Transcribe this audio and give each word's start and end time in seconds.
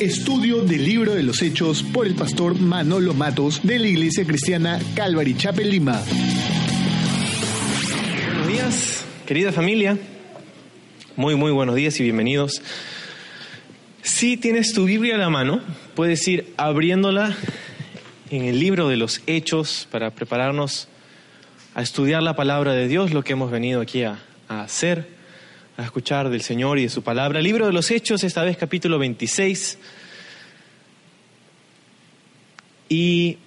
Estudio 0.00 0.62
del 0.62 0.84
libro 0.84 1.16
de 1.16 1.24
los 1.24 1.42
Hechos 1.42 1.82
por 1.82 2.06
el 2.06 2.14
pastor 2.14 2.54
Manolo 2.60 3.14
Matos 3.14 3.60
de 3.64 3.80
la 3.80 3.88
Iglesia 3.88 4.24
Cristiana 4.24 4.78
Calvary 4.94 5.36
Chapel 5.36 5.68
Lima. 5.68 6.00
Buenos 8.28 8.46
días, 8.46 9.04
querida 9.26 9.50
familia. 9.50 9.98
Muy, 11.16 11.34
muy 11.34 11.50
buenos 11.50 11.74
días 11.74 11.98
y 11.98 12.04
bienvenidos. 12.04 12.62
Si 14.02 14.36
tienes 14.36 14.72
tu 14.72 14.84
Biblia 14.84 15.16
a 15.16 15.18
la 15.18 15.30
mano, 15.30 15.62
puedes 15.96 16.28
ir 16.28 16.54
abriéndola 16.56 17.36
en 18.30 18.44
el 18.44 18.60
libro 18.60 18.88
de 18.88 18.98
los 18.98 19.20
Hechos 19.26 19.88
para 19.90 20.12
prepararnos 20.12 20.86
a 21.74 21.82
estudiar 21.82 22.22
la 22.22 22.36
palabra 22.36 22.72
de 22.72 22.86
Dios, 22.86 23.12
lo 23.12 23.24
que 23.24 23.32
hemos 23.32 23.50
venido 23.50 23.80
aquí 23.80 24.04
a, 24.04 24.20
a 24.46 24.60
hacer 24.60 25.17
a 25.78 25.84
escuchar 25.84 26.28
del 26.28 26.42
Señor 26.42 26.80
y 26.80 26.82
de 26.82 26.88
su 26.88 27.02
palabra. 27.02 27.40
Libro 27.40 27.64
de 27.64 27.72
los 27.72 27.92
Hechos, 27.92 28.24
esta 28.24 28.42
vez 28.42 28.56
capítulo 28.56 28.98
26. 28.98 29.78
Y 32.88 33.38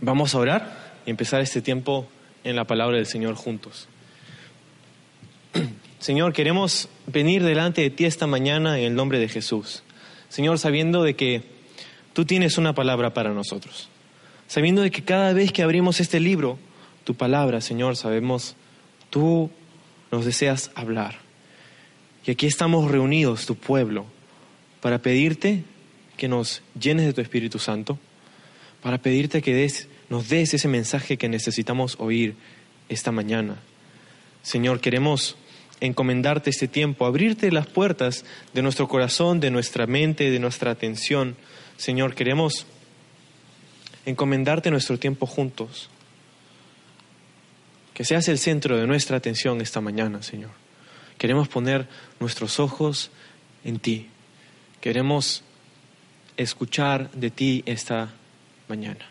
vamos 0.00 0.34
a 0.34 0.38
orar 0.38 0.94
y 1.06 1.10
empezar 1.10 1.40
este 1.40 1.62
tiempo 1.62 2.08
en 2.42 2.56
la 2.56 2.64
palabra 2.64 2.96
del 2.96 3.06
Señor 3.06 3.36
juntos. 3.36 3.86
Señor, 6.00 6.32
queremos 6.32 6.88
venir 7.06 7.44
delante 7.44 7.80
de 7.82 7.90
ti 7.90 8.04
esta 8.04 8.26
mañana 8.26 8.76
en 8.80 8.86
el 8.86 8.94
nombre 8.96 9.20
de 9.20 9.28
Jesús. 9.28 9.84
Señor, 10.28 10.58
sabiendo 10.58 11.04
de 11.04 11.14
que 11.14 11.42
tú 12.12 12.24
tienes 12.24 12.58
una 12.58 12.74
palabra 12.74 13.14
para 13.14 13.32
nosotros. 13.32 13.88
Sabiendo 14.48 14.82
de 14.82 14.90
que 14.90 15.04
cada 15.04 15.32
vez 15.32 15.52
que 15.52 15.62
abrimos 15.62 16.00
este 16.00 16.18
libro, 16.18 16.58
tu 17.04 17.14
palabra, 17.14 17.60
Señor, 17.60 17.94
sabemos, 17.94 18.56
tú 19.10 19.52
nos 20.10 20.24
deseas 20.24 20.70
hablar. 20.74 21.18
Y 22.26 22.30
aquí 22.30 22.46
estamos 22.46 22.90
reunidos, 22.90 23.46
tu 23.46 23.54
pueblo, 23.54 24.06
para 24.80 24.98
pedirte 24.98 25.64
que 26.16 26.28
nos 26.28 26.62
llenes 26.78 27.06
de 27.06 27.12
tu 27.12 27.20
Espíritu 27.20 27.58
Santo, 27.58 27.98
para 28.82 28.98
pedirte 28.98 29.42
que 29.42 29.54
des, 29.54 29.88
nos 30.08 30.28
des 30.28 30.54
ese 30.54 30.68
mensaje 30.68 31.16
que 31.16 31.28
necesitamos 31.28 31.96
oír 31.98 32.34
esta 32.88 33.12
mañana. 33.12 33.56
Señor, 34.42 34.80
queremos 34.80 35.36
encomendarte 35.80 36.50
este 36.50 36.68
tiempo, 36.68 37.06
abrirte 37.06 37.50
las 37.52 37.66
puertas 37.66 38.24
de 38.52 38.62
nuestro 38.62 38.88
corazón, 38.88 39.40
de 39.40 39.50
nuestra 39.50 39.86
mente, 39.86 40.30
de 40.30 40.38
nuestra 40.38 40.70
atención. 40.70 41.36
Señor, 41.76 42.14
queremos 42.14 42.66
encomendarte 44.06 44.70
nuestro 44.70 44.98
tiempo 44.98 45.26
juntos. 45.26 45.88
Que 47.98 48.04
seas 48.04 48.28
el 48.28 48.38
centro 48.38 48.76
de 48.76 48.86
nuestra 48.86 49.16
atención 49.16 49.60
esta 49.60 49.80
mañana, 49.80 50.22
Señor. 50.22 50.52
Queremos 51.18 51.48
poner 51.48 51.88
nuestros 52.20 52.60
ojos 52.60 53.10
en 53.64 53.80
ti. 53.80 54.06
Queremos 54.80 55.42
escuchar 56.36 57.10
de 57.10 57.32
ti 57.32 57.64
esta 57.66 58.12
mañana. 58.68 59.04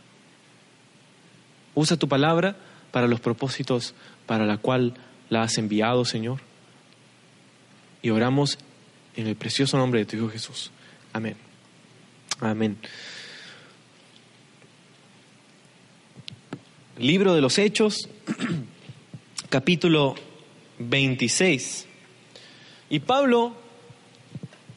Usa 1.75 1.97
tu 1.97 2.07
palabra 2.07 2.55
para 2.91 3.07
los 3.07 3.19
propósitos 3.19 3.93
para 4.25 4.45
la 4.45 4.55
cual 4.55 4.93
la 5.27 5.41
has 5.41 5.57
enviado, 5.57 6.05
Señor. 6.05 6.39
Y 8.01 8.11
oramos 8.11 8.57
en 9.17 9.27
el 9.27 9.35
precioso 9.35 9.77
nombre 9.77 9.99
de 9.99 10.05
tu 10.05 10.15
Hijo 10.15 10.29
Jesús. 10.29 10.71
Amén. 11.11 11.35
Amén. 12.39 12.77
Libro 16.97 17.35
de 17.35 17.41
los 17.41 17.57
Hechos, 17.57 18.07
capítulo 19.49 20.15
26. 20.79 21.85
Y 22.89 22.99
Pablo, 22.99 23.53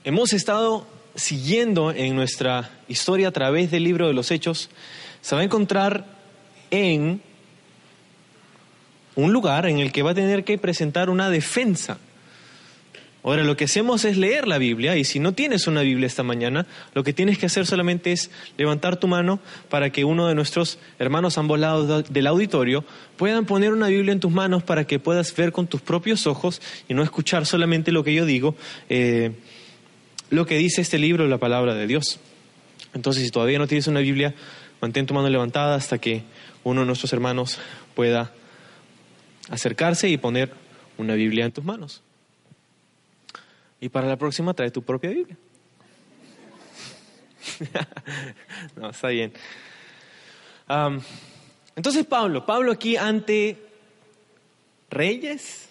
hemos 0.05 0.33
estado 0.33 0.87
siguiendo 1.15 1.91
en 1.91 2.15
nuestra 2.15 2.71
historia 2.89 3.29
a 3.29 3.33
través 3.33 3.71
del 3.71 3.85
libro 3.85 4.07
de 4.07 4.15
los 4.15 4.31
Hechos, 4.31 4.71
se 5.21 5.35
va 5.35 5.41
a 5.41 5.45
encontrar 5.45 6.07
en 6.71 7.21
un 9.17 9.33
lugar 9.33 9.67
en 9.67 9.79
el 9.79 9.93
que 9.93 10.03
va 10.03 10.13
a 10.13 10.15
tener 10.15 10.45
que 10.45 10.57
presentar 10.57 11.11
una 11.11 11.31
defensa 11.31 11.99
Ahora, 13.23 13.45
lo 13.45 13.55
que 13.55 13.65
hacemos 13.65 14.07
es 14.07 14.17
leer 14.17 14.49
la 14.49 14.57
Biblia 14.57 14.97
y 14.97 15.05
si 15.05 15.19
no 15.19 15.35
tienes 15.35 15.67
una 15.67 15.83
Biblia 15.83 16.07
esta 16.07 16.23
mañana, 16.23 16.67
lo 16.95 17.05
que 17.05 17.13
tienes 17.13 17.37
que 17.37 17.47
hacer 17.47 17.67
solamente 17.67 18.13
es 18.13 18.31
levantar 18.57 18.97
tu 18.97 19.09
mano 19.09 19.41
para 19.69 19.91
que 19.91 20.05
uno 20.05 20.27
de 20.27 20.35
nuestros 20.35 20.79
hermanos 20.99 21.37
ambos 21.37 21.59
lados 21.59 22.11
del 22.11 22.27
auditorio 22.27 22.83
puedan 23.19 23.45
poner 23.45 23.73
una 23.73 23.89
Biblia 23.89 24.13
en 24.13 24.21
tus 24.21 24.33
manos 24.33 24.63
para 24.63 24.87
que 24.87 24.99
puedas 24.99 25.37
ver 25.37 25.53
con 25.53 25.67
tus 25.67 25.83
propios 25.83 26.27
ojos 26.27 26.63
y 26.89 26.95
no 26.95 27.03
escuchar 27.03 27.45
solamente 27.45 27.93
lo 27.93 28.05
que 28.05 28.15
yo 28.15 28.25
digo, 28.25 28.57
eh, 28.89 29.33
lo 30.31 30.47
que 30.47 30.57
dice 30.57 30.81
este 30.81 30.99
libro, 30.99 31.29
la 31.29 31.39
palabra 31.39 31.75
de 31.75 31.87
Dios. 31.87 32.21
Entonces, 32.95 33.23
si 33.23 33.31
todavía 33.31 33.59
no 33.59 33.67
tienes 33.67 33.87
una 33.87 34.01
Biblia, 34.01 34.35
mantén 34.81 35.05
tu 35.05 35.13
mano 35.13 35.29
levantada 35.29 35.75
hasta 35.77 35.99
que 35.99 36.23
uno 36.65 36.81
de 36.81 36.87
nuestros 36.87 37.13
hermanos 37.13 37.59
pueda 37.95 38.33
acercarse 39.51 40.09
y 40.09 40.17
poner 40.17 40.55
una 40.97 41.15
Biblia 41.15 41.45
en 41.45 41.53
tus 41.53 41.65
manos. 41.65 42.03
Y 43.81 43.89
para 43.89 44.07
la 44.07 44.17
próxima 44.17 44.55
trae 44.55 44.71
tu 44.71 44.83
propia 44.83 45.11
Biblia. 45.11 45.37
no, 48.77 48.91
está 48.91 49.09
bien. 49.09 49.33
entonces 51.77 52.07
Pablo, 52.07 52.45
Pablo 52.45 52.73
aquí 52.73 52.97
ante 52.97 53.57
reyes. 54.91 55.69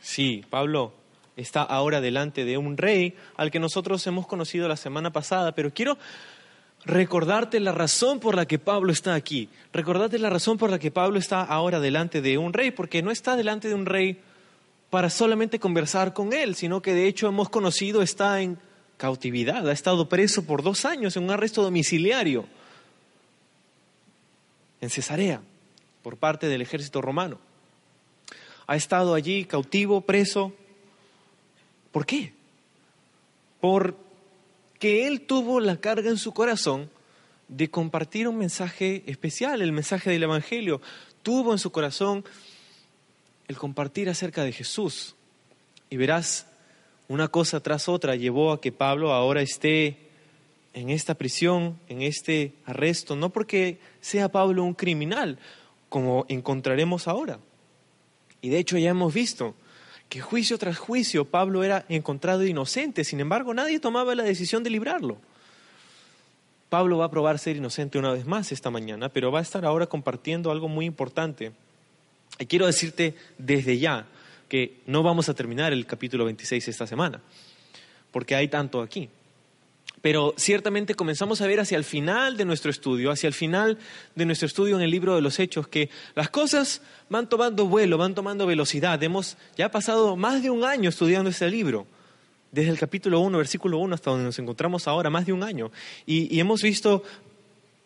Sí, 0.00 0.44
Pablo 0.48 0.92
está 1.36 1.62
ahora 1.62 2.00
delante 2.00 2.44
de 2.44 2.58
un 2.58 2.76
rey 2.76 3.14
al 3.36 3.50
que 3.50 3.58
nosotros 3.58 4.06
hemos 4.06 4.26
conocido 4.26 4.68
la 4.68 4.76
semana 4.76 5.12
pasada, 5.12 5.52
pero 5.52 5.72
quiero 5.72 5.98
recordarte 6.84 7.60
la 7.60 7.72
razón 7.72 8.20
por 8.20 8.34
la 8.34 8.46
que 8.46 8.58
Pablo 8.58 8.92
está 8.92 9.14
aquí. 9.14 9.48
Recordarte 9.72 10.18
la 10.18 10.30
razón 10.30 10.58
por 10.58 10.70
la 10.70 10.78
que 10.78 10.90
Pablo 10.90 11.18
está 11.18 11.42
ahora 11.42 11.80
delante 11.80 12.20
de 12.20 12.38
un 12.38 12.52
rey, 12.52 12.70
porque 12.70 13.02
no 13.02 13.10
está 13.10 13.36
delante 13.36 13.68
de 13.68 13.74
un 13.74 13.86
rey 13.86 14.20
para 14.92 15.08
solamente 15.08 15.58
conversar 15.58 16.12
con 16.12 16.34
él, 16.34 16.54
sino 16.54 16.82
que 16.82 16.92
de 16.92 17.06
hecho 17.06 17.26
hemos 17.26 17.48
conocido 17.48 18.02
está 18.02 18.42
en 18.42 18.58
cautividad, 18.98 19.66
ha 19.66 19.72
estado 19.72 20.06
preso 20.06 20.44
por 20.44 20.62
dos 20.62 20.84
años 20.84 21.16
en 21.16 21.24
un 21.24 21.30
arresto 21.30 21.62
domiciliario 21.62 22.44
en 24.82 24.90
Cesarea 24.90 25.40
por 26.02 26.18
parte 26.18 26.46
del 26.46 26.60
ejército 26.60 27.00
romano. 27.00 27.38
Ha 28.66 28.76
estado 28.76 29.14
allí 29.14 29.46
cautivo, 29.46 30.02
preso. 30.02 30.52
¿Por 31.90 32.04
qué? 32.04 32.34
Porque 33.62 33.96
él 35.06 35.22
tuvo 35.22 35.58
la 35.60 35.78
carga 35.78 36.10
en 36.10 36.18
su 36.18 36.34
corazón 36.34 36.90
de 37.48 37.70
compartir 37.70 38.28
un 38.28 38.36
mensaje 38.36 39.04
especial, 39.06 39.62
el 39.62 39.72
mensaje 39.72 40.10
del 40.10 40.24
Evangelio. 40.24 40.82
Tuvo 41.22 41.52
en 41.52 41.58
su 41.58 41.72
corazón 41.72 42.26
el 43.52 43.58
compartir 43.58 44.08
acerca 44.08 44.44
de 44.44 44.52
Jesús. 44.52 45.14
Y 45.90 45.98
verás, 45.98 46.46
una 47.06 47.28
cosa 47.28 47.60
tras 47.60 47.86
otra 47.86 48.16
llevó 48.16 48.50
a 48.50 48.60
que 48.60 48.72
Pablo 48.72 49.12
ahora 49.12 49.42
esté 49.42 49.98
en 50.72 50.88
esta 50.88 51.14
prisión, 51.14 51.78
en 51.88 52.00
este 52.00 52.54
arresto, 52.64 53.14
no 53.14 53.28
porque 53.28 53.78
sea 54.00 54.30
Pablo 54.30 54.64
un 54.64 54.72
criminal, 54.72 55.38
como 55.90 56.24
encontraremos 56.28 57.08
ahora. 57.08 57.38
Y 58.40 58.48
de 58.48 58.58
hecho 58.58 58.78
ya 58.78 58.90
hemos 58.90 59.12
visto 59.12 59.54
que 60.08 60.22
juicio 60.22 60.56
tras 60.56 60.78
juicio 60.78 61.26
Pablo 61.26 61.62
era 61.62 61.84
encontrado 61.90 62.46
inocente, 62.46 63.04
sin 63.04 63.20
embargo 63.20 63.52
nadie 63.52 63.80
tomaba 63.80 64.14
la 64.14 64.22
decisión 64.22 64.62
de 64.62 64.70
librarlo. 64.70 65.18
Pablo 66.70 66.96
va 66.96 67.04
a 67.04 67.10
probar 67.10 67.38
ser 67.38 67.56
inocente 67.56 67.98
una 67.98 68.12
vez 68.12 68.24
más 68.24 68.50
esta 68.50 68.70
mañana, 68.70 69.10
pero 69.10 69.30
va 69.30 69.40
a 69.40 69.42
estar 69.42 69.66
ahora 69.66 69.86
compartiendo 69.86 70.50
algo 70.50 70.68
muy 70.68 70.86
importante 70.86 71.52
y 72.38 72.46
quiero 72.46 72.66
decirte 72.66 73.14
desde 73.38 73.78
ya 73.78 74.06
que 74.48 74.80
no 74.86 75.02
vamos 75.02 75.28
a 75.28 75.34
terminar 75.34 75.72
el 75.72 75.86
capítulo 75.86 76.24
26 76.26 76.68
esta 76.68 76.86
semana, 76.86 77.20
porque 78.10 78.34
hay 78.34 78.48
tanto 78.48 78.82
aquí. 78.82 79.08
Pero 80.02 80.34
ciertamente 80.36 80.94
comenzamos 80.94 81.40
a 81.40 81.46
ver 81.46 81.60
hacia 81.60 81.78
el 81.78 81.84
final 81.84 82.36
de 82.36 82.44
nuestro 82.44 82.70
estudio, 82.70 83.12
hacia 83.12 83.28
el 83.28 83.34
final 83.34 83.78
de 84.16 84.26
nuestro 84.26 84.46
estudio 84.46 84.76
en 84.76 84.82
el 84.82 84.90
libro 84.90 85.14
de 85.14 85.20
los 85.20 85.38
Hechos, 85.38 85.68
que 85.68 85.90
las 86.16 86.28
cosas 86.28 86.82
van 87.08 87.28
tomando 87.28 87.66
vuelo, 87.66 87.98
van 87.98 88.14
tomando 88.14 88.44
velocidad. 88.44 89.00
Hemos 89.02 89.36
ya 89.56 89.70
pasado 89.70 90.16
más 90.16 90.42
de 90.42 90.50
un 90.50 90.64
año 90.64 90.88
estudiando 90.88 91.30
este 91.30 91.48
libro, 91.48 91.86
desde 92.50 92.70
el 92.70 92.78
capítulo 92.78 93.20
1, 93.20 93.38
versículo 93.38 93.78
1 93.78 93.94
hasta 93.94 94.10
donde 94.10 94.26
nos 94.26 94.38
encontramos 94.38 94.88
ahora, 94.88 95.08
más 95.08 95.24
de 95.24 95.32
un 95.32 95.44
año. 95.44 95.70
y 96.04 96.38
hemos 96.38 96.60
visto 96.62 97.04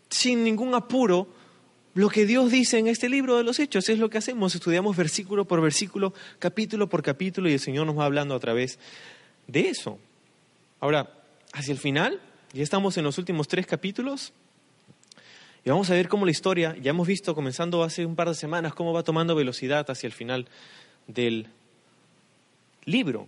sin 0.09 0.43
ningún 0.43 0.75
apuro 0.75 1.29
lo 1.96 2.10
que 2.10 2.26
Dios 2.26 2.50
dice 2.50 2.78
en 2.78 2.88
este 2.88 3.08
libro 3.08 3.38
de 3.38 3.43
los 3.43 3.58
Hechos 3.58 3.88
es 3.88 3.98
lo 3.98 4.10
que 4.10 4.19
hacemos. 4.19 4.54
Estudiamos 4.54 4.98
versículo 4.98 5.46
por 5.46 5.62
versículo, 5.62 6.12
capítulo 6.38 6.90
por 6.90 7.02
capítulo 7.02 7.48
y 7.48 7.54
el 7.54 7.58
Señor 7.58 7.87
nos 7.87 7.98
va 7.98 8.04
hablando 8.04 8.34
a 8.34 8.38
través 8.38 8.78
de 9.46 9.70
eso. 9.70 9.98
Ahora, 10.78 11.08
hacia 11.54 11.72
el 11.72 11.78
final, 11.78 12.20
ya 12.52 12.62
estamos 12.62 12.98
en 12.98 13.04
los 13.04 13.16
últimos 13.16 13.48
tres 13.48 13.66
capítulos 13.66 14.34
y 15.64 15.70
vamos 15.70 15.88
a 15.88 15.94
ver 15.94 16.08
cómo 16.08 16.26
la 16.26 16.32
historia, 16.32 16.76
ya 16.82 16.90
hemos 16.90 17.08
visto 17.08 17.34
comenzando 17.34 17.82
hace 17.82 18.04
un 18.04 18.14
par 18.14 18.28
de 18.28 18.34
semanas, 18.34 18.75
cómo 18.75 18.93
va 18.93 19.02
tomando 19.02 19.34
velocidad 19.34 19.90
hacia 19.90 20.06
el 20.06 20.12
final 20.12 20.48
del 21.06 21.46
libro. 22.84 23.26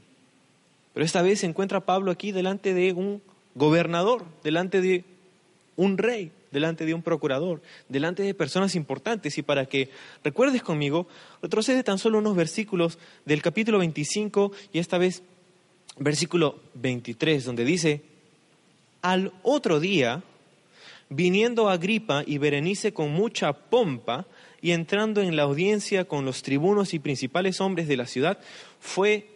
Pero 0.92 1.06
esta 1.06 1.22
vez 1.22 1.40
se 1.40 1.46
encuentra 1.46 1.86
Pablo 1.86 2.10
aquí 2.10 2.32
delante 2.32 2.74
de 2.74 2.92
un 2.92 3.22
gobernador, 3.54 4.26
delante 4.44 4.82
de 4.82 5.06
un 5.74 5.96
rey, 5.96 6.32
delante 6.50 6.86
de 6.86 6.94
un 6.94 7.02
procurador, 7.02 7.62
delante 7.88 8.22
de 8.22 8.34
personas 8.34 8.74
importantes. 8.74 9.38
Y 9.38 9.42
para 9.42 9.66
que 9.66 9.90
recuerdes 10.24 10.62
conmigo, 10.62 11.06
retrocede 11.42 11.82
tan 11.82 11.98
solo 11.98 12.18
unos 12.18 12.36
versículos 12.36 12.98
del 13.24 13.42
capítulo 13.42 13.78
25 13.78 14.52
y 14.72 14.78
esta 14.78 14.98
vez 14.98 15.22
versículo 15.98 16.60
23, 16.74 17.44
donde 17.44 17.64
dice, 17.64 18.02
al 19.02 19.32
otro 19.42 19.80
día, 19.80 20.22
viniendo 21.08 21.68
Agripa 21.68 22.22
y 22.26 22.38
Berenice 22.38 22.92
con 22.92 23.10
mucha 23.10 23.52
pompa 23.52 24.26
y 24.60 24.72
entrando 24.72 25.20
en 25.20 25.36
la 25.36 25.44
audiencia 25.44 26.04
con 26.04 26.24
los 26.24 26.42
tribunos 26.42 26.94
y 26.94 26.98
principales 26.98 27.60
hombres 27.60 27.88
de 27.88 27.96
la 27.96 28.06
ciudad, 28.06 28.38
fue 28.80 29.28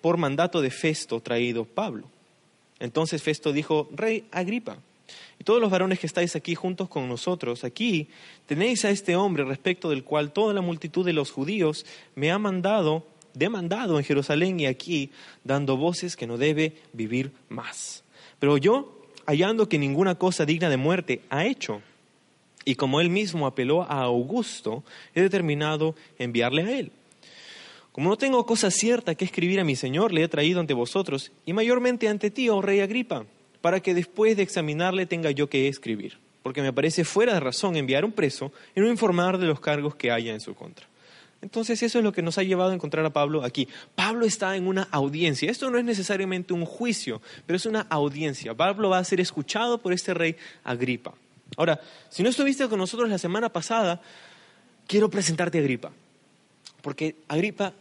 por 0.00 0.16
mandato 0.16 0.60
de 0.60 0.70
Festo 0.70 1.20
traído 1.20 1.64
Pablo. 1.64 2.08
Entonces 2.78 3.22
Festo 3.22 3.52
dijo, 3.52 3.88
Rey 3.92 4.26
Agripa, 4.30 4.78
y 5.38 5.44
todos 5.44 5.60
los 5.60 5.70
varones 5.70 5.98
que 5.98 6.06
estáis 6.06 6.36
aquí 6.36 6.54
juntos 6.54 6.88
con 6.88 7.08
nosotros, 7.08 7.64
aquí 7.64 8.08
tenéis 8.46 8.84
a 8.84 8.90
este 8.90 9.16
hombre 9.16 9.44
respecto 9.44 9.90
del 9.90 10.04
cual 10.04 10.32
toda 10.32 10.52
la 10.52 10.60
multitud 10.60 11.04
de 11.04 11.12
los 11.12 11.30
judíos 11.30 11.86
me 12.14 12.30
ha 12.30 12.38
mandado, 12.38 13.06
demandado 13.34 13.98
en 13.98 14.04
Jerusalén 14.04 14.60
y 14.60 14.66
aquí, 14.66 15.10
dando 15.44 15.76
voces 15.76 16.16
que 16.16 16.26
no 16.26 16.36
debe 16.36 16.74
vivir 16.92 17.32
más. 17.48 18.04
Pero 18.38 18.58
yo, 18.58 19.00
hallando 19.26 19.68
que 19.68 19.78
ninguna 19.78 20.16
cosa 20.16 20.44
digna 20.44 20.68
de 20.68 20.76
muerte 20.76 21.22
ha 21.30 21.46
hecho, 21.46 21.82
y 22.64 22.74
como 22.74 23.00
él 23.00 23.08
mismo 23.08 23.46
apeló 23.46 23.82
a 23.82 24.02
Augusto, 24.02 24.84
he 25.14 25.22
determinado 25.22 25.94
enviarle 26.18 26.62
a 26.62 26.78
él. 26.78 26.92
Como 27.92 28.10
no 28.10 28.16
tengo 28.16 28.46
cosa 28.46 28.70
cierta 28.70 29.14
que 29.14 29.24
escribir 29.24 29.58
a 29.60 29.64
mi 29.64 29.74
Señor, 29.74 30.12
le 30.12 30.22
he 30.22 30.28
traído 30.28 30.60
ante 30.60 30.74
vosotros, 30.74 31.32
y 31.44 31.52
mayormente 31.52 32.08
ante 32.08 32.30
ti, 32.30 32.48
oh 32.48 32.62
rey 32.62 32.80
Agripa, 32.80 33.24
para 33.60 33.80
que 33.80 33.94
después 33.94 34.36
de 34.36 34.42
examinarle 34.42 35.06
tenga 35.06 35.30
yo 35.30 35.48
que 35.48 35.68
escribir, 35.68 36.18
porque 36.42 36.62
me 36.62 36.72
parece 36.72 37.04
fuera 37.04 37.34
de 37.34 37.40
razón 37.40 37.76
enviar 37.76 38.04
un 38.04 38.12
preso 38.12 38.52
y 38.74 38.80
no 38.80 38.88
informar 38.88 39.38
de 39.38 39.46
los 39.46 39.60
cargos 39.60 39.94
que 39.94 40.10
haya 40.10 40.32
en 40.32 40.40
su 40.40 40.54
contra. 40.54 40.86
Entonces 41.42 41.82
eso 41.82 41.98
es 41.98 42.04
lo 42.04 42.12
que 42.12 42.22
nos 42.22 42.36
ha 42.36 42.42
llevado 42.42 42.70
a 42.70 42.74
encontrar 42.74 43.04
a 43.06 43.10
Pablo 43.10 43.44
aquí. 43.44 43.66
Pablo 43.94 44.26
está 44.26 44.56
en 44.56 44.66
una 44.66 44.88
audiencia. 44.90 45.50
Esto 45.50 45.70
no 45.70 45.78
es 45.78 45.84
necesariamente 45.84 46.52
un 46.52 46.66
juicio, 46.66 47.22
pero 47.46 47.56
es 47.56 47.64
una 47.64 47.86
audiencia. 47.88 48.54
Pablo 48.54 48.90
va 48.90 48.98
a 48.98 49.04
ser 49.04 49.20
escuchado 49.20 49.78
por 49.78 49.92
este 49.92 50.12
rey 50.12 50.36
Agripa. 50.64 51.14
Ahora, 51.56 51.80
si 52.10 52.22
no 52.22 52.28
estuviste 52.28 52.68
con 52.68 52.78
nosotros 52.78 53.08
la 53.08 53.18
semana 53.18 53.48
pasada, 53.48 54.02
quiero 54.86 55.08
presentarte 55.08 55.58
a 55.58 55.60
Agripa. 55.62 55.92
Porque 56.82 57.16
Agripa, 57.28 57.72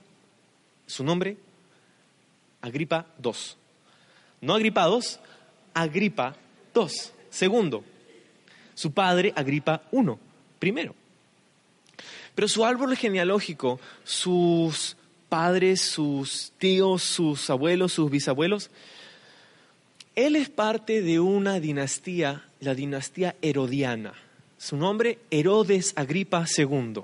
su 0.87 1.03
nombre, 1.03 1.37
Agripa 2.61 3.07
II. 3.23 3.31
No 4.41 4.55
Agripa 4.55 4.87
II, 4.87 5.01
Agripa 5.81 6.35
II. 6.75 6.87
Segundo, 7.29 7.83
su 8.73 8.91
padre 8.91 9.33
Agripa 9.35 9.83
I. 9.91 10.05
Primero. 10.59 10.95
Pero 12.35 12.47
su 12.47 12.65
árbol 12.65 12.95
genealógico, 12.95 13.79
sus 14.03 14.97
padres, 15.29 15.81
sus 15.81 16.51
tíos, 16.57 17.03
sus 17.03 17.49
abuelos, 17.49 17.93
sus 17.93 18.09
bisabuelos, 18.09 18.69
él 20.15 20.35
es 20.35 20.49
parte 20.49 21.01
de 21.01 21.19
una 21.19 21.59
dinastía, 21.59 22.45
la 22.59 22.75
dinastía 22.75 23.35
herodiana. 23.41 24.13
Su 24.57 24.75
nombre, 24.75 25.19
Herodes 25.31 25.93
Agripa 25.95 26.45
II. 26.57 27.03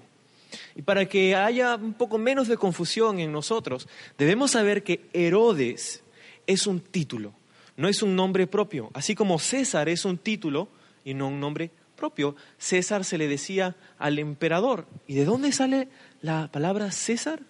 Y 0.76 0.82
para 0.82 1.06
que 1.06 1.36
haya 1.36 1.76
un 1.76 1.94
poco 1.94 2.18
menos 2.18 2.48
de 2.50 2.58
confusión 2.58 3.20
en 3.20 3.32
nosotros, 3.32 3.88
debemos 4.18 4.52
saber 4.52 4.84
que 4.84 5.02
Herodes 5.14 6.04
es 6.48 6.68
un 6.68 6.82
título, 6.82 7.34
no 7.78 7.88
es 7.88 8.02
un 8.02 8.16
nombre 8.16 8.48
propio. 8.48 8.90
Así 8.94 9.16
como 9.16 9.40
César 9.40 9.90
es 9.90 10.06
un 10.06 10.18
título 10.18 10.70
y 11.04 11.14
no 11.14 11.28
un 11.28 11.40
nombre 11.40 11.72
propio, 11.96 12.36
César 12.58 13.04
se 13.04 13.18
le 13.18 13.28
decía 13.28 13.76
al 13.98 14.20
emperador. 14.20 14.88
¿Y 15.08 15.16
de 15.16 15.26
dónde 15.26 15.52
sale 15.52 15.88
la 16.22 16.50
palabra 16.52 16.92
César? 16.92 17.42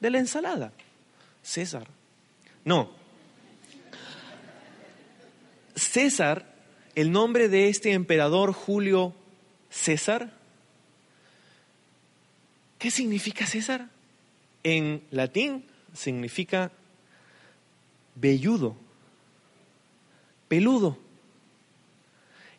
De 0.00 0.10
la 0.10 0.18
ensalada. 0.18 0.72
César. 1.42 1.86
No. 2.64 2.90
César, 5.74 6.46
el 6.94 7.10
nombre 7.10 7.48
de 7.48 7.68
este 7.68 7.92
emperador 7.92 8.52
Julio 8.52 9.14
César, 9.70 10.32
¿qué 12.78 12.90
significa 12.90 13.46
César? 13.46 13.88
En 14.62 15.02
latín 15.10 15.66
significa 15.92 16.70
velludo, 18.14 18.76
peludo. 20.48 20.98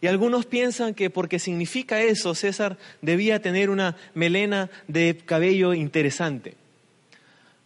Y 0.02 0.08
algunos 0.08 0.46
piensan 0.46 0.94
que 0.94 1.10
porque 1.10 1.40
significa 1.40 2.02
eso, 2.02 2.36
César 2.36 2.78
debía 3.02 3.42
tener 3.42 3.70
una 3.70 3.96
melena 4.14 4.70
de 4.88 5.18
cabello 5.26 5.74
interesante. 5.74 6.56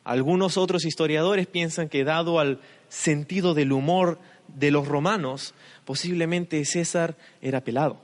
Algunos 0.03 0.57
otros 0.57 0.85
historiadores 0.85 1.47
piensan 1.47 1.89
que 1.89 2.03
dado 2.03 2.39
al 2.39 2.59
sentido 2.87 3.53
del 3.53 3.71
humor 3.71 4.19
de 4.47 4.71
los 4.71 4.87
romanos, 4.87 5.53
posiblemente 5.85 6.63
César 6.65 7.15
era 7.41 7.61
pelado, 7.61 7.99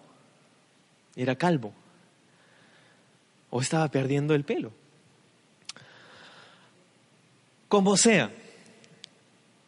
era 1.15 1.35
calvo, 1.35 1.73
o 3.49 3.61
estaba 3.61 3.87
perdiendo 3.89 4.35
el 4.35 4.43
pelo. 4.43 4.71
Como 7.67 7.97
sea, 7.97 8.31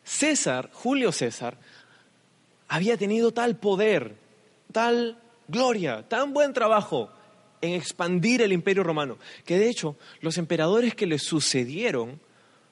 César, 0.04 0.70
Julio 0.74 1.12
César, 1.12 1.58
había 2.68 2.98
tenido 2.98 3.32
tal 3.32 3.58
poder, 3.58 4.16
tal 4.72 5.18
gloria, 5.48 6.08
tan 6.08 6.34
buen 6.34 6.54
trabajo 6.54 7.10
en 7.62 7.74
expandir 7.74 8.42
el 8.42 8.52
imperio 8.52 8.84
romano, 8.84 9.18
que 9.46 9.58
de 9.58 9.70
hecho 9.70 9.96
los 10.22 10.38
emperadores 10.38 10.94
que 10.96 11.08
le 11.08 11.20
sucedieron 11.20 12.20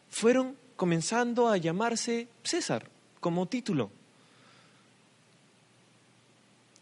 fueron 0.10 0.56
comenzando 0.76 1.48
a 1.50 1.58
llamarse 1.58 2.28
César 2.44 2.88
como 3.20 3.48
título. 3.48 3.90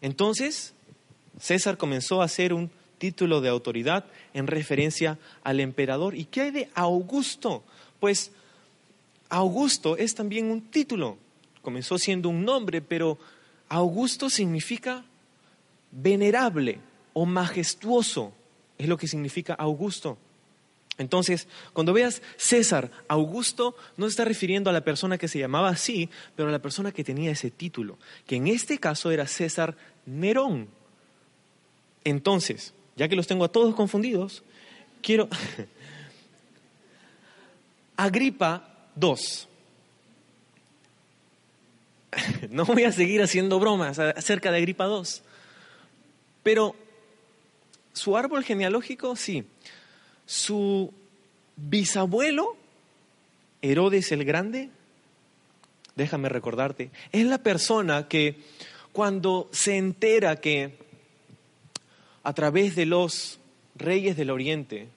Entonces, 0.00 0.74
César 1.40 1.78
comenzó 1.78 2.20
a 2.20 2.26
hacer 2.26 2.52
un 2.52 2.70
título 2.98 3.40
de 3.40 3.48
autoridad 3.48 4.04
en 4.34 4.46
referencia 4.46 5.18
al 5.42 5.60
emperador. 5.60 6.14
¿Y 6.14 6.26
qué 6.26 6.42
hay 6.42 6.50
de 6.50 6.70
Augusto? 6.74 7.64
Pues 8.00 8.30
Augusto 9.28 9.96
es 9.96 10.14
también 10.14 10.50
un 10.50 10.60
título. 10.60 11.16
Comenzó 11.64 11.98
siendo 11.98 12.28
un 12.28 12.44
nombre, 12.44 12.80
pero 12.80 13.18
Augusto 13.68 14.30
significa 14.30 15.04
venerable 15.90 16.78
o 17.14 17.26
majestuoso. 17.26 18.32
Es 18.78 18.86
lo 18.86 18.96
que 18.96 19.08
significa 19.08 19.54
Augusto. 19.54 20.18
Entonces, 20.98 21.48
cuando 21.72 21.92
veas 21.92 22.22
César 22.36 22.90
Augusto, 23.08 23.74
no 23.96 24.06
se 24.06 24.10
está 24.10 24.24
refiriendo 24.24 24.70
a 24.70 24.72
la 24.72 24.84
persona 24.84 25.18
que 25.18 25.26
se 25.26 25.40
llamaba 25.40 25.70
así, 25.70 26.08
pero 26.36 26.50
a 26.50 26.52
la 26.52 26.62
persona 26.62 26.92
que 26.92 27.02
tenía 27.02 27.32
ese 27.32 27.50
título, 27.50 27.98
que 28.26 28.36
en 28.36 28.46
este 28.46 28.78
caso 28.78 29.10
era 29.10 29.26
César 29.26 29.76
Nerón. 30.06 30.68
Entonces, 32.04 32.74
ya 32.94 33.08
que 33.08 33.16
los 33.16 33.26
tengo 33.26 33.44
a 33.44 33.50
todos 33.50 33.74
confundidos, 33.74 34.44
quiero... 35.02 35.28
Agripa 37.96 38.88
II. 39.00 39.14
No 42.50 42.64
voy 42.64 42.84
a 42.84 42.92
seguir 42.92 43.22
haciendo 43.22 43.58
bromas 43.58 43.98
acerca 43.98 44.50
de 44.50 44.58
Agripa 44.58 44.86
II, 44.86 45.02
pero 46.42 46.76
su 47.92 48.16
árbol 48.16 48.44
genealógico, 48.44 49.16
sí. 49.16 49.44
Su 50.26 50.92
bisabuelo, 51.56 52.56
Herodes 53.62 54.12
el 54.12 54.24
Grande, 54.24 54.70
déjame 55.96 56.28
recordarte, 56.28 56.90
es 57.12 57.26
la 57.26 57.38
persona 57.38 58.08
que 58.08 58.36
cuando 58.92 59.48
se 59.52 59.76
entera 59.76 60.36
que 60.36 60.76
a 62.22 62.32
través 62.32 62.74
de 62.74 62.86
los 62.86 63.38
reyes 63.76 64.16
del 64.16 64.30
Oriente, 64.30 64.88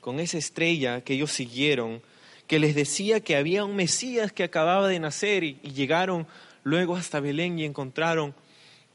con 0.00 0.20
esa 0.20 0.38
estrella 0.38 1.02
que 1.02 1.14
ellos 1.14 1.32
siguieron, 1.32 2.02
que 2.46 2.58
les 2.58 2.74
decía 2.74 3.20
que 3.20 3.36
había 3.36 3.64
un 3.64 3.76
Mesías 3.76 4.32
que 4.32 4.44
acababa 4.44 4.88
de 4.88 4.98
nacer 4.98 5.44
y, 5.44 5.54
llegaron 5.62 6.26
luego 6.70 6.96
hasta 6.96 7.20
Belén 7.20 7.58
y 7.58 7.64
encontraron 7.64 8.34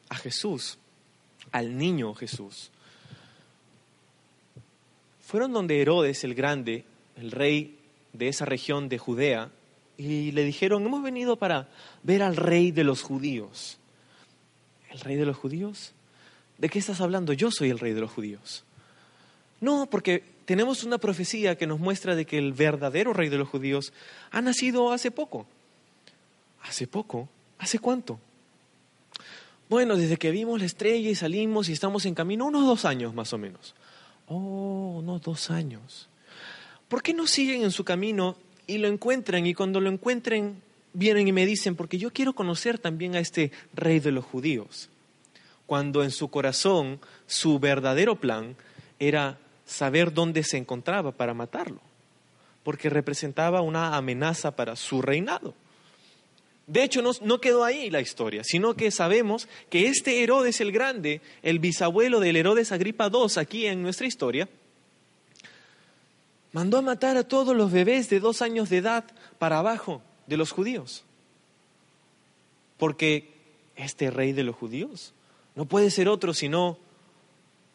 a 0.10 0.16
Jesús, 0.16 0.80
al 1.52 1.78
niño 1.78 2.16
Jesús 2.16 2.72
fueron 5.26 5.54
donde 5.54 5.82
Herodes 5.82 6.24
el 6.24 6.36
Grande, 6.36 6.86
el 7.18 7.32
rey 7.32 7.80
de 8.14 8.28
esa 8.28 8.46
región 8.46 8.88
de 8.90 9.00
Judea, 9.00 9.50
y 9.98 10.32
le 10.32 10.44
dijeron, 10.44 10.86
hemos 10.86 11.02
venido 11.02 11.36
para 11.36 11.68
ver 12.04 12.22
al 12.22 12.36
rey 12.36 12.72
de 12.72 12.84
los 12.84 13.02
judíos. 13.02 13.80
¿El 14.92 15.00
rey 15.00 15.16
de 15.16 15.26
los 15.26 15.36
judíos? 15.36 15.94
¿De 16.60 16.70
qué 16.70 16.78
estás 16.78 17.02
hablando? 17.02 17.34
Yo 17.34 17.50
soy 17.50 17.72
el 17.72 17.80
rey 17.80 17.94
de 17.94 18.02
los 18.02 18.12
judíos. 18.12 18.64
No, 19.62 19.88
porque 19.90 20.24
tenemos 20.46 20.84
una 20.84 21.00
profecía 21.00 21.58
que 21.58 21.66
nos 21.66 21.80
muestra 21.80 22.16
de 22.16 22.26
que 22.26 22.38
el 22.38 22.54
verdadero 22.54 23.12
rey 23.12 23.30
de 23.30 23.38
los 23.38 23.50
judíos 23.50 23.94
ha 24.30 24.42
nacido 24.42 24.94
hace 24.94 25.10
poco. 25.10 25.48
¿Hace 26.62 26.86
poco? 26.86 27.28
¿Hace 27.60 27.80
cuánto? 27.80 28.20
Bueno, 29.70 29.96
desde 29.96 30.18
que 30.18 30.32
vimos 30.32 30.60
la 30.60 30.66
estrella 30.66 31.10
y 31.10 31.16
salimos 31.16 31.70
y 31.70 31.74
estamos 31.74 32.06
en 32.06 32.14
camino, 32.14 32.46
unos 32.46 32.66
dos 32.66 32.86
años 32.86 33.14
más 33.14 33.34
o 33.34 33.38
menos. 33.38 33.74
Oh, 34.28 34.98
unos 35.00 35.22
dos 35.22 35.50
años. 35.50 36.08
¿Por 36.88 37.02
qué 37.02 37.14
no 37.14 37.26
siguen 37.26 37.64
en 37.64 37.72
su 37.72 37.84
camino 37.84 38.38
y 38.68 38.78
lo 38.78 38.88
encuentran? 38.88 39.46
Y 39.48 39.54
cuando 39.54 39.82
lo 39.82 39.90
encuentren, 39.90 40.62
vienen 40.94 41.28
y 41.28 41.32
me 41.32 41.46
dicen, 41.46 41.76
porque 41.76 41.98
yo 41.98 42.12
quiero 42.12 42.34
conocer 42.34 42.78
también 42.78 43.16
a 43.16 43.20
este 43.20 43.52
rey 43.74 44.00
de 44.00 44.12
los 44.12 44.24
judíos. 44.24 44.90
Cuando 45.66 46.04
en 46.04 46.12
su 46.12 46.30
corazón 46.30 47.00
su 47.26 47.58
verdadero 47.58 48.18
plan 48.18 48.56
era 49.00 49.40
saber 49.66 50.14
dónde 50.14 50.44
se 50.44 50.58
encontraba 50.58 51.12
para 51.12 51.34
matarlo, 51.34 51.80
porque 52.64 52.90
representaba 52.90 53.62
una 53.62 53.96
amenaza 53.96 54.56
para 54.56 54.76
su 54.76 55.02
reinado. 55.02 55.56
De 56.68 56.84
hecho, 56.84 57.02
no, 57.02 57.40
quedó 57.40 57.64
ahí 57.64 57.92
la 57.92 58.02
historia, 58.02 58.44
sino 58.44 58.76
que 58.76 58.90
sabemos 58.90 59.48
que 59.70 59.88
este 59.88 60.24
Herodes 60.24 60.62
el 60.62 60.72
Grande, 60.72 61.22
el 61.44 61.60
bisabuelo 61.60 62.20
del 62.20 62.38
Herodes 62.38 62.72
Agripa 62.72 63.12
II 63.14 63.28
aquí 63.38 63.68
en 63.68 63.84
nuestra 63.84 64.08
historia, 64.08 64.50
mandó 66.54 66.80
a 66.80 66.82
matar 66.82 67.18
a 67.18 67.28
todos 67.28 67.56
los 67.56 67.72
bebés 67.72 68.10
de 68.10 68.20
dos 68.20 68.42
años 68.42 68.70
de 68.70 68.78
edad 68.78 69.06
para 69.38 69.60
abajo 69.60 70.02
de 70.26 70.38
los 70.38 70.52
judíos. 70.52 71.04
Porque 72.78 73.30
este 73.76 74.10
rey 74.10 74.34
de 74.34 74.44
los 74.44 74.56
judíos 74.56 75.14
no 75.54 75.66
puede 75.66 75.92
ser 75.92 76.10
otro 76.10 76.34
sino 76.34 76.80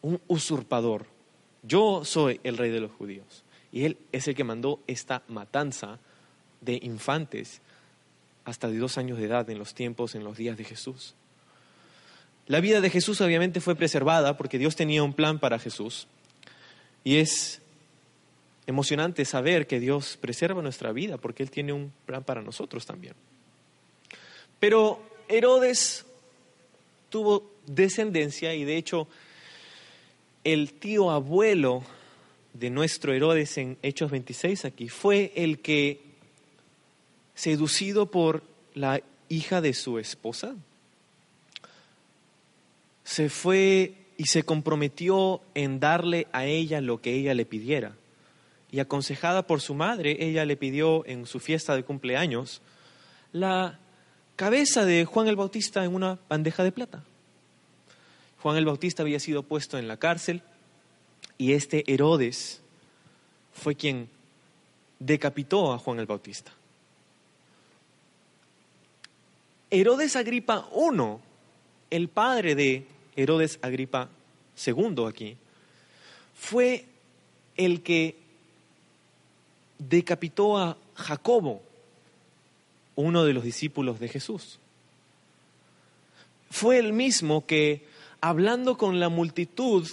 un 0.01 0.19
usurpador. 0.27 1.05
Yo 1.63 2.03
soy 2.03 2.41
el 2.43 2.57
rey 2.57 2.71
de 2.71 2.81
los 2.81 2.91
judíos. 2.91 3.43
Y 3.71 3.85
él 3.85 3.97
es 4.11 4.27
el 4.27 4.35
que 4.35 4.43
mandó 4.43 4.79
esta 4.85 5.23
matanza 5.29 5.99
de 6.59 6.79
infantes 6.81 7.61
hasta 8.45 8.67
de 8.67 8.77
dos 8.77 8.97
años 8.97 9.17
de 9.17 9.25
edad 9.25 9.49
en 9.49 9.59
los 9.59 9.73
tiempos, 9.73 10.15
en 10.15 10.23
los 10.23 10.37
días 10.37 10.57
de 10.57 10.63
Jesús. 10.63 11.15
La 12.47 12.59
vida 12.59 12.81
de 12.81 12.89
Jesús 12.89 13.21
obviamente 13.21 13.61
fue 13.61 13.75
preservada 13.75 14.37
porque 14.37 14.57
Dios 14.57 14.75
tenía 14.75 15.03
un 15.03 15.13
plan 15.13 15.39
para 15.39 15.59
Jesús. 15.59 16.07
Y 17.03 17.17
es 17.17 17.61
emocionante 18.67 19.25
saber 19.25 19.67
que 19.67 19.79
Dios 19.79 20.17
preserva 20.19 20.61
nuestra 20.61 20.91
vida 20.91 21.17
porque 21.17 21.43
Él 21.43 21.51
tiene 21.51 21.73
un 21.73 21.91
plan 22.05 22.23
para 22.23 22.41
nosotros 22.41 22.85
también. 22.85 23.13
Pero 24.59 25.01
Herodes 25.27 26.05
tuvo 27.09 27.51
descendencia 27.65 28.53
y 28.53 28.63
de 28.63 28.77
hecho 28.77 29.07
el 30.43 30.73
tío 30.73 31.11
abuelo 31.11 31.83
de 32.53 32.69
nuestro 32.69 33.13
Herodes 33.13 33.57
en 33.57 33.77
Hechos 33.81 34.11
26 34.11 34.65
aquí 34.65 34.89
fue 34.89 35.31
el 35.35 35.59
que 35.59 36.10
seducido 37.41 38.05
por 38.05 38.43
la 38.75 39.01
hija 39.27 39.61
de 39.61 39.73
su 39.73 39.97
esposa, 39.97 40.53
se 43.03 43.29
fue 43.29 43.95
y 44.15 44.25
se 44.25 44.43
comprometió 44.43 45.41
en 45.55 45.79
darle 45.79 46.27
a 46.33 46.45
ella 46.45 46.81
lo 46.81 47.01
que 47.01 47.15
ella 47.15 47.33
le 47.33 47.47
pidiera. 47.47 47.93
Y 48.69 48.79
aconsejada 48.79 49.47
por 49.47 49.59
su 49.59 49.73
madre, 49.73 50.17
ella 50.19 50.45
le 50.45 50.55
pidió 50.55 51.03
en 51.07 51.25
su 51.25 51.39
fiesta 51.39 51.75
de 51.75 51.83
cumpleaños 51.83 52.61
la 53.31 53.79
cabeza 54.35 54.85
de 54.85 55.05
Juan 55.05 55.27
el 55.27 55.35
Bautista 55.35 55.83
en 55.83 55.95
una 55.95 56.19
bandeja 56.29 56.63
de 56.63 56.71
plata. 56.71 57.03
Juan 58.39 58.55
el 58.55 58.65
Bautista 58.65 59.01
había 59.01 59.19
sido 59.19 59.41
puesto 59.41 59.79
en 59.79 59.87
la 59.87 59.97
cárcel 59.97 60.43
y 61.39 61.53
este 61.53 61.91
Herodes 61.91 62.61
fue 63.51 63.73
quien 63.73 64.09
decapitó 64.99 65.73
a 65.73 65.79
Juan 65.79 65.97
el 65.97 66.05
Bautista. 66.05 66.51
Herodes 69.71 70.17
Agripa 70.17 70.69
I, 70.75 71.17
el 71.89 72.09
padre 72.09 72.55
de 72.55 72.85
Herodes 73.15 73.57
Agripa 73.61 74.09
II 74.65 75.05
aquí, 75.07 75.37
fue 76.35 76.85
el 77.55 77.81
que 77.81 78.17
decapitó 79.79 80.57
a 80.57 80.77
Jacobo, 80.95 81.61
uno 82.95 83.23
de 83.23 83.33
los 83.33 83.43
discípulos 83.43 83.99
de 83.99 84.09
Jesús. 84.09 84.59
Fue 86.49 86.77
el 86.77 86.91
mismo 86.91 87.45
que, 87.45 87.85
hablando 88.19 88.77
con 88.77 88.99
la 88.99 89.07
multitud, 89.07 89.87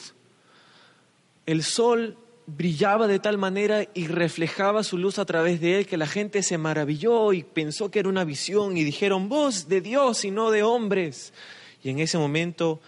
el 1.46 1.62
sol 1.62 2.18
brillaba 2.48 3.06
de 3.06 3.18
tal 3.18 3.36
manera 3.36 3.86
y 3.92 4.06
reflejaba 4.06 4.82
su 4.82 4.96
luz 4.96 5.18
a 5.18 5.26
través 5.26 5.60
de 5.60 5.78
él 5.78 5.86
que 5.86 5.98
la 5.98 6.06
gente 6.06 6.42
se 6.42 6.56
maravilló 6.56 7.34
y 7.34 7.42
pensó 7.42 7.90
que 7.90 7.98
era 7.98 8.08
una 8.08 8.24
visión 8.24 8.78
y 8.78 8.84
dijeron, 8.84 9.28
voz 9.28 9.68
de 9.68 9.82
Dios 9.82 10.24
y 10.24 10.30
no 10.30 10.50
de 10.50 10.62
hombres. 10.62 11.34
Y 11.84 11.90
en 11.90 11.98
ese 11.98 12.16
momento 12.16 12.80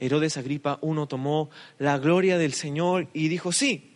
Herodes 0.00 0.36
Agripa 0.36 0.80
I 0.82 1.06
tomó 1.08 1.50
la 1.78 1.98
gloria 1.98 2.36
del 2.36 2.52
Señor 2.52 3.06
y 3.12 3.28
dijo, 3.28 3.52
sí, 3.52 3.92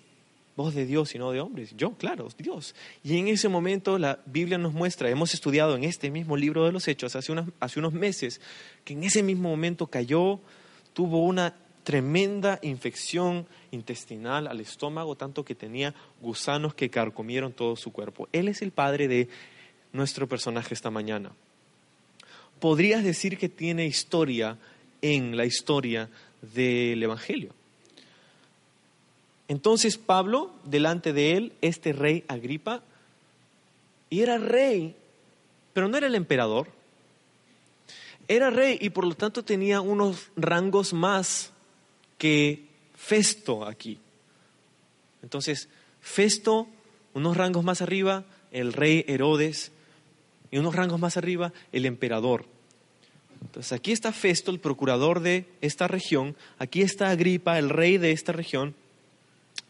voz 0.54 0.76
de 0.76 0.86
Dios 0.86 1.12
y 1.16 1.18
no 1.18 1.32
de 1.32 1.40
hombres. 1.40 1.74
Yo, 1.76 1.94
claro, 1.94 2.28
Dios. 2.38 2.76
Y 3.02 3.18
en 3.18 3.26
ese 3.26 3.48
momento 3.48 3.98
la 3.98 4.20
Biblia 4.26 4.58
nos 4.58 4.74
muestra, 4.74 5.10
hemos 5.10 5.34
estudiado 5.34 5.74
en 5.74 5.82
este 5.82 6.12
mismo 6.12 6.36
libro 6.36 6.64
de 6.64 6.72
los 6.72 6.86
Hechos 6.86 7.16
hace, 7.16 7.34
hace 7.58 7.78
unos 7.80 7.92
meses, 7.92 8.40
que 8.84 8.92
en 8.92 9.02
ese 9.02 9.24
mismo 9.24 9.48
momento 9.48 9.88
cayó, 9.88 10.38
tuvo 10.92 11.24
una 11.24 11.56
tremenda 11.84 12.58
infección 12.62 13.46
intestinal 13.70 14.46
al 14.46 14.60
estómago, 14.60 15.16
tanto 15.16 15.44
que 15.44 15.54
tenía 15.54 15.94
gusanos 16.20 16.74
que 16.74 16.90
carcomieron 16.90 17.52
todo 17.52 17.76
su 17.76 17.92
cuerpo. 17.92 18.28
Él 18.32 18.48
es 18.48 18.62
el 18.62 18.70
padre 18.70 19.08
de 19.08 19.28
nuestro 19.92 20.28
personaje 20.28 20.74
esta 20.74 20.90
mañana. 20.90 21.32
Podrías 22.60 23.02
decir 23.02 23.38
que 23.38 23.48
tiene 23.48 23.86
historia 23.86 24.58
en 25.02 25.36
la 25.36 25.46
historia 25.46 26.08
del 26.54 27.02
Evangelio. 27.02 27.54
Entonces 29.48 29.98
Pablo, 29.98 30.52
delante 30.64 31.12
de 31.12 31.36
él, 31.36 31.52
este 31.60 31.92
rey 31.92 32.24
Agripa, 32.28 32.82
y 34.08 34.20
era 34.20 34.38
rey, 34.38 34.94
pero 35.72 35.88
no 35.88 35.96
era 35.96 36.06
el 36.06 36.14
emperador, 36.14 36.68
era 38.28 38.50
rey 38.50 38.78
y 38.80 38.90
por 38.90 39.04
lo 39.04 39.14
tanto 39.14 39.42
tenía 39.42 39.80
unos 39.80 40.30
rangos 40.36 40.92
más 40.92 41.52
que 42.20 42.66
Festo 42.94 43.66
aquí. 43.66 43.98
Entonces, 45.22 45.70
Festo, 46.02 46.68
unos 47.14 47.34
rangos 47.34 47.64
más 47.64 47.80
arriba, 47.80 48.24
el 48.52 48.74
rey 48.74 49.06
Herodes, 49.08 49.72
y 50.50 50.58
unos 50.58 50.74
rangos 50.74 51.00
más 51.00 51.16
arriba, 51.16 51.54
el 51.72 51.86
emperador. 51.86 52.44
Entonces, 53.40 53.72
aquí 53.72 53.92
está 53.92 54.12
Festo, 54.12 54.50
el 54.50 54.60
procurador 54.60 55.20
de 55.20 55.46
esta 55.62 55.88
región, 55.88 56.36
aquí 56.58 56.82
está 56.82 57.08
Agripa, 57.08 57.58
el 57.58 57.70
rey 57.70 57.96
de 57.96 58.12
esta 58.12 58.32
región, 58.32 58.74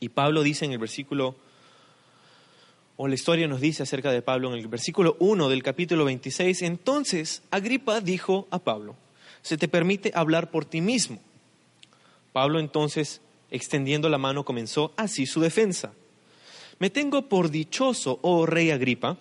y 0.00 0.08
Pablo 0.08 0.42
dice 0.42 0.64
en 0.64 0.72
el 0.72 0.78
versículo, 0.78 1.36
o 2.96 3.06
la 3.06 3.14
historia 3.14 3.46
nos 3.46 3.60
dice 3.60 3.84
acerca 3.84 4.10
de 4.10 4.22
Pablo 4.22 4.52
en 4.52 4.58
el 4.58 4.66
versículo 4.66 5.16
1 5.20 5.48
del 5.48 5.62
capítulo 5.62 6.04
26, 6.04 6.62
entonces 6.62 7.42
Agripa 7.52 8.00
dijo 8.00 8.48
a 8.50 8.58
Pablo, 8.58 8.96
se 9.40 9.56
te 9.56 9.68
permite 9.68 10.10
hablar 10.16 10.50
por 10.50 10.64
ti 10.64 10.80
mismo. 10.80 11.20
Pablo 12.32 12.60
entonces, 12.60 13.20
extendiendo 13.50 14.08
la 14.08 14.18
mano, 14.18 14.44
comenzó 14.44 14.92
así 14.96 15.26
su 15.26 15.40
defensa. 15.40 15.92
Me 16.78 16.90
tengo 16.90 17.28
por 17.28 17.50
dichoso, 17.50 18.18
oh 18.22 18.46
rey 18.46 18.70
Agripa, 18.70 19.18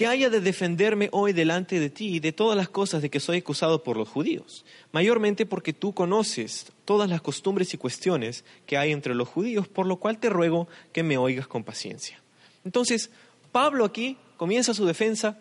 que 0.00 0.06
haya 0.06 0.30
de 0.30 0.40
defenderme 0.40 1.10
hoy 1.12 1.34
delante 1.34 1.78
de 1.78 1.90
ti 1.90 2.20
de 2.20 2.32
todas 2.32 2.56
las 2.56 2.70
cosas 2.70 3.02
de 3.02 3.10
que 3.10 3.20
soy 3.20 3.36
acusado 3.36 3.82
por 3.82 3.98
los 3.98 4.08
judíos, 4.08 4.64
mayormente 4.92 5.44
porque 5.44 5.74
tú 5.74 5.92
conoces 5.92 6.72
todas 6.86 7.10
las 7.10 7.20
costumbres 7.20 7.74
y 7.74 7.76
cuestiones 7.76 8.44
que 8.64 8.78
hay 8.78 8.92
entre 8.92 9.14
los 9.14 9.28
judíos, 9.28 9.68
por 9.68 9.86
lo 9.86 9.96
cual 9.96 10.18
te 10.18 10.30
ruego 10.30 10.68
que 10.92 11.02
me 11.02 11.18
oigas 11.18 11.46
con 11.46 11.64
paciencia. 11.64 12.18
Entonces, 12.64 13.10
Pablo 13.52 13.84
aquí 13.84 14.16
comienza 14.38 14.72
su 14.72 14.86
defensa 14.86 15.38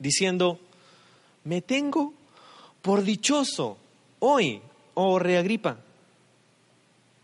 diciendo, 0.00 0.58
me 1.44 1.62
tengo 1.62 2.12
por 2.82 3.04
dichoso 3.04 3.78
hoy, 4.18 4.60
oh 5.00 5.20
rey 5.20 5.36
Agripa, 5.36 5.78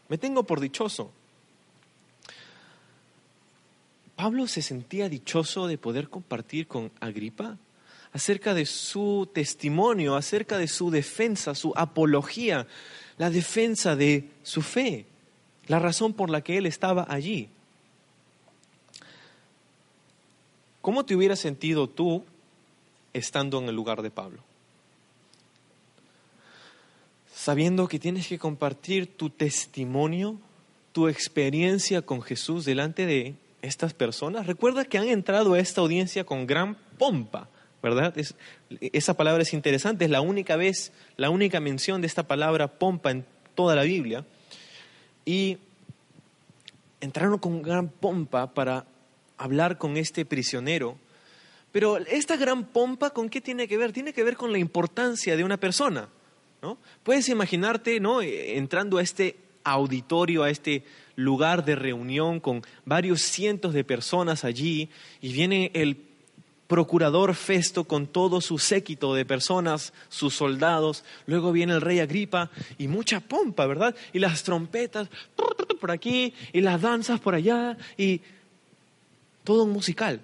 me 0.09 0.17
tengo 0.17 0.45
por 0.45 0.61
dichoso. 0.61 1.11
Pablo 4.15 4.47
se 4.47 4.63
sentía 4.63 5.09
dichoso 5.09 5.67
de 5.67 5.77
poder 5.77 6.09
compartir 6.09 6.69
con 6.69 6.93
Agripa 7.01 7.59
acerca 8.13 8.55
de 8.55 8.65
su 8.65 9.29
testimonio, 9.35 10.15
acerca 10.15 10.57
de 10.57 10.69
su 10.69 10.93
defensa, 10.93 11.57
su 11.57 11.73
apología, 11.75 12.69
la 13.19 13.29
defensa 13.29 13.97
de 13.97 14.31
su 14.45 14.63
fe, 14.63 15.07
la 15.67 15.81
razón 15.81 16.13
por 16.13 16.31
la 16.31 16.43
que 16.43 16.59
él 16.59 16.67
estaba 16.67 17.07
allí. 17.09 17.49
¿Cómo 20.81 21.05
te 21.05 21.17
hubieras 21.17 21.41
sentido 21.41 21.89
tú 21.89 22.25
estando 23.13 23.59
en 23.59 23.69
el 23.69 23.75
lugar 23.75 24.01
de 24.01 24.13
Pablo? 24.13 24.54
Sabiendo 27.45 27.89
que 27.89 27.99
tienes 27.99 28.27
que 28.27 28.39
compartir 28.39 29.19
tu 29.19 29.29
testimonio, 29.29 30.41
tu 30.93 31.09
experiencia 31.09 32.01
con 32.01 32.23
Jesús 32.23 32.65
delante 32.65 33.05
de 33.05 33.35
estas 33.61 33.93
personas. 33.93 34.47
Recuerda 34.47 34.87
que 34.87 34.97
han 34.97 35.09
entrado 35.09 35.53
a 35.53 35.59
esta 35.59 35.83
audiencia 35.83 36.25
con 36.25 36.47
gran 36.47 36.79
pompa, 36.97 37.51
¿verdad? 37.83 38.17
Es, 38.17 38.35
esa 38.81 39.19
palabra 39.19 39.43
es 39.43 39.53
interesante, 39.53 40.07
es 40.07 40.11
la 40.11 40.23
única 40.23 40.57
vez, 40.57 40.91
la 41.19 41.29
única 41.29 41.61
mención 41.61 42.01
de 42.01 42.07
esta 42.07 42.23
palabra 42.23 42.79
pompa 42.79 43.11
en 43.11 43.27
toda 43.55 43.77
la 43.77 43.83
Biblia. 43.83 44.25
Y 45.27 45.59
entraron 47.03 47.39
con 47.39 47.61
gran 47.61 47.91
pompa 47.91 48.55
para 48.55 48.87
hablar 49.37 49.77
con 49.77 49.99
este 49.99 50.25
prisionero. 50.25 50.97
Pero 51.73 51.99
esta 51.99 52.39
gran 52.39 52.65
pompa, 52.65 53.11
¿con 53.11 53.29
qué 53.29 53.43
tiene 53.43 53.69
que 53.69 53.77
ver? 53.77 53.93
Tiene 53.93 54.15
que 54.15 54.25
ver 54.25 54.39
con 54.39 54.51
la 54.51 54.57
importancia 54.57 55.37
de 55.37 55.45
una 55.45 55.59
persona. 55.59 56.09
¿No? 56.65 56.79
Puedes 57.03 57.29
imaginarte 57.29 58.01
¿no? 58.01 58.23
entrando 58.23 58.97
a 58.97 59.03
este 59.03 59.37
auditorio, 59.65 60.45
a 60.45 60.51
este 60.51 60.83
lugar 61.15 61.67
de 61.67 61.77
reunión 61.77 62.41
con 62.41 62.63
varios 62.87 63.21
cientos 63.21 63.75
de 63.75 63.85
personas 63.85 64.45
allí 64.45 64.89
y 65.21 65.35
viene 65.35 65.71
el 65.75 65.99
procurador 66.67 67.35
Festo 67.35 67.85
con 67.85 68.07
todo 68.07 68.41
su 68.41 68.59
séquito 68.59 69.15
de 69.15 69.27
personas, 69.27 69.93
sus 70.09 70.35
soldados, 70.35 71.05
luego 71.27 71.53
viene 71.53 71.75
el 71.75 71.83
rey 71.83 72.01
Agripa 72.01 72.51
y 72.79 72.89
mucha 72.89 73.21
pompa, 73.21 73.67
¿verdad? 73.67 73.95
Y 74.15 74.19
las 74.19 74.43
trompetas 74.43 75.11
por 75.79 75.91
aquí 75.91 76.33
y 76.55 76.63
las 76.63 76.81
danzas 76.81 77.21
por 77.21 77.35
allá 77.35 77.77
y 77.99 78.23
todo 79.45 79.65
un 79.65 79.71
musical 79.71 80.23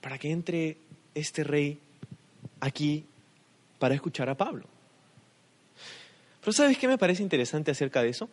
para 0.00 0.16
que 0.16 0.30
entre 0.30 0.78
este 1.14 1.44
rey 1.44 1.78
aquí 2.60 3.04
para 3.78 3.94
escuchar 3.94 4.30
a 4.30 4.34
Pablo. 4.34 4.73
Pero 6.44 6.52
¿sabes 6.52 6.76
qué 6.76 6.86
me 6.86 6.98
parece 6.98 7.22
interesante 7.22 7.70
acerca 7.70 8.02
de 8.02 8.10
eso? 8.10 8.28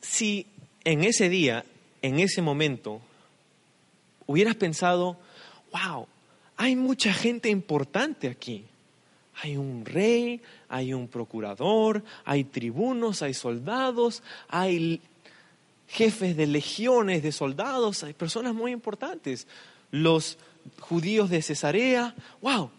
Si 0.00 0.48
en 0.82 1.04
ese 1.04 1.28
día, 1.28 1.64
en 2.02 2.18
ese 2.18 2.42
momento, 2.42 3.00
hubieras 4.26 4.56
pensado, 4.56 5.16
wow, 5.70 6.08
hay 6.56 6.74
mucha 6.74 7.12
gente 7.12 7.48
importante 7.48 8.26
aquí. 8.26 8.64
Hay 9.40 9.56
un 9.56 9.84
rey, 9.84 10.40
hay 10.68 10.92
un 10.92 11.06
procurador, 11.06 12.02
hay 12.24 12.42
tribunos, 12.42 13.22
hay 13.22 13.34
soldados, 13.34 14.24
hay 14.48 15.00
jefes 15.86 16.36
de 16.36 16.48
legiones 16.48 17.22
de 17.22 17.30
soldados, 17.30 18.02
hay 18.02 18.14
personas 18.14 18.52
muy 18.52 18.72
importantes. 18.72 19.46
Los 19.92 20.38
judíos 20.80 21.30
de 21.30 21.40
Cesarea, 21.40 22.16
wow. 22.42 22.70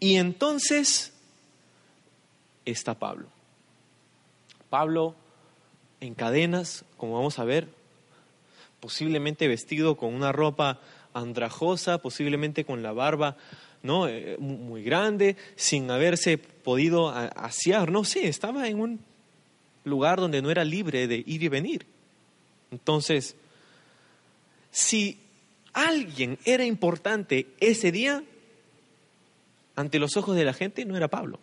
Y 0.00 0.16
entonces 0.16 1.12
está 2.64 2.94
Pablo. 2.94 3.28
Pablo 4.70 5.14
en 6.00 6.14
cadenas, 6.14 6.84
como 6.96 7.14
vamos 7.14 7.38
a 7.38 7.44
ver, 7.44 7.68
posiblemente 8.80 9.48
vestido 9.48 9.96
con 9.96 10.14
una 10.14 10.32
ropa 10.32 10.80
andrajosa, 11.14 11.98
posiblemente 11.98 12.64
con 12.64 12.82
la 12.82 12.92
barba 12.92 13.36
¿no? 13.86 14.08
Eh, 14.08 14.36
muy 14.38 14.82
grande, 14.82 15.36
sin 15.54 15.90
haberse 15.90 16.36
podido 16.38 17.08
asear, 17.08 17.90
no 17.90 18.04
sé, 18.04 18.28
estaba 18.28 18.68
en 18.68 18.80
un 18.80 19.00
lugar 19.84 20.20
donde 20.20 20.42
no 20.42 20.50
era 20.50 20.64
libre 20.64 21.06
de 21.06 21.22
ir 21.24 21.42
y 21.42 21.48
venir. 21.48 21.86
Entonces, 22.70 23.36
si 24.72 25.20
alguien 25.72 26.38
era 26.44 26.64
importante 26.64 27.46
ese 27.60 27.92
día, 27.92 28.24
ante 29.76 29.98
los 29.98 30.16
ojos 30.16 30.34
de 30.34 30.44
la 30.44 30.54
gente, 30.54 30.84
no 30.86 30.96
era 30.96 31.08
Pablo. 31.08 31.38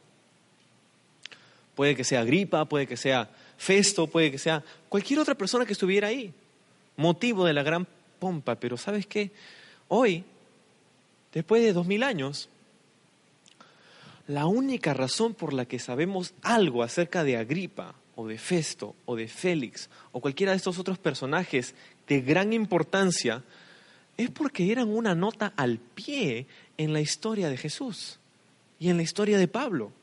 Puede 1.76 1.96
que 1.96 2.04
sea 2.04 2.24
Gripa, 2.24 2.66
puede 2.66 2.88
que 2.88 2.98
sea 2.98 3.30
Festo, 3.58 4.08
puede 4.08 4.32
que 4.32 4.40
sea 4.40 4.64
cualquier 4.90 5.20
otra 5.20 5.36
persona 5.36 5.66
que 5.66 5.74
estuviera 5.74 6.08
ahí, 6.08 6.34
motivo 6.98 7.46
de 7.46 7.54
la 7.54 7.64
gran 7.64 7.88
pompa. 8.20 8.56
Pero 8.56 8.76
¿sabes 8.76 9.08
qué? 9.08 9.32
Hoy, 9.88 10.24
después 11.32 11.62
de 11.64 11.74
dos 11.74 11.86
mil 11.86 12.04
años, 12.04 12.50
la 14.28 14.48
única 14.48 14.94
razón 14.94 15.34
por 15.34 15.54
la 15.54 15.66
que 15.66 15.80
sabemos 15.80 16.34
algo 16.42 16.84
acerca 16.84 17.24
de 17.24 17.38
Agripa, 17.38 17.96
o 18.16 18.28
de 18.28 18.38
Festo, 18.38 18.96
o 19.06 19.16
de 19.16 19.28
Félix, 19.28 19.90
o 20.12 20.22
cualquiera 20.22 20.52
de 20.52 20.58
estos 20.58 20.78
otros 20.78 21.00
personajes 21.00 21.74
de 22.08 22.22
gran 22.22 22.54
importancia, 22.54 23.44
es 24.18 24.30
porque 24.30 24.72
eran 24.72 24.90
una 24.90 25.16
nota 25.16 25.54
al 25.56 25.80
pie 25.80 26.46
en 26.78 26.94
la 26.94 27.02
historia 27.02 27.50
de 27.50 27.58
Jesús 27.58 28.20
y 28.84 28.90
en 28.90 28.98
la 28.98 29.04
historia 29.04 29.38
de 29.38 29.48
Pablo. 29.48 29.94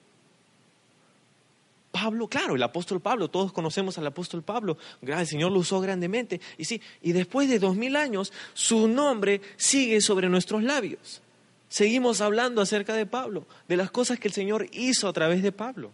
Pablo, 1.92 2.28
claro, 2.28 2.54
el 2.54 2.62
apóstol 2.62 2.98
Pablo, 2.98 3.28
todos 3.28 3.52
conocemos 3.52 3.98
al 3.98 4.06
apóstol 4.06 4.42
Pablo, 4.42 4.78
el 5.02 5.26
Señor 5.26 5.52
lo 5.52 5.58
usó 5.58 5.82
grandemente. 5.82 6.40
Y 6.56 6.64
sí, 6.64 6.80
y 7.02 7.12
después 7.12 7.50
de 7.50 7.58
dos 7.58 7.76
mil 7.76 7.94
años, 7.94 8.32
su 8.54 8.88
nombre 8.88 9.42
sigue 9.58 10.00
sobre 10.00 10.30
nuestros 10.30 10.62
labios. 10.62 11.20
Seguimos 11.68 12.22
hablando 12.22 12.62
acerca 12.62 12.94
de 12.94 13.04
Pablo, 13.04 13.44
de 13.68 13.76
las 13.76 13.90
cosas 13.90 14.18
que 14.18 14.28
el 14.28 14.34
Señor 14.34 14.66
hizo 14.72 15.08
a 15.08 15.12
través 15.12 15.42
de 15.42 15.52
Pablo. 15.52 15.90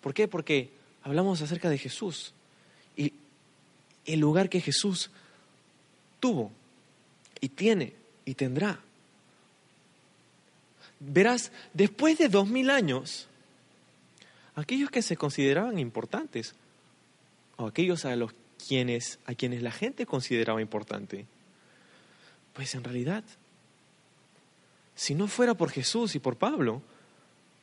¿Por 0.00 0.14
qué? 0.14 0.28
Porque 0.28 0.70
hablamos 1.02 1.42
acerca 1.42 1.68
de 1.68 1.76
Jesús 1.76 2.32
y 2.96 3.12
el 4.06 4.18
lugar 4.18 4.48
que 4.48 4.62
Jesús 4.62 5.10
tuvo 6.20 6.52
y 7.38 7.50
tiene 7.50 7.92
y 8.24 8.32
tendrá. 8.32 8.80
Verás, 11.00 11.50
después 11.72 12.18
de 12.18 12.28
dos 12.28 12.46
mil 12.46 12.68
años, 12.68 13.26
aquellos 14.54 14.90
que 14.90 15.00
se 15.00 15.16
consideraban 15.16 15.78
importantes, 15.78 16.54
o 17.56 17.66
aquellos 17.66 18.04
a 18.04 18.14
los 18.16 18.32
quienes, 18.68 19.18
a 19.24 19.34
quienes 19.34 19.62
la 19.62 19.72
gente 19.72 20.04
consideraba 20.04 20.60
importante, 20.60 21.26
pues 22.52 22.74
en 22.74 22.84
realidad, 22.84 23.24
si 24.94 25.14
no 25.14 25.26
fuera 25.26 25.54
por 25.54 25.70
Jesús 25.70 26.14
y 26.14 26.18
por 26.18 26.36
Pablo, 26.36 26.82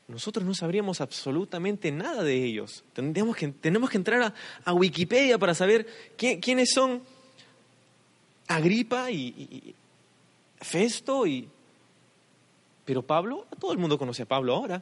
nosotros 0.08 0.44
no 0.44 0.56
sabríamos 0.56 1.00
absolutamente 1.00 1.92
nada 1.92 2.24
de 2.24 2.44
ellos. 2.44 2.84
Tenemos 2.94 3.36
que, 3.36 3.50
tenemos 3.50 3.92
que 3.92 3.98
entrar 3.98 4.34
a, 4.66 4.74
Wikipedia 4.74 5.38
para 5.38 5.54
saber 5.54 5.86
quiénes 6.18 6.72
son 6.74 7.04
Agripa 8.48 9.12
y 9.12 9.76
Festo 10.60 11.28
y... 11.28 11.50
Pero 12.88 13.02
Pablo, 13.02 13.46
todo 13.60 13.74
el 13.74 13.80
mundo 13.80 13.98
conoce 13.98 14.24
a 14.24 14.26
Pablo 14.26 14.56
ahora 14.56 14.82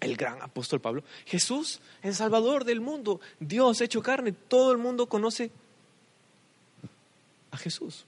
el 0.00 0.16
gran 0.16 0.42
apóstol 0.42 0.80
Pablo, 0.80 1.04
Jesús, 1.26 1.78
el 2.02 2.12
Salvador 2.12 2.64
del 2.64 2.80
mundo, 2.80 3.20
Dios 3.38 3.80
hecho 3.80 4.02
carne, 4.02 4.32
todo 4.32 4.72
el 4.72 4.78
mundo 4.78 5.06
conoce 5.06 5.52
a 7.52 7.56
Jesús. 7.56 8.04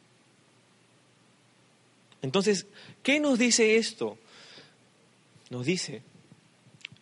Entonces, 2.21 2.67
¿qué 3.05 3.21
nos 3.21 3.39
dice 3.39 3.77
esto? 3.77 4.19
Nos 5.51 5.67
dice 5.67 6.03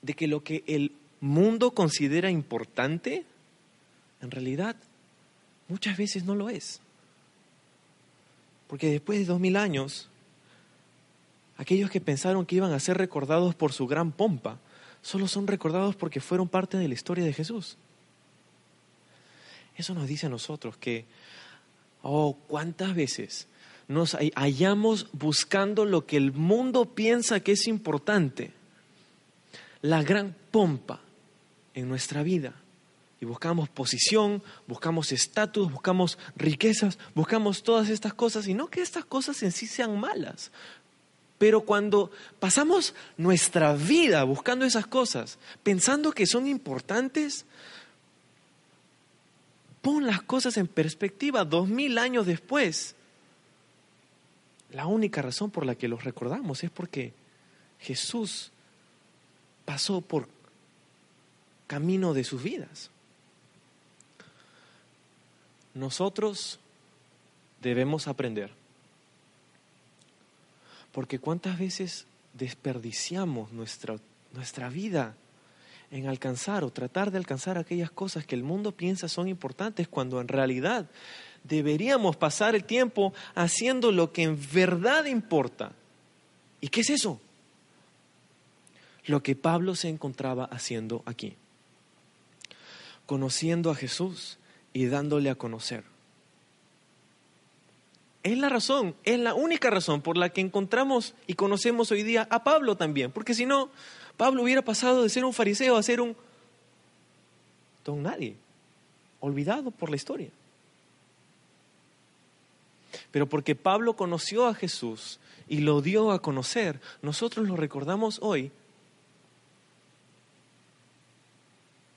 de 0.03 0.13
que 0.13 0.27
lo 0.27 0.45
que 0.45 0.63
el 0.67 0.93
mundo 1.21 1.71
considera 1.71 2.31
importante, 2.31 3.25
en 4.21 4.31
realidad 4.31 4.77
muchas 5.69 5.97
veces 5.97 6.25
no 6.25 6.35
lo 6.35 6.51
es. 6.51 6.81
Porque 8.67 8.91
después 8.91 9.21
de 9.21 9.25
dos 9.25 9.41
mil 9.41 9.57
años, 9.57 10.10
aquellos 11.61 11.90
que 11.90 12.01
pensaron 12.01 12.46
que 12.46 12.57
iban 12.57 12.73
a 12.73 12.81
ser 12.81 12.96
recordados 12.96 13.55
por 13.55 13.75
su 13.75 13.87
gran 13.87 14.12
pompa, 14.12 14.59
solo 15.03 15.29
son 15.29 15.46
recordados 15.46 15.94
porque 15.94 16.18
fueron 16.18 16.49
parte 16.49 16.79
de 16.79 16.88
la 16.88 16.94
historia 16.94 17.23
de 17.23 17.35
Jesús. 17.35 17.77
Eso 19.77 19.92
nos 19.92 20.09
dice 20.09 20.25
a 20.25 20.31
nosotros 20.31 20.79
que, 20.79 21.05
oh, 22.01 22.35
cuántas 22.49 22.94
veces 22.94 23.46
nos 23.88 24.16
hallamos 24.37 25.09
buscando 25.12 25.85
lo 25.85 26.07
que 26.07 26.16
el 26.16 26.33
mundo 26.33 26.94
piensa 26.94 27.40
que 27.40 27.53
es 27.53 27.66
importante, 27.66 28.53
la 29.83 30.03
gran 30.03 30.35
pompa 30.51 31.01
en 31.75 31.90
nuestra 31.90 32.23
vida. 32.23 32.55
Y 33.20 33.27
buscamos 33.27 33.68
posición, 33.68 34.42
buscamos 34.66 35.12
estatus, 35.12 35.70
buscamos 35.70 36.16
riquezas, 36.37 36.99
buscamos 37.14 37.62
todas 37.62 37.90
estas 37.90 38.14
cosas. 38.14 38.49
Y 38.49 38.55
no 38.55 38.68
que 38.68 38.81
estas 38.81 39.05
cosas 39.05 39.42
en 39.42 39.53
sí 39.53 39.66
sean 39.66 40.01
malas, 40.01 40.51
pero 41.40 41.62
cuando 41.62 42.11
pasamos 42.38 42.94
nuestra 43.16 43.72
vida 43.72 44.24
buscando 44.24 44.66
esas 44.66 44.87
cosas, 44.87 45.38
pensando 45.62 46.12
que 46.12 46.26
son 46.26 46.46
importantes, 46.46 47.46
pon 49.81 50.07
las 50.07 50.20
cosas 50.20 50.59
en 50.59 50.66
perspectiva 50.66 51.46
dos 51.46 51.66
mil 51.66 51.96
años 51.96 52.26
después. 52.26 52.94
La 54.70 54.87
única 54.87 55.22
razón 55.22 55.50
por 55.50 55.64
la 55.64 55.76
que 55.76 55.88
los 55.88 56.05
recordamos 56.05 56.62
es 56.62 56.70
porque 56.70 57.14
Jesús 57.79 58.50
pasó 59.64 60.03
por 60.03 60.29
camino 61.66 62.12
de 62.12 62.24
sus 62.24 62.42
vidas. 62.42 62.90
Nosotros 65.72 66.61
debemos 67.62 68.09
aprender 68.09 68.60
porque 70.92 71.18
cuántas 71.18 71.59
veces 71.59 72.07
desperdiciamos 72.35 73.53
nuestra, 73.53 73.96
nuestra 74.33 74.68
vida 74.68 75.14
en 75.90 76.07
alcanzar 76.07 76.62
o 76.62 76.70
tratar 76.70 77.11
de 77.11 77.18
alcanzar 77.18 77.59
aquellas 77.59 77.90
cosas 77.90 78.24
que 78.24 78.37
el 78.37 78.42
mundo 78.42 78.72
piensa 78.72 79.09
son 79.09 79.29
importantes 79.29 79.88
cuando 79.88 80.20
en 80.20 80.29
realidad 80.29 80.88
deberíamos 81.42 82.16
pasar 82.16 82.55
el 82.55 82.64
tiempo 82.64 83.12
haciendo 83.35 83.92
lo 83.92 84.12
que 84.12 84.22
en 84.22 84.38
verdad 84.53 85.07
importa. 85.07 85.72
¿Y 86.61 86.68
qué 86.68 86.83
es 86.83 86.90
eso? 86.90 87.20
Lo 89.07 89.22
que 89.22 89.35
Pablo 89.35 89.74
se 89.74 89.88
encontraba 89.88 90.44
haciendo 90.44 91.03
aquí. 91.07 91.35
Conociendo 93.07 93.70
a 93.70 93.74
Jesús 93.74 94.38
y 94.72 94.87
dándole 94.87 95.31
a 95.31 95.35
conocer. 95.35 95.85
Es 98.23 98.37
la 98.37 98.51
razón, 98.51 98.95
es 99.05 99.19
la 99.19 99.35
única 99.35 99.71
razón 99.71 100.03
por 100.03 100.19
la 100.19 100.29
que 100.29 100.43
encontramos 100.43 101.15
y 101.27 101.35
conocemos 101.35 101.91
hoy 101.91 102.03
día 102.03 102.29
a 102.31 102.45
Pablo 102.45 102.77
también, 102.77 103.13
porque 103.13 103.33
si 103.33 103.47
no, 103.47 103.71
Pablo 104.17 104.43
hubiera 104.43 104.63
pasado 104.63 105.03
de 105.03 105.09
ser 105.09 105.25
un 105.25 105.33
fariseo 105.33 105.77
a 105.77 105.83
ser 105.83 106.03
un 106.03 106.15
don 107.83 108.03
nadie, 108.03 108.37
olvidado 109.21 109.71
por 109.71 109.89
la 109.89 109.97
historia. 109.97 110.31
Pero 113.11 113.27
porque 113.27 113.55
Pablo 113.55 113.97
conoció 113.97 114.47
a 114.47 114.55
Jesús 114.55 115.19
y 115.49 115.59
lo 115.59 115.81
dio 115.81 116.11
a 116.13 116.21
conocer, 116.21 116.79
nosotros 117.01 117.49
lo 117.49 117.57
recordamos 117.57 118.19
hoy, 118.21 118.53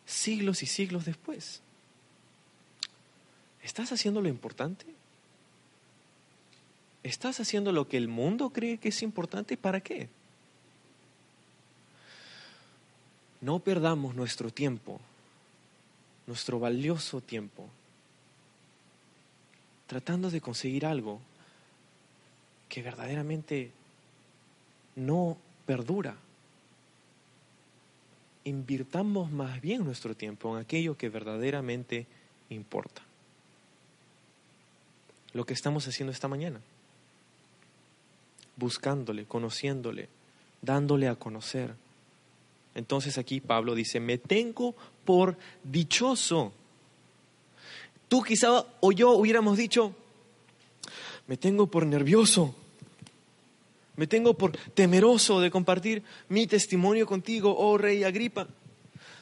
siglos 0.05 0.63
y 0.63 0.67
siglos 0.67 1.03
después. 1.03 1.61
¿Estás 3.61 3.91
haciendo 3.91 4.21
lo 4.21 4.29
importante? 4.29 4.85
¿Estás 7.03 7.41
haciendo 7.41 7.73
lo 7.73 7.87
que 7.89 7.97
el 7.97 8.07
mundo 8.07 8.51
cree 8.51 8.77
que 8.77 8.89
es 8.89 9.03
importante? 9.03 9.57
¿Para 9.57 9.81
qué? 9.81 10.07
No 13.41 13.59
perdamos 13.59 14.15
nuestro 14.15 14.51
tiempo, 14.51 15.01
nuestro 16.25 16.59
valioso 16.59 17.19
tiempo, 17.19 17.67
tratando 19.85 20.31
de 20.31 20.39
conseguir 20.39 20.85
algo 20.85 21.19
que 22.69 22.81
verdaderamente 22.81 23.71
no 24.95 25.37
perdura. 25.65 26.15
Invirtamos 28.45 29.29
más 29.29 29.59
bien 29.59 29.83
nuestro 29.83 30.15
tiempo 30.15 30.55
en 30.55 30.63
aquello 30.63 30.97
que 30.97 31.09
verdaderamente 31.09 32.07
importa. 32.49 33.01
Lo 35.33 35.45
que 35.45 35.53
estamos 35.53 35.85
haciendo 35.85 36.13
esta 36.13 36.29
mañana. 36.29 36.61
Buscándole, 38.55 39.25
conociéndole, 39.25 40.09
dándole 40.61 41.07
a 41.07 41.15
conocer. 41.15 41.75
Entonces 42.75 43.17
aquí 43.17 43.39
Pablo 43.39 43.75
dice, 43.75 43.99
me 43.99 44.17
tengo 44.17 44.75
por 45.05 45.37
dichoso. 45.63 46.53
Tú 48.07 48.21
quizá 48.21 48.65
o 48.79 48.91
yo 48.91 49.11
hubiéramos 49.11 49.57
dicho, 49.57 49.95
me 51.27 51.37
tengo 51.37 51.67
por 51.67 51.85
nervioso, 51.85 52.55
me 53.95 54.07
tengo 54.07 54.33
por 54.33 54.51
temeroso 54.51 55.39
de 55.39 55.51
compartir 55.51 56.03
mi 56.29 56.47
testimonio 56.47 57.05
contigo, 57.05 57.55
oh 57.57 57.77
rey 57.77 58.03
Agripa. 58.03 58.47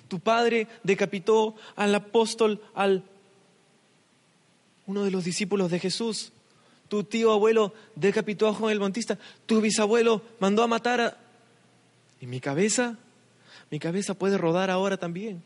Tu 0.07 0.19
padre 0.19 0.67
decapitó 0.83 1.55
al 1.75 1.95
apóstol, 1.95 2.61
al 2.73 3.03
uno 4.85 5.03
de 5.03 5.11
los 5.11 5.23
discípulos 5.23 5.71
de 5.71 5.79
Jesús. 5.79 6.33
Tu 6.91 7.05
tío 7.05 7.31
abuelo 7.31 7.73
decapitó 7.95 8.49
a 8.49 8.53
Juan 8.53 8.73
el 8.73 8.79
Bautista. 8.79 9.17
Tu 9.45 9.61
bisabuelo 9.61 10.21
mandó 10.41 10.61
a 10.61 10.67
matar 10.67 10.99
a... 10.99 11.17
¿Y 12.19 12.27
mi 12.27 12.41
cabeza? 12.41 12.97
Mi 13.69 13.79
cabeza 13.79 14.13
puede 14.13 14.37
rodar 14.37 14.69
ahora 14.69 14.97
también. 14.97 15.41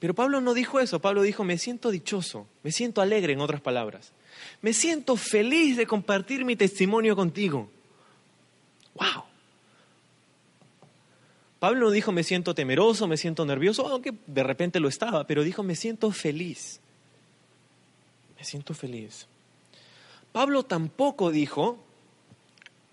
Pero 0.00 0.14
Pablo 0.14 0.42
no 0.42 0.52
dijo 0.52 0.80
eso, 0.80 1.00
Pablo 1.00 1.22
dijo, 1.22 1.44
me 1.44 1.56
siento 1.56 1.90
dichoso, 1.90 2.46
me 2.62 2.72
siento 2.72 3.00
alegre, 3.00 3.32
en 3.32 3.40
otras 3.40 3.62
palabras. 3.62 4.12
Me 4.60 4.74
siento 4.74 5.16
feliz 5.16 5.78
de 5.78 5.86
compartir 5.86 6.44
mi 6.44 6.56
testimonio 6.56 7.16
contigo. 7.16 7.70
¡Wow! 8.96 9.29
Pablo 11.60 11.86
no 11.86 11.90
dijo, 11.90 12.10
me 12.10 12.24
siento 12.24 12.54
temeroso, 12.54 13.06
me 13.06 13.18
siento 13.18 13.44
nervioso, 13.44 13.86
aunque 13.86 14.14
de 14.26 14.42
repente 14.42 14.80
lo 14.80 14.88
estaba, 14.88 15.26
pero 15.26 15.44
dijo, 15.44 15.62
me 15.62 15.76
siento 15.76 16.10
feliz. 16.10 16.80
Me 18.38 18.44
siento 18.44 18.72
feliz. 18.72 19.26
Pablo 20.32 20.62
tampoco 20.62 21.30
dijo, 21.30 21.78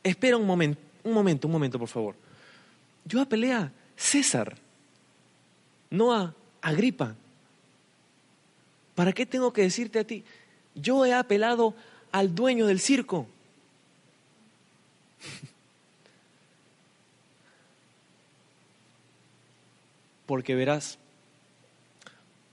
espera 0.03 0.35
un 0.35 0.45
momento, 0.45 0.81
un 1.05 1.13
momento, 1.13 1.47
un 1.47 1.53
momento, 1.53 1.79
por 1.79 1.87
favor. 1.87 2.15
Yo 3.05 3.21
apelé 3.21 3.53
a 3.53 3.71
César, 3.95 4.57
no 5.89 6.13
a 6.13 6.35
Agripa, 6.61 7.15
¿para 8.95 9.13
qué 9.13 9.25
tengo 9.25 9.53
que 9.53 9.61
decirte 9.61 9.99
a 9.99 10.03
ti? 10.03 10.25
Yo 10.75 11.05
he 11.05 11.13
apelado 11.13 11.73
al 12.11 12.35
dueño 12.35 12.65
del 12.65 12.81
circo. 12.81 13.27
Porque 20.27 20.53
verás, 20.53 20.99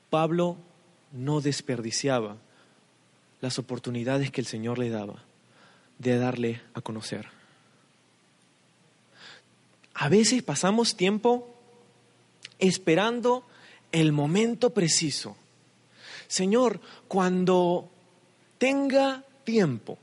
Pablo 0.09 0.57
no 1.13 1.43
desperdiciaba 1.43 2.37
las 3.43 3.59
oportunidades 3.59 4.31
que 4.31 4.41
el 4.41 4.47
Señor 4.47 4.79
le 4.79 4.89
daba 4.89 5.23
de 5.99 6.17
darle 6.17 6.63
a 6.73 6.81
conocer. 6.81 7.27
A 9.93 10.09
veces 10.09 10.43
pasamos 10.43 10.97
tiempo 10.97 11.55
esperando 12.59 13.45
el 13.93 14.13
momento 14.13 14.71
preciso. 14.71 15.37
Señor, 16.27 16.81
cuando 17.07 17.91
tenga 18.59 19.25
tiempo. 19.45 19.99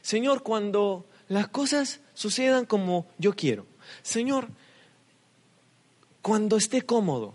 Señor, 0.00 0.42
cuando 0.42 1.06
las 1.28 1.48
cosas 1.48 2.00
sucedan 2.14 2.66
como 2.66 3.06
yo 3.18 3.34
quiero. 3.34 3.66
Señor, 4.02 4.48
cuando 6.22 6.56
esté 6.56 6.82
cómodo. 6.82 7.34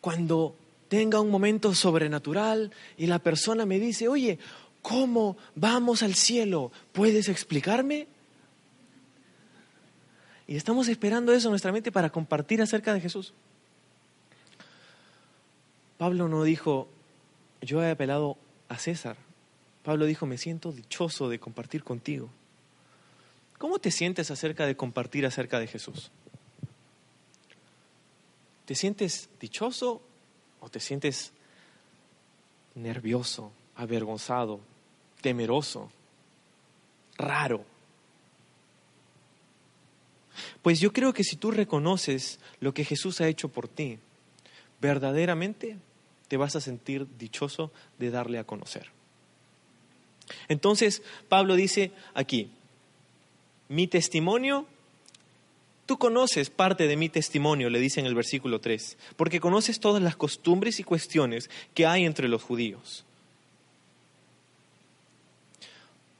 Cuando 0.00 0.56
tenga 0.88 1.20
un 1.20 1.30
momento 1.30 1.74
sobrenatural 1.74 2.72
y 2.96 3.06
la 3.06 3.18
persona 3.18 3.66
me 3.66 3.78
dice, 3.78 4.08
oye, 4.08 4.38
¿cómo 4.82 5.36
vamos 5.54 6.02
al 6.02 6.14
cielo? 6.14 6.72
¿Puedes 6.92 7.28
explicarme? 7.28 8.08
Y 10.46 10.56
estamos 10.56 10.88
esperando 10.88 11.32
eso 11.32 11.48
en 11.48 11.52
nuestra 11.52 11.72
mente 11.72 11.92
para 11.92 12.08
compartir 12.08 12.62
acerca 12.62 12.94
de 12.94 13.00
Jesús. 13.00 13.34
Pablo 15.98 16.28
no 16.28 16.42
dijo, 16.42 16.88
yo 17.60 17.82
he 17.82 17.90
apelado 17.90 18.38
a 18.68 18.78
César. 18.78 19.16
Pablo 19.82 20.06
dijo, 20.06 20.24
me 20.24 20.38
siento 20.38 20.72
dichoso 20.72 21.28
de 21.28 21.38
compartir 21.38 21.84
contigo. 21.84 22.30
¿Cómo 23.58 23.78
te 23.78 23.90
sientes 23.90 24.30
acerca 24.30 24.64
de 24.64 24.76
compartir 24.76 25.26
acerca 25.26 25.58
de 25.58 25.66
Jesús? 25.66 26.10
¿Te 28.68 28.74
sientes 28.74 29.30
dichoso 29.40 30.02
o 30.60 30.68
te 30.68 30.78
sientes 30.78 31.32
nervioso, 32.74 33.50
avergonzado, 33.74 34.60
temeroso, 35.22 35.90
raro? 37.16 37.64
Pues 40.60 40.80
yo 40.80 40.92
creo 40.92 41.14
que 41.14 41.24
si 41.24 41.36
tú 41.36 41.50
reconoces 41.50 42.40
lo 42.60 42.74
que 42.74 42.84
Jesús 42.84 43.22
ha 43.22 43.28
hecho 43.28 43.48
por 43.48 43.68
ti, 43.68 44.00
verdaderamente 44.82 45.78
te 46.28 46.36
vas 46.36 46.54
a 46.54 46.60
sentir 46.60 47.06
dichoso 47.16 47.72
de 47.98 48.10
darle 48.10 48.38
a 48.38 48.44
conocer. 48.44 48.90
Entonces, 50.48 51.02
Pablo 51.30 51.56
dice 51.56 51.92
aquí, 52.12 52.50
mi 53.70 53.86
testimonio, 53.86 54.66
tú 55.88 55.98
conoces 55.98 56.50
parte 56.50 56.86
de 56.86 56.98
mi 56.98 57.08
testimonio, 57.08 57.70
le 57.70 57.80
dice 57.80 57.98
en 57.98 58.04
el 58.04 58.14
versículo 58.14 58.60
3, 58.60 58.98
porque 59.16 59.40
conoces 59.40 59.80
todas 59.80 60.02
las 60.02 60.16
costumbres 60.16 60.78
y 60.80 60.84
cuestiones 60.84 61.48
que 61.72 61.86
hay 61.86 62.04
entre 62.04 62.28
los 62.28 62.42
judíos. 62.42 63.06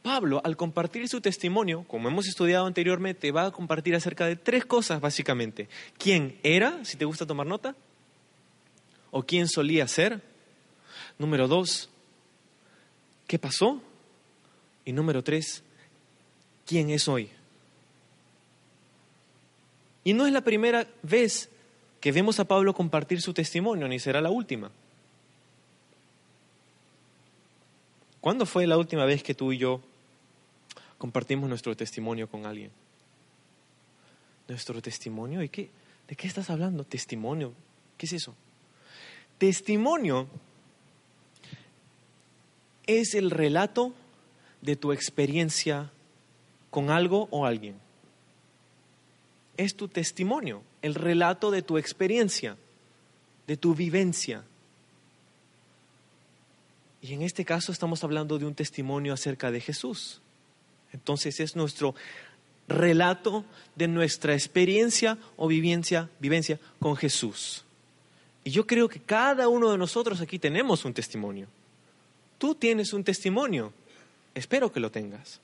Pablo, 0.01 0.41
al 0.43 0.57
compartir 0.57 1.07
su 1.07 1.21
testimonio, 1.21 1.85
como 1.87 2.09
hemos 2.09 2.27
estudiado 2.27 2.65
anteriormente, 2.65 3.31
va 3.31 3.45
a 3.45 3.51
compartir 3.51 3.95
acerca 3.95 4.25
de 4.25 4.37
tres 4.37 4.65
cosas 4.65 5.03
básicamente. 5.03 5.69
¿Quién 5.99 6.39
era, 6.43 6.83
si 6.83 6.97
te 6.97 7.05
gusta 7.05 7.27
tomar 7.27 7.47
nota? 7.47 7.77
¿O 9.11 9.23
quién 9.23 9.49
solía 9.49 9.87
ser? 9.87 10.23
Número 11.19 11.47
dos, 11.47 11.91
¿qué 13.27 13.39
pasó? 13.39 13.83
Y 14.87 14.95
número 14.95 15.23
tres, 15.23 15.63
¿quién 16.65 16.89
es 16.89 17.07
hoy? 17.07 17.31
Y 20.09 20.15
no 20.15 20.25
es 20.25 20.33
la 20.33 20.41
primera 20.41 20.89
vez 21.03 21.51
que 22.01 22.13
vemos 22.13 22.41
a 22.41 22.47
Pablo 22.47 22.73
compartir 22.73 23.21
su 23.21 23.35
testimonio, 23.35 23.87
ni 23.89 23.99
será 23.99 24.23
la 24.23 24.31
última. 24.31 24.71
¿Cuándo 28.23 28.47
fue 28.47 28.67
la 28.67 28.79
última 28.79 29.05
vez 29.05 29.23
que 29.23 29.35
tú 29.35 29.53
y 29.53 29.59
yo 29.59 29.83
compartimos 30.97 31.47
nuestro 31.47 31.77
testimonio 31.77 32.27
con 32.27 32.47
alguien. 32.47 32.71
¿Nuestro 34.49 34.81
testimonio? 34.81 35.43
¿Y 35.43 35.51
qué? 35.51 35.69
¿De 36.09 36.17
qué 36.17 36.27
estás 36.27 36.49
hablando? 36.49 36.85
Testimonio. 36.85 37.53
¿Qué 37.99 38.07
es 38.07 38.15
eso? 38.15 38.35
Testimonio 39.37 40.27
es 42.87 43.13
el 43.13 43.31
relato 43.31 43.93
de 44.63 44.75
tu 44.75 44.91
experiencia 44.91 45.93
con 46.71 46.89
algo 46.89 47.29
o 47.31 47.45
alguien. 47.45 47.77
Es 49.59 49.75
tu 49.77 49.89
testimonio, 49.89 50.63
el 50.81 50.95
relato 50.95 51.51
de 51.51 51.61
tu 51.61 51.77
experiencia, 51.77 52.57
de 53.47 53.59
tu 53.59 53.75
vivencia. 53.75 54.45
Y 57.03 57.13
en 57.13 57.21
este 57.21 57.45
caso 57.45 57.73
estamos 57.73 58.03
hablando 58.03 58.39
de 58.39 58.47
un 58.47 58.55
testimonio 58.55 59.13
acerca 59.13 59.51
de 59.51 59.61
Jesús. 59.61 60.23
Entonces 60.93 61.41
es 61.41 61.57
nuestro 61.57 61.95
relato 62.69 63.45
de 63.77 63.89
nuestra 63.89 64.35
experiencia 64.35 65.19
o 65.37 65.49
vivencia, 65.49 66.09
vivencia 66.21 66.59
con 66.79 66.97
Jesús. 66.97 67.65
Y 68.45 68.51
yo 68.51 68.67
creo 68.67 68.89
que 68.89 69.01
cada 69.01 69.49
uno 69.49 69.71
de 69.71 69.79
nosotros 69.79 70.21
aquí 70.21 70.39
tenemos 70.39 70.85
un 70.85 70.95
testimonio. 70.95 71.49
Tú 72.39 72.55
tienes 72.55 72.93
un 72.93 73.05
testimonio. 73.05 73.73
Espero 74.35 74.73
que 74.73 74.81
lo 74.81 74.91
tengas. 74.91 75.41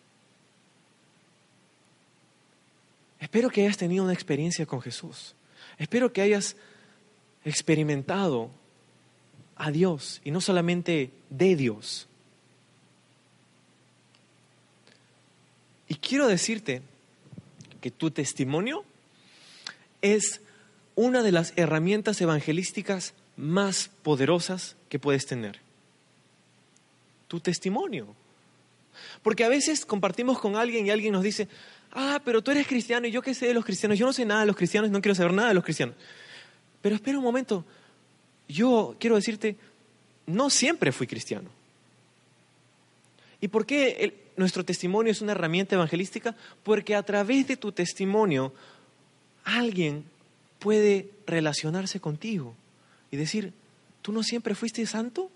Espero 3.24 3.48
que 3.48 3.62
hayas 3.62 3.78
tenido 3.78 4.04
una 4.04 4.12
experiencia 4.12 4.66
con 4.66 4.82
Jesús. 4.82 5.34
Espero 5.78 6.12
que 6.12 6.20
hayas 6.20 6.56
experimentado 7.42 8.50
a 9.56 9.70
Dios 9.70 10.20
y 10.24 10.30
no 10.30 10.42
solamente 10.42 11.10
de 11.30 11.56
Dios. 11.56 12.06
Y 15.88 15.94
quiero 15.94 16.28
decirte 16.28 16.82
que 17.80 17.90
tu 17.90 18.10
testimonio 18.10 18.84
es 20.02 20.42
una 20.94 21.22
de 21.22 21.32
las 21.32 21.54
herramientas 21.56 22.20
evangelísticas 22.20 23.14
más 23.38 23.88
poderosas 24.02 24.76
que 24.90 24.98
puedes 24.98 25.24
tener. 25.24 25.60
Tu 27.28 27.40
testimonio. 27.40 28.14
Porque 29.22 29.44
a 29.44 29.48
veces 29.48 29.86
compartimos 29.86 30.38
con 30.38 30.56
alguien 30.56 30.86
y 30.86 30.90
alguien 30.90 31.14
nos 31.14 31.22
dice, 31.22 31.48
ah, 31.94 32.20
pero 32.24 32.42
tú 32.42 32.50
eres 32.50 32.66
cristiano 32.66 33.06
y 33.06 33.10
yo 33.10 33.22
qué 33.22 33.34
sé 33.34 33.46
de 33.46 33.54
los 33.54 33.64
cristianos, 33.64 33.98
yo 33.98 34.06
no 34.06 34.12
sé 34.12 34.24
nada 34.24 34.40
de 34.40 34.46
los 34.46 34.56
cristianos, 34.56 34.90
no 34.90 35.00
quiero 35.00 35.14
saber 35.14 35.32
nada 35.32 35.48
de 35.48 35.54
los 35.54 35.64
cristianos. 35.64 35.94
Pero 36.82 36.96
espera 36.96 37.18
un 37.18 37.24
momento, 37.24 37.64
yo 38.48 38.96
quiero 38.98 39.16
decirte, 39.16 39.56
no 40.26 40.50
siempre 40.50 40.92
fui 40.92 41.06
cristiano. 41.06 41.48
¿Y 43.40 43.48
por 43.48 43.66
qué 43.66 44.32
nuestro 44.36 44.64
testimonio 44.64 45.12
es 45.12 45.20
una 45.20 45.32
herramienta 45.32 45.74
evangelística? 45.74 46.34
Porque 46.62 46.94
a 46.94 47.02
través 47.02 47.46
de 47.46 47.56
tu 47.56 47.72
testimonio 47.72 48.52
alguien 49.44 50.04
puede 50.58 51.10
relacionarse 51.26 52.00
contigo 52.00 52.54
y 53.10 53.16
decir, 53.16 53.52
¿tú 54.02 54.12
no 54.12 54.22
siempre 54.22 54.54
fuiste 54.54 54.86
santo? 54.86 55.30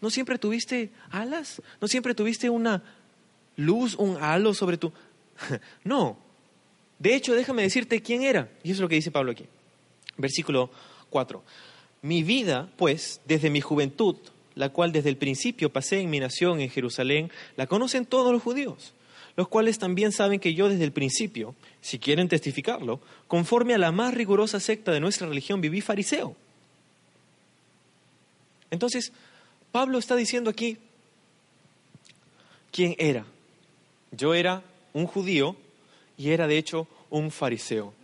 ¿No 0.00 0.10
siempre 0.10 0.38
tuviste 0.38 0.90
alas? 1.10 1.60
¿No 1.80 1.88
siempre 1.88 2.14
tuviste 2.14 2.48
una 2.48 2.82
luz, 3.56 3.96
un 3.96 4.16
halo 4.22 4.54
sobre 4.54 4.78
tu... 4.78 4.92
no. 5.84 6.18
De 6.98 7.14
hecho, 7.14 7.34
déjame 7.34 7.62
decirte 7.62 8.02
quién 8.02 8.22
era. 8.22 8.50
Y 8.62 8.70
eso 8.70 8.78
es 8.78 8.80
lo 8.80 8.88
que 8.88 8.96
dice 8.96 9.10
Pablo 9.10 9.32
aquí. 9.32 9.44
Versículo 10.16 10.70
4. 11.10 11.42
Mi 12.02 12.22
vida, 12.22 12.70
pues, 12.76 13.20
desde 13.26 13.50
mi 13.50 13.60
juventud, 13.60 14.16
la 14.54 14.70
cual 14.70 14.92
desde 14.92 15.08
el 15.08 15.16
principio 15.16 15.72
pasé 15.72 16.00
en 16.00 16.10
mi 16.10 16.20
nación 16.20 16.60
en 16.60 16.70
Jerusalén, 16.70 17.30
la 17.56 17.66
conocen 17.66 18.06
todos 18.06 18.32
los 18.32 18.42
judíos, 18.42 18.92
los 19.36 19.48
cuales 19.48 19.78
también 19.78 20.10
saben 20.10 20.40
que 20.40 20.54
yo 20.54 20.68
desde 20.68 20.84
el 20.84 20.92
principio, 20.92 21.54
si 21.80 21.98
quieren 21.98 22.28
testificarlo, 22.28 23.00
conforme 23.28 23.74
a 23.74 23.78
la 23.78 23.92
más 23.92 24.14
rigurosa 24.14 24.58
secta 24.58 24.90
de 24.90 25.00
nuestra 25.00 25.28
religión, 25.28 25.60
viví 25.60 25.80
fariseo. 25.80 26.36
Entonces, 28.70 29.12
Pablo 29.70 29.98
está 29.98 30.16
diciendo 30.16 30.50
aquí 30.50 30.78
quién 32.72 32.96
era. 32.98 33.24
Yo 34.10 34.34
era 34.34 34.62
un 34.92 35.06
judío 35.06 35.56
y 36.16 36.30
era 36.30 36.46
de 36.46 36.58
hecho 36.58 36.88
un 37.10 37.30
fariseo. 37.30 37.94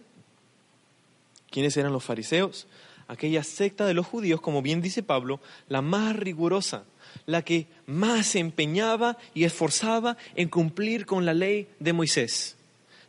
¿Quiénes 1.51 1.77
eran 1.77 1.93
los 1.93 2.05
fariseos? 2.05 2.67
Aquella 3.07 3.45
secta 3.45 3.87
de 3.87 3.95
los 3.95 4.07
judíos, 4.07 4.41
como 4.41 4.63
bien 4.63 4.81
dice 4.81 5.03
Pablo, 5.03 5.41
la 5.69 5.83
más 5.83 6.17
rigurosa, 6.17 6.85
la 7.27 7.43
que 7.43 7.67
más 7.87 8.27
se 8.27 8.39
empeñaba 8.39 9.19
y 9.35 9.45
esforzaba 9.45 10.17
en 10.35 10.49
cumplir 10.49 11.05
con 11.07 11.27
la 11.27 11.35
ley 11.35 11.69
de 11.81 11.93
Moisés. 11.93 12.57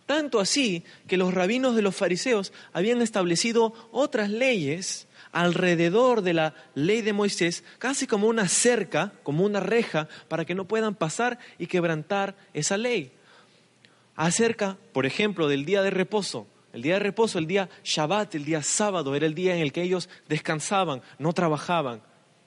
Tanto 0.05 0.39
así 0.39 0.83
que 1.07 1.17
los 1.17 1.33
rabinos 1.33 1.75
de 1.75 1.81
los 1.81 1.95
fariseos 1.95 2.53
habían 2.73 3.01
establecido 3.01 3.73
otras 3.91 4.29
leyes 4.29 5.07
alrededor 5.31 6.21
de 6.21 6.33
la 6.33 6.53
ley 6.75 7.01
de 7.01 7.13
Moisés, 7.13 7.63
casi 7.79 8.05
como 8.05 8.27
una 8.27 8.47
cerca, 8.47 9.13
como 9.23 9.43
una 9.43 9.59
reja, 9.59 10.07
para 10.27 10.45
que 10.45 10.55
no 10.55 10.65
puedan 10.65 10.93
pasar 10.93 11.39
y 11.57 11.67
quebrantar 11.67 12.35
esa 12.53 12.77
ley 12.77 13.11
acerca, 14.15 14.77
por 14.93 15.05
ejemplo, 15.05 15.47
del 15.47 15.65
día 15.65 15.81
de 15.81 15.89
reposo. 15.89 16.47
El 16.73 16.81
día 16.81 16.95
de 16.95 16.99
reposo, 16.99 17.39
el 17.39 17.47
día 17.47 17.69
Shabbat, 17.83 18.35
el 18.35 18.43
día 18.43 18.61
sábado, 18.61 19.15
era 19.15 19.25
el 19.25 19.33
día 19.33 19.55
en 19.55 19.61
el 19.61 19.71
que 19.71 19.81
ellos 19.81 20.09
descansaban, 20.27 21.01
no 21.19 21.31
trabajaban, 21.31 22.01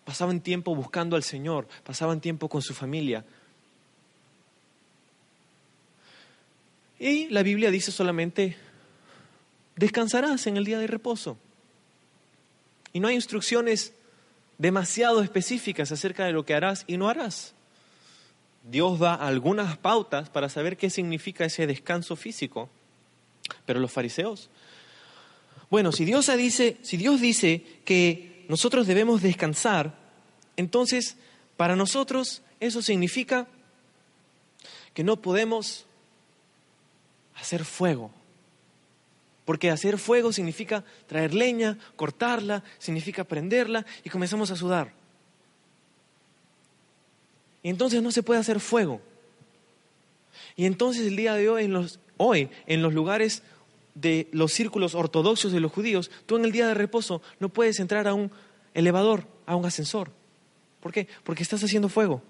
pasaban 0.05 0.41
tiempo 0.41 0.75
buscando 0.75 1.17
al 1.17 1.23
Señor, 1.23 1.67
pasaban 1.83 2.21
tiempo 2.21 2.49
con 2.49 2.61
su 2.61 2.75
familia. 2.75 3.25
Y 6.99 7.29
la 7.29 7.43
Biblia 7.43 7.71
dice 7.71 7.91
solamente, 7.91 8.57
descansarás 9.77 10.47
en 10.47 10.57
el 10.57 10.65
día 10.65 10.79
de 10.79 10.89
reposo. 10.89 11.39
Y 12.93 13.01
no 13.01 13.09
hay 13.09 13.15
instrucciones 13.15 13.95
demasiado 14.59 15.23
específicas 15.23 15.93
acerca 15.93 16.25
de 16.27 16.33
lo 16.33 16.45
que 16.45 16.55
harás 16.55 16.85
y 16.87 16.97
no 16.97 17.09
harás. 17.09 17.55
Dios 18.71 18.99
da 18.99 19.15
algunas 19.15 19.77
pautas 19.79 20.29
para 20.29 20.49
saber 20.49 20.77
qué 20.77 20.91
significa 20.91 21.45
ese 21.45 21.67
descanso 21.67 22.17
físico. 22.17 22.69
Pero 23.65 23.81
los 23.81 23.91
fariseos, 23.91 24.51
bueno, 25.71 25.93
si 25.93 26.05
Dios 26.05 26.27
dice, 26.37 26.77
si 26.83 26.97
Dios 26.97 27.21
dice 27.21 27.65
que 27.85 28.45
nosotros 28.49 28.87
debemos 28.87 29.23
descansar, 29.23 29.95
entonces 30.57 31.17
para 31.57 31.77
nosotros 31.77 32.43
eso 32.61 32.83
significa 32.83 33.47
que 34.95 35.05
no 35.05 35.17
podemos 35.17 35.87
hacer 37.37 37.65
fuego. 37.65 38.11
Porque 39.45 39.71
hacer 39.71 39.99
fuego 39.99 40.33
significa 40.33 40.85
traer 41.07 41.33
leña, 41.33 41.79
cortarla, 41.97 42.65
significa 42.79 43.25
prenderla 43.25 43.87
y 44.05 44.11
comenzamos 44.11 44.51
a 44.51 44.57
sudar. 44.57 44.93
Entonces 47.63 48.03
no 48.03 48.11
se 48.11 48.23
puede 48.23 48.41
hacer 48.41 48.61
fuego. 48.61 49.01
Y 50.57 50.67
entonces 50.67 51.07
el 51.07 51.17
día 51.17 51.35
de 51.35 51.49
hoy 51.49 51.65
en 51.65 51.73
los, 51.73 52.01
hoy, 52.17 52.51
en 52.67 52.83
los 52.83 52.95
lugares 52.95 53.43
de 53.95 54.29
los 54.33 54.53
círculos 54.53 54.95
ortodoxos 54.95 55.53
de 55.53 55.61
los 55.61 55.73
judíos, 55.73 56.11
tú 56.27 56.37
en 56.37 56.45
el 56.45 56.53
día 56.53 56.69
de 56.69 56.75
reposo 56.75 57.23
no 57.41 57.49
puedes 57.49 57.81
entrar 57.81 58.07
a 58.07 58.15
un 58.15 58.31
elevador, 58.75 59.25
a 59.47 59.57
un 59.57 59.67
ascensor. 59.67 60.11
¿Por 60.81 60.93
qué? 60.93 61.09
Porque 61.25 61.43
estás 61.43 61.63
haciendo 61.65 61.89
fuego. 61.89 62.23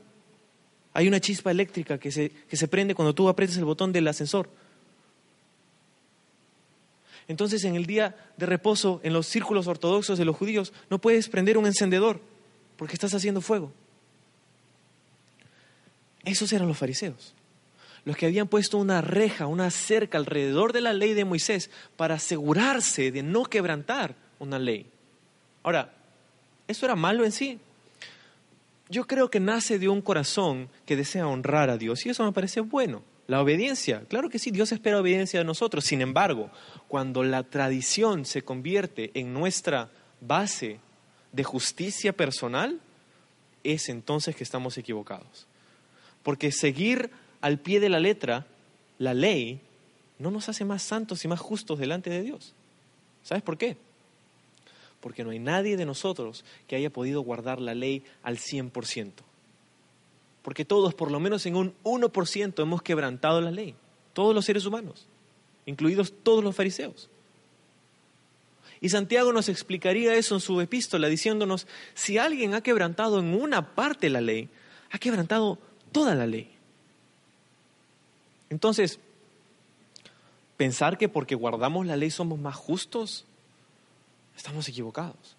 Hay 0.95 1.07
una 1.07 1.21
chispa 1.21 1.51
eléctrica 1.51 1.99
que 1.99 2.11
se, 2.11 2.31
que 2.31 2.57
se 2.57 2.69
prende 2.69 2.95
cuando 2.95 3.15
tú 3.15 3.29
aprietas 3.29 3.57
el 3.57 3.65
botón 3.65 3.93
del 3.93 4.09
ascensor. 4.09 4.49
Entonces 7.29 7.63
en 7.65 7.77
el 7.77 7.85
día 7.85 8.17
de 8.39 8.47
reposo, 8.47 9.01
en 9.03 9.13
los 9.13 9.27
círculos 9.27 9.67
ortodoxos 9.67 10.19
de 10.19 10.25
los 10.25 10.37
judíos, 10.37 10.73
no 10.89 10.99
puedes 10.99 11.29
prender 11.29 11.59
un 11.59 11.67
encendedor 11.67 12.21
porque 12.77 12.95
estás 12.95 13.13
haciendo 13.13 13.43
fuego. 13.43 13.71
Esos 16.29 16.53
eran 16.53 16.69
los 16.69 16.77
fariseos, 16.77 17.35
los 18.05 18.15
que 18.15 18.27
habían 18.27 18.49
puesto 18.49 18.77
una 18.77 19.01
reja, 19.01 19.47
una 19.47 19.71
cerca 19.71 20.19
alrededor 20.19 20.75
de 20.75 20.83
la 20.83 20.93
ley 20.93 21.15
de 21.15 21.25
Moisés 21.25 21.71
para 21.97 22.17
asegurarse 22.17 23.11
de 23.11 23.23
no 23.23 23.45
quebrantar 23.45 24.15
una 24.39 24.59
ley. 24.59 24.87
Ahora, 25.63 25.95
¿eso 26.67 26.85
era 26.85 26.97
malo 26.97 27.25
en 27.25 27.33
sí? 27.33 27.59
Yo 28.91 29.07
creo 29.07 29.31
que 29.31 29.41
nace 29.41 29.79
de 29.79 29.89
un 29.89 30.03
corazón 30.03 30.69
que 30.85 30.97
desea 30.97 31.27
honrar 31.27 31.71
a 31.71 31.79
Dios 31.79 32.05
y 32.05 32.11
eso 32.11 32.25
me 32.25 32.33
parece 32.33 32.61
bueno. 32.61 33.03
La 33.27 33.41
obediencia, 33.41 34.05
claro 34.09 34.29
que 34.29 34.39
sí, 34.39 34.51
Dios 34.51 34.71
espera 34.71 35.01
obediencia 35.01 35.41
de 35.41 35.45
nosotros. 35.47 35.85
Sin 35.85 36.03
embargo, 36.03 36.51
cuando 36.89 37.23
la 37.23 37.43
tradición 37.43 38.27
se 38.27 38.43
convierte 38.43 39.11
en 39.15 39.33
nuestra 39.33 39.91
base 40.21 40.81
de 41.33 41.45
justicia 41.45 42.13
personal, 42.13 42.81
es 43.65 43.89
entonces 43.89 44.37
que 44.37 44.45
estamos 44.45 44.77
equivocados. 44.77 45.48
Porque 46.23 46.53
seguir 46.53 47.11
al 47.41 47.59
pie 47.59 47.81
de 47.81 47.89
la 47.89 48.01
letra 48.01 48.47
la 48.99 49.15
ley 49.15 49.61
no 50.19 50.31
nos 50.31 50.49
hace 50.49 50.65
más 50.65 50.83
santos 50.83 51.25
y 51.25 51.29
más 51.29 51.41
justos 51.41 51.79
delante 51.79 52.11
de 52.11 52.23
Dios. 52.23 52.55
¿Sabes 53.23 53.43
por 53.43 53.57
qué? 53.57 53.77
Porque 55.01 55.23
no 55.23 55.31
hay 55.31 55.39
nadie 55.39 55.77
de 55.77 55.87
nosotros 55.87 56.45
que 56.67 56.77
haya 56.77 56.91
podido 56.91 57.21
guardar 57.21 57.61
la 57.61 57.75
ley 57.75 58.03
al 58.23 58.39
100%. 58.39 59.13
Porque 60.43 60.65
todos, 60.65 60.95
por 60.95 61.11
lo 61.11 61.21
menos 61.21 61.47
en 61.47 61.57
un 61.57 61.75
1%, 61.85 62.63
hemos 62.63 62.83
quebrantado 62.83 63.41
la 63.41 63.51
ley. 63.51 63.75
Todos 64.13 64.35
los 64.35 64.45
seres 64.45 64.67
humanos, 64.67 65.07
incluidos 65.67 66.13
todos 66.23 66.43
los 66.43 66.57
fariseos. 66.57 67.09
Y 68.81 68.89
Santiago 68.89 69.33
nos 69.33 69.49
explicaría 69.49 70.15
eso 70.15 70.35
en 70.35 70.41
su 70.41 70.61
epístola, 70.61 71.09
diciéndonos, 71.09 71.67
si 71.95 72.19
alguien 72.19 72.55
ha 72.55 72.63
quebrantado 72.63 73.19
en 73.19 73.35
una 73.35 73.75
parte 73.75 74.09
la 74.09 74.21
ley, 74.21 74.49
ha 74.91 74.99
quebrantado 74.99 75.59
toda 75.93 76.15
la 76.15 76.27
ley. 76.27 76.51
Entonces, 78.51 78.99
pensar 80.57 80.99
que 80.99 81.09
porque 81.09 81.35
guardamos 81.35 81.87
la 81.87 81.97
ley 81.97 82.11
somos 82.11 82.39
más 82.39 82.57
justos, 82.57 83.25
estamos 84.37 84.69
equivocados. 84.69 85.37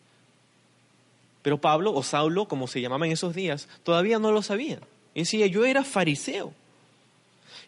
Pero 1.41 1.59
Pablo, 1.59 1.93
o 1.93 2.03
Saulo, 2.03 2.47
como 2.47 2.67
se 2.67 2.81
llamaba 2.81 3.05
en 3.05 3.13
esos 3.13 3.33
días, 3.33 3.67
todavía 3.83 4.19
no 4.19 4.31
lo 4.31 4.41
sabía. 4.41 4.79
Y 5.13 5.21
decía, 5.21 5.47
yo 5.47 5.65
era 5.65 5.83
fariseo. 5.83 6.53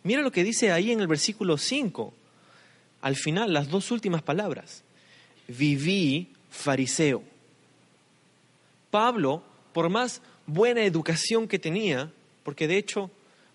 Mira 0.03 0.21
lo 0.21 0.31
que 0.31 0.43
dice 0.43 0.71
ahí 0.71 0.91
en 0.91 0.99
el 0.99 1.07
versículo 1.07 1.57
5, 1.57 2.13
al 3.01 3.15
final, 3.15 3.53
las 3.53 3.69
dos 3.69 3.91
últimas 3.91 4.21
palabras 4.21 4.83
viví 5.47 6.29
fariseo. 6.49 7.23
Pablo, 8.89 9.43
por 9.73 9.89
más 9.89 10.21
buena 10.45 10.83
educación 10.83 11.47
que 11.47 11.59
tenía, 11.59 12.11
porque 12.43 12.67
de 12.67 12.77
hecho 12.77 13.11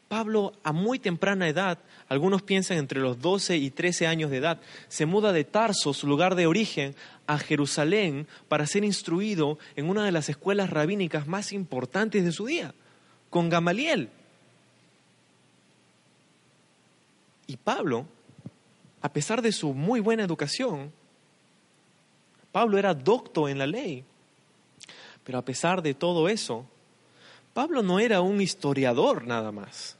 Pablo 0.08 0.52
a 0.62 0.72
muy 0.72 0.98
temprana 0.98 1.48
edad, 1.48 1.78
algunos 2.08 2.42
piensan 2.42 2.78
entre 2.78 3.00
los 3.00 3.20
12 3.20 3.56
y 3.56 3.70
13 3.70 4.06
años 4.06 4.30
de 4.30 4.36
edad, 4.36 4.60
se 4.88 5.04
muda 5.04 5.32
de 5.32 5.44
Tarso, 5.44 5.92
su 5.92 6.06
lugar 6.06 6.36
de 6.36 6.46
origen, 6.46 6.94
a 7.26 7.38
Jerusalén 7.38 8.28
para 8.48 8.66
ser 8.66 8.84
instruido 8.84 9.58
en 9.74 9.90
una 9.90 10.04
de 10.04 10.12
las 10.12 10.28
escuelas 10.28 10.70
rabínicas 10.70 11.26
más 11.26 11.52
importantes 11.52 12.24
de 12.24 12.30
su 12.30 12.46
día, 12.46 12.72
con 13.30 13.48
Gamaliel. 13.48 14.08
Y 17.48 17.56
Pablo, 17.56 18.06
a 19.02 19.12
pesar 19.12 19.42
de 19.42 19.52
su 19.52 19.74
muy 19.74 19.98
buena 19.98 20.22
educación, 20.22 20.92
Pablo 22.52 22.78
era 22.78 22.94
docto 22.94 23.48
en 23.48 23.58
la 23.58 23.66
ley. 23.66 24.04
Pero 25.24 25.38
a 25.38 25.44
pesar 25.44 25.82
de 25.82 25.94
todo 25.94 26.28
eso, 26.28 26.64
Pablo 27.56 27.82
no 27.82 27.98
era 28.00 28.20
un 28.20 28.42
historiador 28.42 29.26
nada 29.26 29.50
más. 29.50 29.96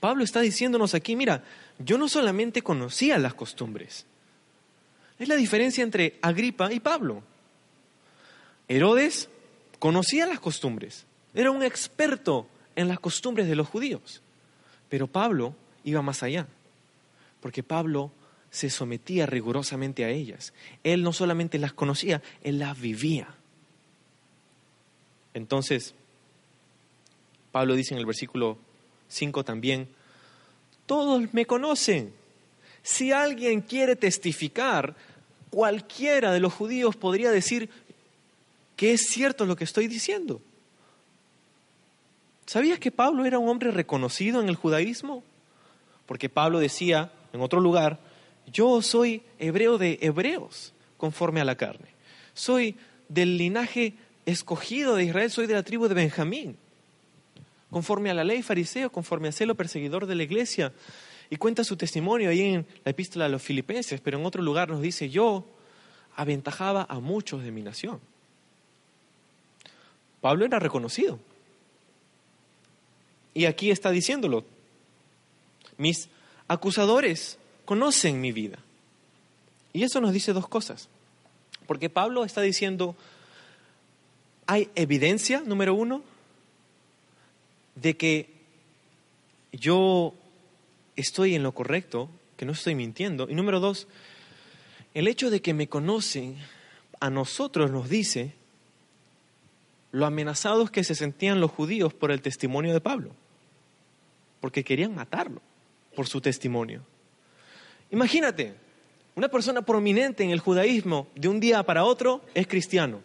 Pablo 0.00 0.22
está 0.22 0.40
diciéndonos 0.40 0.92
aquí, 0.92 1.16
mira, 1.16 1.42
yo 1.78 1.96
no 1.96 2.10
solamente 2.10 2.60
conocía 2.60 3.16
las 3.16 3.32
costumbres. 3.32 4.04
Es 5.18 5.28
la 5.28 5.36
diferencia 5.36 5.82
entre 5.82 6.18
Agripa 6.20 6.70
y 6.70 6.78
Pablo. 6.78 7.22
Herodes 8.68 9.30
conocía 9.78 10.26
las 10.26 10.40
costumbres, 10.40 11.06
era 11.32 11.50
un 11.50 11.62
experto 11.62 12.46
en 12.76 12.88
las 12.88 13.00
costumbres 13.00 13.48
de 13.48 13.56
los 13.56 13.66
judíos. 13.66 14.20
Pero 14.90 15.06
Pablo 15.06 15.54
iba 15.84 16.02
más 16.02 16.22
allá, 16.22 16.46
porque 17.40 17.62
Pablo 17.62 18.12
se 18.50 18.68
sometía 18.68 19.24
rigurosamente 19.24 20.04
a 20.04 20.10
ellas. 20.10 20.52
Él 20.84 21.02
no 21.02 21.14
solamente 21.14 21.56
las 21.56 21.72
conocía, 21.72 22.20
él 22.42 22.58
las 22.58 22.78
vivía. 22.78 23.28
Entonces, 25.32 25.94
Pablo 27.58 27.74
dice 27.74 27.92
en 27.92 27.98
el 27.98 28.06
versículo 28.06 28.56
5 29.08 29.44
también, 29.44 29.88
todos 30.86 31.34
me 31.34 31.44
conocen. 31.44 32.14
Si 32.84 33.10
alguien 33.10 33.62
quiere 33.62 33.96
testificar, 33.96 34.94
cualquiera 35.50 36.30
de 36.30 36.38
los 36.38 36.52
judíos 36.52 36.94
podría 36.94 37.32
decir 37.32 37.68
que 38.76 38.92
es 38.92 39.08
cierto 39.08 39.44
lo 39.44 39.56
que 39.56 39.64
estoy 39.64 39.88
diciendo. 39.88 40.40
¿Sabías 42.46 42.78
que 42.78 42.92
Pablo 42.92 43.24
era 43.24 43.40
un 43.40 43.48
hombre 43.48 43.72
reconocido 43.72 44.40
en 44.40 44.48
el 44.48 44.54
judaísmo? 44.54 45.24
Porque 46.06 46.28
Pablo 46.28 46.60
decía 46.60 47.10
en 47.32 47.40
otro 47.40 47.58
lugar, 47.58 47.98
yo 48.52 48.82
soy 48.82 49.22
hebreo 49.40 49.78
de 49.78 49.98
hebreos, 50.00 50.74
conforme 50.96 51.40
a 51.40 51.44
la 51.44 51.56
carne. 51.56 51.88
Soy 52.34 52.76
del 53.08 53.36
linaje 53.36 53.94
escogido 54.26 54.94
de 54.94 55.06
Israel, 55.06 55.32
soy 55.32 55.48
de 55.48 55.54
la 55.54 55.64
tribu 55.64 55.88
de 55.88 55.94
Benjamín, 55.94 56.56
conforme 57.70 58.10
a 58.10 58.14
la 58.14 58.24
ley 58.24 58.42
fariseo, 58.42 58.90
conforme 58.90 59.28
a 59.28 59.32
celo 59.32 59.54
perseguidor 59.54 60.06
de 60.06 60.14
la 60.14 60.22
iglesia. 60.22 60.72
Y 61.30 61.36
cuenta 61.36 61.64
su 61.64 61.76
testimonio 61.76 62.30
ahí 62.30 62.40
en 62.40 62.66
la 62.84 62.90
epístola 62.90 63.26
a 63.26 63.28
los 63.28 63.42
filipenses, 63.42 64.00
pero 64.00 64.18
en 64.18 64.24
otro 64.24 64.42
lugar 64.42 64.70
nos 64.70 64.80
dice, 64.80 65.10
yo 65.10 65.44
aventajaba 66.16 66.86
a 66.88 67.00
muchos 67.00 67.42
de 67.42 67.50
mi 67.50 67.62
nación. 67.62 68.00
Pablo 70.20 70.44
era 70.44 70.58
reconocido. 70.58 71.18
Y 73.34 73.44
aquí 73.44 73.70
está 73.70 73.90
diciéndolo. 73.90 74.44
Mis 75.76 76.08
acusadores 76.48 77.38
conocen 77.64 78.20
mi 78.20 78.32
vida. 78.32 78.58
Y 79.72 79.84
eso 79.84 80.00
nos 80.00 80.12
dice 80.12 80.32
dos 80.32 80.48
cosas. 80.48 80.88
Porque 81.66 81.90
Pablo 81.90 82.24
está 82.24 82.40
diciendo, 82.40 82.96
hay 84.46 84.70
evidencia, 84.74 85.42
número 85.44 85.74
uno, 85.74 86.02
de 87.80 87.96
que 87.96 88.30
yo 89.52 90.14
estoy 90.96 91.34
en 91.34 91.42
lo 91.42 91.52
correcto, 91.52 92.10
que 92.36 92.44
no 92.44 92.52
estoy 92.52 92.74
mintiendo. 92.74 93.28
Y 93.28 93.34
número 93.34 93.60
dos, 93.60 93.86
el 94.94 95.08
hecho 95.08 95.30
de 95.30 95.40
que 95.40 95.54
me 95.54 95.68
conocen 95.68 96.36
a 97.00 97.10
nosotros 97.10 97.70
nos 97.70 97.88
dice 97.88 98.34
lo 99.90 100.04
amenazados 100.04 100.70
que 100.70 100.84
se 100.84 100.94
sentían 100.94 101.40
los 101.40 101.50
judíos 101.50 101.94
por 101.94 102.10
el 102.10 102.20
testimonio 102.20 102.74
de 102.74 102.80
Pablo, 102.80 103.12
porque 104.40 104.64
querían 104.64 104.94
matarlo 104.94 105.40
por 105.96 106.06
su 106.06 106.20
testimonio. 106.20 106.82
Imagínate, 107.90 108.54
una 109.14 109.28
persona 109.28 109.62
prominente 109.62 110.24
en 110.24 110.30
el 110.30 110.40
judaísmo 110.40 111.08
de 111.14 111.28
un 111.28 111.40
día 111.40 111.62
para 111.62 111.84
otro 111.84 112.22
es 112.34 112.46
cristiano. 112.46 113.00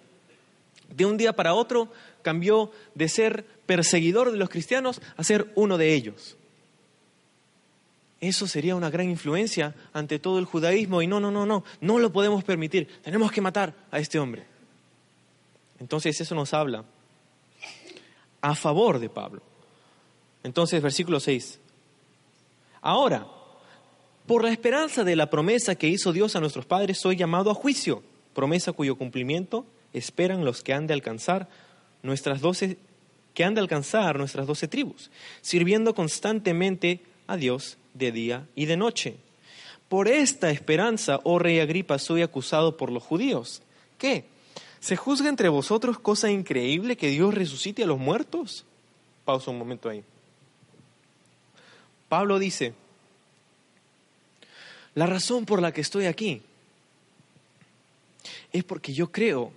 De 0.89 1.05
un 1.05 1.17
día 1.17 1.33
para 1.33 1.53
otro 1.53 1.91
cambió 2.21 2.71
de 2.93 3.07
ser 3.07 3.45
perseguidor 3.65 4.31
de 4.31 4.37
los 4.37 4.49
cristianos 4.49 5.01
a 5.17 5.23
ser 5.23 5.51
uno 5.55 5.77
de 5.77 5.93
ellos. 5.93 6.37
Eso 8.19 8.47
sería 8.47 8.75
una 8.75 8.89
gran 8.89 9.09
influencia 9.09 9.75
ante 9.91 10.17
todo 10.17 10.39
el 10.39 10.45
judaísmo 10.45 11.01
y 11.01 11.07
no, 11.07 11.19
no, 11.19 11.29
no, 11.29 11.45
no, 11.45 11.63
no 11.81 11.99
lo 11.99 12.13
podemos 12.13 12.43
permitir. 12.43 12.87
Tenemos 13.01 13.31
que 13.31 13.41
matar 13.41 13.73
a 13.91 13.99
este 13.99 14.17
hombre. 14.17 14.45
Entonces 15.79 16.19
eso 16.21 16.33
nos 16.33 16.53
habla 16.53 16.85
a 18.41 18.55
favor 18.55 18.99
de 18.99 19.09
Pablo. 19.09 19.41
Entonces, 20.43 20.81
versículo 20.81 21.19
6. 21.19 21.59
Ahora, 22.81 23.27
por 24.25 24.43
la 24.43 24.51
esperanza 24.51 25.03
de 25.03 25.15
la 25.15 25.29
promesa 25.29 25.75
que 25.75 25.87
hizo 25.87 26.13
Dios 26.13 26.35
a 26.35 26.39
nuestros 26.39 26.65
padres, 26.65 26.99
soy 26.99 27.17
llamado 27.17 27.51
a 27.51 27.55
juicio, 27.55 28.03
promesa 28.33 28.71
cuyo 28.71 28.95
cumplimiento 28.95 29.65
esperan 29.91 30.45
los 30.45 30.63
que 30.63 30.73
han 30.73 30.87
de 30.87 30.93
alcanzar 30.93 31.49
nuestras 32.01 32.41
doce, 32.41 32.77
que 33.33 33.43
han 33.43 33.55
de 33.55 33.61
alcanzar 33.61 34.17
nuestras 34.17 34.47
doce 34.47 34.67
tribus, 34.67 35.09
sirviendo 35.41 35.95
constantemente 35.95 36.99
a 37.27 37.37
Dios 37.37 37.77
de 37.93 38.11
día 38.11 38.47
y 38.55 38.65
de 38.65 38.77
noche. 38.77 39.15
Por 39.89 40.07
esta 40.07 40.49
esperanza, 40.49 41.19
oh 41.23 41.39
rey 41.39 41.59
Agripa, 41.59 41.99
soy 41.99 42.21
acusado 42.21 42.77
por 42.77 42.91
los 42.91 43.03
judíos. 43.03 43.61
¿Qué? 43.97 44.25
¿Se 44.79 44.95
juzga 44.95 45.29
entre 45.29 45.49
vosotros 45.49 45.99
cosa 45.99 46.29
increíble 46.29 46.97
que 46.97 47.09
Dios 47.09 47.33
resucite 47.33 47.83
a 47.83 47.87
los 47.87 47.99
muertos? 47.99 48.65
Pausa 49.23 49.51
un 49.51 49.57
momento 49.57 49.89
ahí. 49.89 50.03
Pablo 52.09 52.37
dice, 52.37 52.73
la 54.95 55.05
razón 55.05 55.45
por 55.45 55.61
la 55.61 55.71
que 55.71 55.81
estoy 55.81 56.05
aquí 56.05 56.41
es 58.51 58.63
porque 58.63 58.93
yo 58.93 59.11
creo 59.11 59.51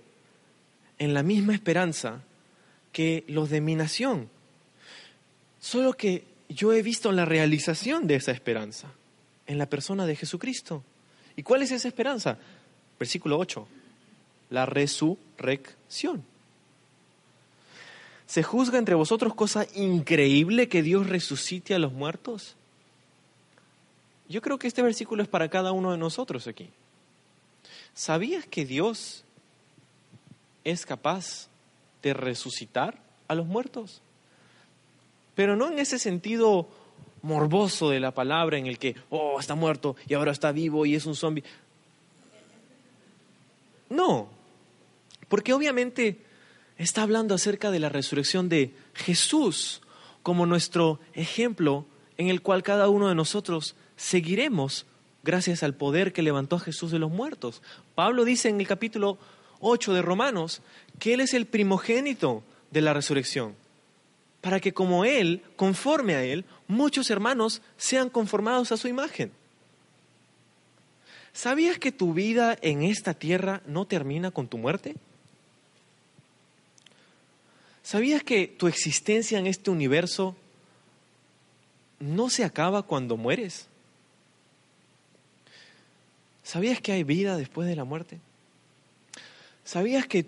en 0.97 1.13
la 1.13 1.23
misma 1.23 1.53
esperanza 1.53 2.21
que 2.97 3.23
los 3.27 3.51
de 3.51 3.61
mi 3.61 3.75
nación. 3.75 4.27
Solo 5.59 5.93
que 5.93 6.23
yo 6.49 6.73
he 6.73 6.81
visto 6.81 7.11
la 7.11 7.25
realización 7.25 8.07
de 8.07 8.15
esa 8.15 8.31
esperanza 8.31 8.91
en 9.45 9.59
la 9.59 9.67
persona 9.69 10.07
de 10.07 10.15
Jesucristo. 10.15 10.83
¿Y 11.35 11.43
cuál 11.43 11.61
es 11.61 11.69
esa 11.69 11.87
esperanza? 11.87 12.39
Versículo 12.97 13.37
8, 13.37 13.67
la 14.49 14.65
resurrección. 14.65 16.23
¿Se 18.25 18.41
juzga 18.41 18.79
entre 18.79 18.95
vosotros 18.95 19.35
cosa 19.35 19.67
increíble 19.75 20.67
que 20.67 20.81
Dios 20.81 21.05
resucite 21.05 21.75
a 21.75 21.79
los 21.79 21.93
muertos? 21.93 22.55
Yo 24.27 24.41
creo 24.41 24.57
que 24.57 24.65
este 24.65 24.81
versículo 24.81 25.21
es 25.21 25.29
para 25.29 25.49
cada 25.49 25.71
uno 25.71 25.91
de 25.91 25.99
nosotros 25.99 26.47
aquí. 26.47 26.71
¿Sabías 27.93 28.47
que 28.47 28.65
Dios 28.65 29.23
es 30.63 30.83
capaz 30.83 31.47
de 32.07 32.13
resucitar 32.13 32.99
a 33.27 33.35
los 33.35 33.45
muertos? 33.45 34.01
Pero 35.35 35.55
no 35.55 35.67
en 35.67 35.79
ese 35.79 35.99
sentido 35.99 36.67
morboso 37.21 37.89
de 37.89 37.99
la 37.99 38.11
palabra 38.11 38.57
en 38.57 38.67
el 38.67 38.79
que, 38.79 38.95
oh, 39.09 39.39
está 39.39 39.55
muerto 39.55 39.95
y 40.07 40.13
ahora 40.13 40.31
está 40.31 40.51
vivo 40.51 40.85
y 40.85 40.95
es 40.95 41.05
un 41.05 41.15
zombie. 41.15 41.43
No, 43.89 44.29
porque 45.29 45.53
obviamente 45.53 46.19
está 46.77 47.03
hablando 47.03 47.35
acerca 47.35 47.71
de 47.71 47.79
la 47.79 47.89
resurrección 47.89 48.49
de 48.49 48.73
Jesús 48.93 49.81
como 50.23 50.45
nuestro 50.45 50.99
ejemplo 51.13 51.85
en 52.17 52.29
el 52.29 52.41
cual 52.41 52.63
cada 52.63 52.89
uno 52.89 53.07
de 53.07 53.15
nosotros 53.15 53.75
seguiremos 53.95 54.85
gracias 55.23 55.63
al 55.63 55.73
poder 55.73 56.13
que 56.13 56.21
levantó 56.21 56.55
a 56.55 56.59
Jesús 56.59 56.91
de 56.91 56.99
los 56.99 57.11
muertos. 57.11 57.61
Pablo 57.95 58.25
dice 58.25 58.49
en 58.49 58.59
el 58.59 58.67
capítulo 58.67 59.17
8 59.59 59.93
de 59.93 60.01
Romanos 60.01 60.61
que 60.99 61.13
Él 61.13 61.21
es 61.21 61.33
el 61.33 61.45
primogénito 61.45 62.43
de 62.71 62.81
la 62.81 62.93
resurrección, 62.93 63.55
para 64.41 64.59
que 64.59 64.73
como 64.73 65.05
Él, 65.05 65.41
conforme 65.55 66.15
a 66.15 66.23
Él, 66.23 66.45
muchos 66.67 67.09
hermanos 67.09 67.61
sean 67.77 68.09
conformados 68.09 68.71
a 68.71 68.77
su 68.77 68.87
imagen. 68.87 69.31
¿Sabías 71.33 71.77
que 71.77 71.91
tu 71.91 72.13
vida 72.13 72.57
en 72.61 72.81
esta 72.81 73.13
tierra 73.13 73.61
no 73.67 73.85
termina 73.85 74.31
con 74.31 74.47
tu 74.47 74.57
muerte? 74.57 74.95
¿Sabías 77.83 78.23
que 78.23 78.47
tu 78.47 78.67
existencia 78.67 79.37
en 79.37 79.47
este 79.47 79.69
universo 79.69 80.35
no 81.99 82.29
se 82.29 82.43
acaba 82.43 82.81
cuando 82.83 83.17
mueres? 83.17 83.67
¿Sabías 86.43 86.81
que 86.81 86.91
hay 86.91 87.03
vida 87.03 87.37
después 87.37 87.67
de 87.67 87.75
la 87.75 87.83
muerte? 87.83 88.19
¿Sabías 89.67 90.07
que 90.07 90.25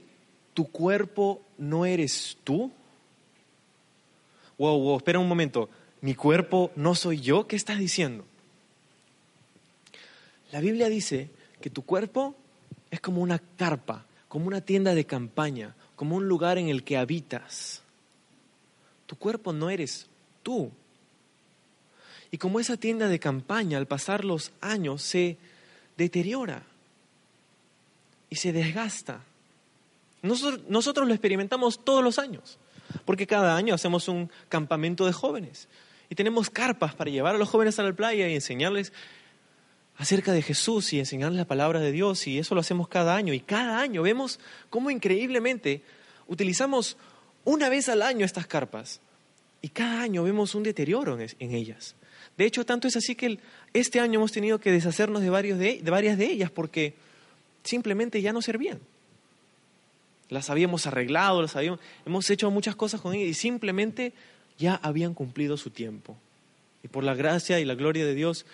tu 0.53 0.65
cuerpo 0.69 1.41
no 1.57 1.85
eres 1.85 2.37
tú? 2.43 2.69
Wow, 4.57 4.77
wow, 4.77 4.97
espera 4.97 5.17
un 5.17 5.29
momento. 5.29 5.69
¿Mi 6.01 6.13
cuerpo 6.13 6.73
no 6.75 6.93
soy 6.93 7.21
yo? 7.21 7.47
¿Qué 7.47 7.55
estás 7.55 7.79
diciendo? 7.79 8.25
La 10.51 10.59
Biblia 10.59 10.89
dice 10.89 11.29
que 11.61 11.69
tu 11.69 11.83
cuerpo 11.83 12.35
es 12.91 12.99
como 12.99 13.21
una 13.21 13.39
carpa, 13.39 14.05
como 14.27 14.45
una 14.45 14.59
tienda 14.59 14.93
de 14.93 15.05
campaña, 15.05 15.73
como 15.95 16.17
un 16.17 16.27
lugar 16.27 16.57
en 16.57 16.67
el 16.67 16.83
que 16.83 16.97
habitas. 16.97 17.81
Tu 19.05 19.15
cuerpo 19.15 19.53
no 19.53 19.69
eres 19.69 20.07
tú. 20.43 20.69
Y 22.29 22.39
como 22.39 22.59
esa 22.59 22.75
tienda 22.75 23.07
de 23.07 23.21
campaña, 23.21 23.77
al 23.77 23.87
pasar 23.87 24.25
los 24.25 24.51
años, 24.59 25.01
se 25.01 25.37
deteriora 25.95 26.63
y 28.29 28.35
se 28.35 28.51
desgasta. 28.51 29.23
Nosotros, 30.21 31.07
lo 31.07 31.13
experimentamos 31.13 31.83
todos 31.83 32.03
los 32.03 32.19
años, 32.19 32.57
porque 33.05 33.27
cada 33.27 33.55
año 33.55 33.73
hacemos 33.73 34.07
un 34.07 34.29
campamento 34.49 35.05
de 35.05 35.13
jóvenes 35.13 35.69
y 36.09 36.15
tenemos 36.15 36.49
carpas 36.49 36.95
para 36.95 37.11
llevar 37.11 37.35
a 37.35 37.37
los 37.37 37.49
jóvenes 37.49 37.79
a 37.79 37.83
la 37.83 37.93
playa 37.93 38.27
y 38.27 38.33
enseñarles 38.33 38.91
acerca 39.97 40.33
de 40.33 40.41
Jesús 40.41 40.91
y 40.93 40.99
enseñarles 40.99 41.37
la 41.37 41.45
palabra 41.45 41.79
de 41.79 41.91
Dios 41.91 42.25
y 42.27 42.39
eso 42.39 42.55
lo 42.55 42.61
hacemos 42.61 42.87
cada 42.87 43.15
año 43.15 43.33
y 43.33 43.39
cada 43.39 43.79
año 43.79 44.01
vemos 44.01 44.39
cómo 44.69 44.91
increíblemente 44.91 45.83
utilizamos 46.27 46.97
una 47.45 47.69
vez 47.69 47.89
al 47.89 48.01
año 48.01 48.25
estas 48.25 48.47
carpas 48.47 49.01
y 49.61 49.69
cada 49.69 50.01
año 50.01 50.23
vemos 50.23 50.55
un 50.55 50.63
deterioro 50.63 51.17
en 51.19 51.53
ellas. 51.53 51.95
De 52.37 52.45
hecho, 52.45 52.65
tanto 52.65 52.87
es 52.87 52.95
así 52.95 53.15
que 53.15 53.39
este 53.73 53.99
año 53.99 54.19
hemos 54.19 54.31
tenido 54.31 54.59
que 54.59 54.71
deshacernos 54.71 55.21
de, 55.21 55.29
varios 55.29 55.59
de 55.59 55.81
varias 55.83 56.17
de 56.17 56.25
ellas 56.25 56.49
porque 56.49 56.95
simplemente 57.63 58.21
ya 58.21 58.31
no 58.31 58.41
servían. 58.41 58.79
Las 60.29 60.49
habíamos 60.49 60.85
arreglado, 60.85 61.41
las 61.41 61.55
habíamos, 61.55 61.79
hemos 62.05 62.29
hecho 62.29 62.49
muchas 62.51 62.75
cosas 62.75 63.01
con 63.01 63.13
ellas 63.13 63.29
y 63.29 63.33
simplemente 63.33 64.13
ya 64.57 64.75
habían 64.75 65.13
cumplido 65.13 65.57
su 65.57 65.71
tiempo. 65.71 66.17
Y 66.83 66.87
por 66.87 67.03
la 67.03 67.15
gracia 67.15 67.59
y 67.59 67.65
la 67.65 67.75
gloria 67.75 68.05
de 68.05 68.13
Dios, 68.13 68.45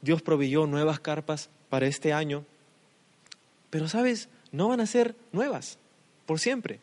Dios 0.00 0.22
proveyó 0.22 0.66
nuevas 0.66 1.00
carpas 1.00 1.50
para 1.68 1.86
este 1.86 2.12
año. 2.12 2.44
Pero 3.70 3.88
sabes, 3.88 4.28
no 4.52 4.68
van 4.68 4.80
a 4.80 4.86
ser 4.86 5.16
nuevas 5.32 5.78
por 6.26 6.38
siempre. 6.38 6.80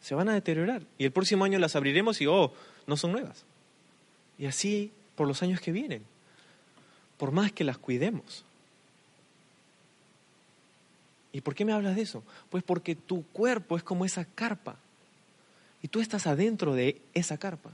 Se 0.00 0.14
van 0.14 0.28
a 0.28 0.34
deteriorar. 0.34 0.82
Y 0.98 1.04
el 1.04 1.12
próximo 1.12 1.44
año 1.44 1.58
las 1.58 1.76
abriremos 1.76 2.20
y, 2.20 2.26
oh, 2.26 2.52
no 2.86 2.96
son 2.96 3.12
nuevas. 3.12 3.44
Y 4.38 4.46
así 4.46 4.92
por 5.14 5.28
los 5.28 5.42
años 5.42 5.60
que 5.60 5.72
vienen, 5.72 6.02
por 7.16 7.32
más 7.32 7.52
que 7.52 7.64
las 7.64 7.78
cuidemos. 7.78 8.44
¿Y 11.32 11.40
por 11.40 11.54
qué 11.54 11.64
me 11.64 11.72
hablas 11.72 11.96
de 11.96 12.02
eso? 12.02 12.22
Pues 12.50 12.62
porque 12.62 12.94
tu 12.94 13.24
cuerpo 13.28 13.76
es 13.76 13.82
como 13.82 14.04
esa 14.04 14.24
carpa 14.24 14.76
y 15.82 15.88
tú 15.88 16.00
estás 16.00 16.26
adentro 16.26 16.74
de 16.74 17.00
esa 17.14 17.38
carpa. 17.38 17.72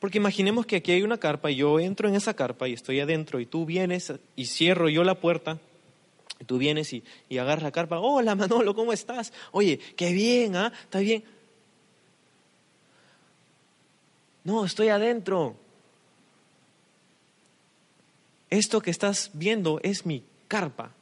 Porque 0.00 0.18
imaginemos 0.18 0.66
que 0.66 0.76
aquí 0.76 0.92
hay 0.92 1.02
una 1.02 1.18
carpa 1.18 1.50
y 1.50 1.56
yo 1.56 1.78
entro 1.78 2.08
en 2.08 2.14
esa 2.14 2.34
carpa 2.34 2.68
y 2.68 2.72
estoy 2.72 3.00
adentro 3.00 3.38
y 3.38 3.46
tú 3.46 3.66
vienes 3.66 4.12
y 4.34 4.46
cierro 4.46 4.88
yo 4.88 5.04
la 5.04 5.20
puerta 5.20 5.58
y 6.40 6.44
tú 6.44 6.58
vienes 6.58 6.92
y, 6.92 7.04
y 7.28 7.38
agarras 7.38 7.62
la 7.62 7.70
carpa. 7.70 8.00
Hola 8.00 8.34
Manolo, 8.34 8.74
¿cómo 8.74 8.92
estás? 8.92 9.32
Oye, 9.52 9.78
qué 9.96 10.12
bien, 10.12 10.56
¿ah? 10.56 10.72
¿Está 10.84 11.00
bien? 11.00 11.22
No, 14.42 14.64
estoy 14.64 14.88
adentro. 14.88 15.54
Esto 18.48 18.80
que 18.80 18.90
estás 18.90 19.30
viendo 19.34 19.80
es 19.82 20.06
mi 20.06 20.24
carpa, 20.48 20.92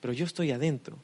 pero 0.00 0.12
yo 0.12 0.24
estoy 0.24 0.50
adentro. 0.50 0.98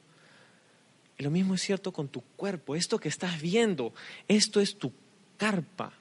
Y 1.17 1.23
lo 1.23 1.31
mismo 1.31 1.55
es 1.55 1.61
cierto 1.61 1.91
con 1.91 2.07
tu 2.07 2.21
cuerpo. 2.35 2.75
Esto 2.75 2.99
que 2.99 3.09
estás 3.09 3.41
viendo, 3.41 3.93
esto 4.27 4.59
es 4.59 4.77
tu 4.77 4.91
carpa 5.37 5.91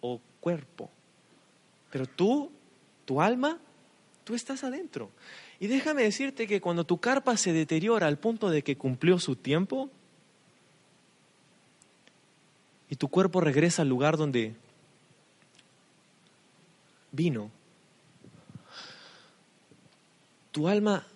o 0.00 0.20
cuerpo. 0.40 0.90
Pero 1.90 2.06
tú, 2.06 2.50
tu 3.04 3.20
alma, 3.20 3.58
tú 4.24 4.34
estás 4.34 4.64
adentro. 4.64 5.10
Y 5.60 5.68
déjame 5.68 6.02
decirte 6.02 6.46
que 6.46 6.60
cuando 6.60 6.84
tu 6.84 6.98
carpa 6.98 7.36
se 7.36 7.52
deteriora 7.52 8.06
al 8.06 8.18
punto 8.18 8.50
de 8.50 8.62
que 8.62 8.76
cumplió 8.76 9.18
su 9.18 9.36
tiempo 9.36 9.88
y 12.90 12.96
tu 12.96 13.08
cuerpo 13.08 13.40
regresa 13.40 13.82
al 13.82 13.88
lugar 13.88 14.16
donde 14.16 14.54
vino. 17.12 17.50
Tu 20.52 20.68
alma 20.68 21.06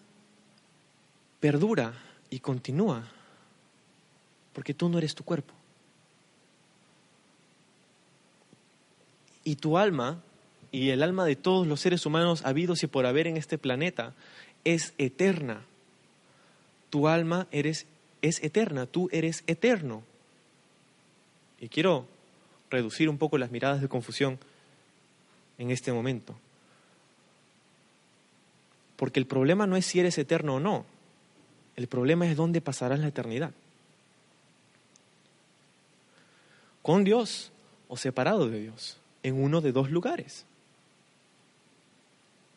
perdura 1.41 1.95
y 2.29 2.41
continúa 2.41 3.09
porque 4.53 4.75
tú 4.75 4.89
no 4.89 4.99
eres 4.99 5.15
tu 5.15 5.25
cuerpo. 5.25 5.55
Y 9.43 9.57
tu 9.57 9.79
alma 9.79 10.23
y 10.71 10.91
el 10.91 11.03
alma 11.03 11.25
de 11.25 11.37
todos 11.37 11.67
los 11.67 11.81
seres 11.81 12.07
humanos 12.07 12.45
habidos 12.45 12.83
y 12.83 12.87
por 12.87 13.07
haber 13.07 13.27
en 13.27 13.37
este 13.37 13.59
planeta 13.59 14.13
es 14.65 14.93
eterna. 14.99 15.63
Tu 16.91 17.09
alma 17.09 17.47
eres, 17.51 17.87
es 18.23 18.43
eterna, 18.43 18.87
tú 18.87 19.09
eres 19.13 19.43
eterno. 19.47 20.03
Y 21.61 21.69
quiero 21.69 22.07
reducir 22.71 23.09
un 23.09 23.19
poco 23.19 23.39
las 23.39 23.51
miradas 23.51 23.81
de 23.81 23.89
confusión 23.89 24.39
en 25.59 25.71
este 25.71 25.93
momento. 25.93 26.35
Porque 28.97 29.19
el 29.19 29.27
problema 29.27 29.67
no 29.67 29.77
es 29.77 29.87
si 29.87 30.01
eres 30.01 30.19
eterno 30.19 30.57
o 30.57 30.61
no, 30.61 30.85
el 31.77 31.87
problema 31.87 32.27
es 32.27 32.37
dónde 32.37 32.61
pasarás 32.61 33.01
la 33.01 33.09
eternidad. 33.09 33.53
Con 36.83 37.05
Dios 37.05 37.53
o 37.89 37.97
separado 37.97 38.49
de 38.49 38.61
Dios, 38.61 38.99
en 39.23 39.43
uno 39.43 39.61
de 39.61 39.73
dos 39.73 39.91
lugares. 39.91 40.45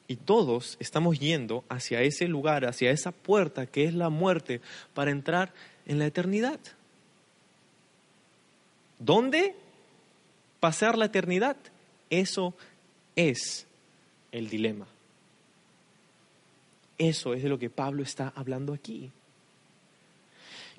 Y 0.08 0.16
todos 0.18 0.78
estamos 0.80 1.20
yendo 1.20 1.64
hacia 1.70 2.02
ese 2.02 2.28
lugar, 2.28 2.66
hacia 2.66 2.92
esa 2.92 3.12
puerta 3.12 3.66
que 3.66 3.86
es 3.86 3.94
la 3.94 4.10
muerte, 4.10 4.62
para 4.94 5.12
entrar 5.12 5.54
en 5.86 6.00
la 6.00 6.06
eternidad. 6.06 6.60
¿Dónde 9.00 9.56
pasar 10.60 10.98
la 10.98 11.06
eternidad? 11.06 11.58
Eso 12.10 12.54
es 13.16 13.66
el 14.32 14.50
dilema. 14.50 14.88
Eso 17.10 17.34
es 17.34 17.44
de 17.44 17.50
lo 17.50 17.60
que 17.60 17.70
Pablo 17.70 18.04
está 18.04 18.32
hablando 18.36 18.74
aquí. 18.74 19.12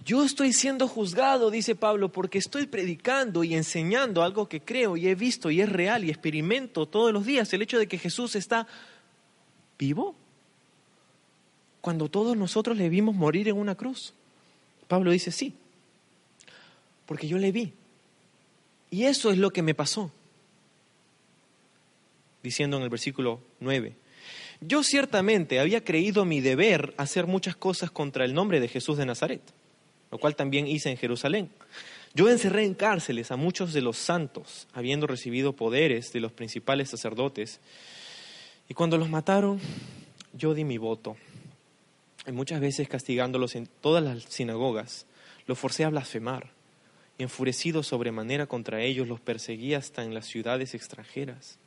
Yo 0.04 0.24
estoy 0.24 0.52
siendo 0.52 0.88
juzgado, 0.88 1.50
dice 1.50 1.74
Pablo, 1.74 2.10
porque 2.10 2.38
estoy 2.38 2.66
predicando 2.66 3.44
y 3.44 3.54
enseñando 3.54 4.22
algo 4.22 4.48
que 4.48 4.60
creo 4.60 4.96
y 4.96 5.06
he 5.06 5.14
visto 5.14 5.50
y 5.50 5.60
es 5.60 5.68
real 5.68 6.04
y 6.04 6.10
experimento 6.10 6.86
todos 6.86 7.12
los 7.12 7.26
días, 7.26 7.52
el 7.52 7.62
hecho 7.62 7.78
de 7.78 7.86
que 7.86 7.98
Jesús 7.98 8.34
está 8.36 8.66
vivo. 9.78 10.16
Cuando 11.80 12.08
todos 12.08 12.36
nosotros 12.36 12.76
le 12.76 12.88
vimos 12.88 13.14
morir 13.14 13.48
en 13.48 13.58
una 13.58 13.74
cruz. 13.74 14.14
Pablo 14.88 15.10
dice, 15.10 15.30
sí, 15.30 15.54
porque 17.06 17.28
yo 17.28 17.38
le 17.38 17.52
vi. 17.52 17.72
Y 18.90 19.04
eso 19.04 19.30
es 19.30 19.38
lo 19.38 19.50
que 19.52 19.62
me 19.62 19.74
pasó 19.74 20.10
diciendo 22.42 22.76
en 22.76 22.82
el 22.82 22.90
versículo 22.90 23.40
9, 23.60 23.96
yo 24.60 24.82
ciertamente 24.82 25.60
había 25.60 25.84
creído 25.84 26.24
mi 26.24 26.40
deber 26.40 26.94
hacer 26.96 27.26
muchas 27.26 27.56
cosas 27.56 27.90
contra 27.90 28.24
el 28.24 28.34
nombre 28.34 28.60
de 28.60 28.68
Jesús 28.68 28.96
de 28.96 29.06
Nazaret, 29.06 29.42
lo 30.10 30.18
cual 30.18 30.36
también 30.36 30.66
hice 30.66 30.90
en 30.90 30.96
Jerusalén. 30.96 31.50
Yo 32.14 32.28
encerré 32.28 32.64
en 32.64 32.74
cárceles 32.74 33.30
a 33.30 33.36
muchos 33.36 33.72
de 33.72 33.80
los 33.80 33.96
santos, 33.96 34.68
habiendo 34.72 35.06
recibido 35.06 35.54
poderes 35.54 36.12
de 36.12 36.20
los 36.20 36.32
principales 36.32 36.90
sacerdotes, 36.90 37.60
y 38.68 38.74
cuando 38.74 38.96
los 38.96 39.10
mataron, 39.10 39.60
yo 40.32 40.54
di 40.54 40.64
mi 40.64 40.78
voto. 40.78 41.16
Y 42.26 42.32
muchas 42.32 42.60
veces 42.60 42.88
castigándolos 42.88 43.54
en 43.56 43.68
todas 43.80 44.02
las 44.02 44.22
sinagogas, 44.24 45.06
los 45.46 45.58
forcé 45.58 45.84
a 45.84 45.90
blasfemar 45.90 46.54
enfurecido 47.18 47.82
sobremanera 47.82 48.46
contra 48.46 48.82
ellos, 48.82 49.08
los 49.08 49.20
perseguía 49.20 49.78
hasta 49.78 50.04
en 50.04 50.14
las 50.14 50.26
ciudades 50.26 50.74
extranjeras. 50.74 51.58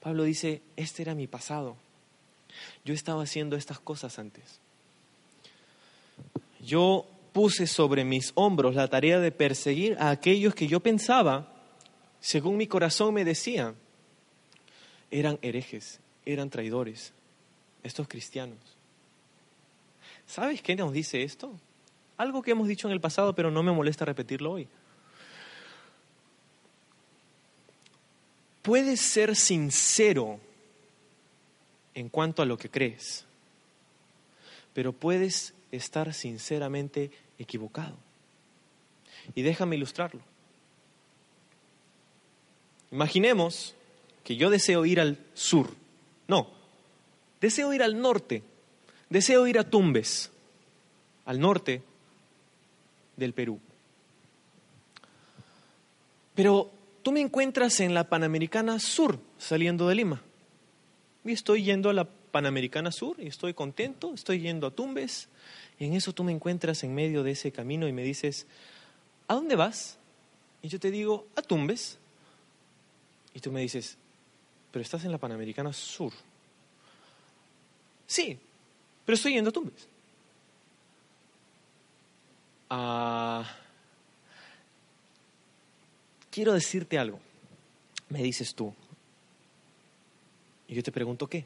Pablo 0.00 0.24
dice, 0.24 0.62
este 0.76 1.02
era 1.02 1.14
mi 1.14 1.26
pasado. 1.26 1.76
Yo 2.84 2.94
estaba 2.94 3.22
haciendo 3.22 3.56
estas 3.56 3.78
cosas 3.78 4.18
antes. 4.18 4.60
Yo 6.60 7.06
puse 7.32 7.66
sobre 7.66 8.04
mis 8.04 8.32
hombros 8.34 8.74
la 8.74 8.88
tarea 8.88 9.20
de 9.20 9.32
perseguir 9.32 9.96
a 9.98 10.10
aquellos 10.10 10.54
que 10.54 10.66
yo 10.66 10.80
pensaba, 10.80 11.52
según 12.20 12.56
mi 12.56 12.66
corazón 12.66 13.14
me 13.14 13.24
decía, 13.24 13.74
eran 15.10 15.38
herejes, 15.42 16.00
eran 16.26 16.50
traidores, 16.50 17.12
estos 17.82 18.08
cristianos. 18.08 18.58
¿Sabes 20.26 20.62
qué 20.62 20.76
nos 20.76 20.92
dice 20.92 21.22
esto? 21.22 21.52
Algo 22.16 22.42
que 22.42 22.50
hemos 22.50 22.68
dicho 22.68 22.88
en 22.88 22.92
el 22.92 23.00
pasado, 23.00 23.34
pero 23.34 23.50
no 23.50 23.62
me 23.62 23.72
molesta 23.72 24.04
repetirlo 24.04 24.52
hoy. 24.52 24.68
Puedes 28.68 29.00
ser 29.00 29.34
sincero 29.34 30.38
en 31.94 32.10
cuanto 32.10 32.42
a 32.42 32.44
lo 32.44 32.58
que 32.58 32.68
crees, 32.68 33.24
pero 34.74 34.92
puedes 34.92 35.54
estar 35.72 36.12
sinceramente 36.12 37.10
equivocado. 37.38 37.96
Y 39.34 39.40
déjame 39.40 39.76
ilustrarlo. 39.76 40.20
Imaginemos 42.92 43.74
que 44.22 44.36
yo 44.36 44.50
deseo 44.50 44.84
ir 44.84 45.00
al 45.00 45.18
sur. 45.32 45.70
No, 46.26 46.50
deseo 47.40 47.72
ir 47.72 47.82
al 47.82 47.98
norte. 47.98 48.42
Deseo 49.08 49.46
ir 49.46 49.58
a 49.58 49.64
Tumbes, 49.64 50.30
al 51.24 51.40
norte 51.40 51.80
del 53.16 53.32
Perú. 53.32 53.60
Pero 56.34 56.76
tú 57.08 57.12
me 57.12 57.22
encuentras 57.22 57.80
en 57.80 57.94
la 57.94 58.04
Panamericana 58.04 58.78
Sur, 58.78 59.18
saliendo 59.38 59.88
de 59.88 59.94
Lima. 59.94 60.20
Y 61.24 61.32
estoy 61.32 61.64
yendo 61.64 61.88
a 61.88 61.94
la 61.94 62.04
Panamericana 62.04 62.92
Sur 62.92 63.18
y 63.18 63.28
estoy 63.28 63.54
contento, 63.54 64.12
estoy 64.12 64.40
yendo 64.40 64.66
a 64.66 64.72
Tumbes. 64.72 65.30
Y 65.78 65.86
en 65.86 65.94
eso 65.94 66.12
tú 66.12 66.22
me 66.22 66.32
encuentras 66.32 66.84
en 66.84 66.94
medio 66.94 67.22
de 67.22 67.30
ese 67.30 67.50
camino 67.50 67.88
y 67.88 67.92
me 67.92 68.02
dices, 68.02 68.46
¿a 69.26 69.32
dónde 69.32 69.56
vas? 69.56 69.96
Y 70.60 70.68
yo 70.68 70.78
te 70.78 70.90
digo, 70.90 71.26
a 71.34 71.40
Tumbes. 71.40 71.96
Y 73.32 73.40
tú 73.40 73.52
me 73.52 73.62
dices, 73.62 73.96
pero 74.70 74.82
estás 74.82 75.02
en 75.06 75.10
la 75.10 75.16
Panamericana 75.16 75.72
Sur. 75.72 76.12
Sí, 78.06 78.38
pero 79.06 79.14
estoy 79.14 79.32
yendo 79.32 79.48
a 79.48 79.52
Tumbes. 79.54 79.88
Ah, 82.68 83.50
quiero 86.38 86.52
decirte 86.52 87.00
algo. 87.00 87.18
Me 88.10 88.22
dices 88.22 88.54
tú. 88.54 88.72
Y 90.68 90.74
yo 90.76 90.84
te 90.84 90.92
pregunto 90.92 91.26
qué. 91.26 91.44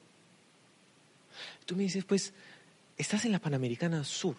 Tú 1.64 1.74
me 1.74 1.84
dices, 1.84 2.05
pues, 2.05 2.34
estás 2.99 3.24
en 3.24 3.32
la 3.32 3.38
Panamericana 3.38 4.05
Sur. 4.05 4.36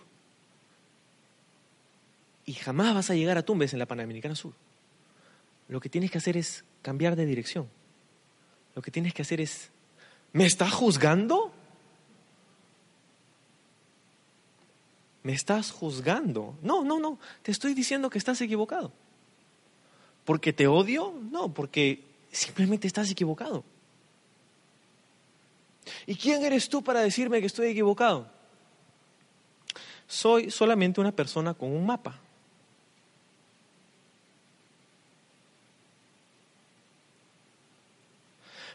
Y 2.46 2.54
jamás 2.54 2.94
vas 2.94 3.10
a 3.10 3.16
llegar 3.16 3.36
a 3.36 3.42
Tumbes 3.42 3.74
en 3.74 3.80
la 3.80 3.88
Panamericana 3.88 4.36
Sur. 4.36 4.54
Lo 5.70 5.80
que 5.80 5.90
tienes 5.90 6.12
que 6.12 6.20
hacer 6.20 6.38
es 6.38 6.64
cambiar 6.84 7.16
de 7.16 7.26
dirección. 7.26 7.68
Lo 8.76 8.84
que 8.84 8.92
tienes 8.92 9.16
que 9.16 9.24
hacer 9.24 9.42
es, 9.42 9.72
¿me 10.34 10.46
estás 10.46 10.72
juzgando? 10.72 11.52
¿Me 15.24 15.34
estás 15.34 15.72
juzgando? 15.72 16.56
No, 16.62 16.84
no, 16.84 17.00
no. 17.00 17.18
Te 17.42 17.52
estoy 17.52 17.74
diciendo 17.74 18.12
que 18.12 18.20
estás 18.20 18.40
equivocado. 18.40 18.92
¿Porque 20.26 20.54
te 20.54 20.68
odio? 20.68 21.14
No, 21.32 21.54
porque 21.54 22.04
simplemente 22.32 22.88
estás 22.88 23.10
equivocado. 23.12 23.64
¿Y 26.06 26.16
quién 26.16 26.44
eres 26.44 26.70
tú 26.70 26.84
para 26.84 27.02
decirme 27.02 27.40
que 27.40 27.48
estoy 27.48 27.68
equivocado? 27.68 28.28
Soy 30.08 30.52
solamente 30.52 31.02
una 31.02 31.12
persona 31.12 31.54
con 31.54 31.72
un 31.72 31.86
mapa. 31.86 32.20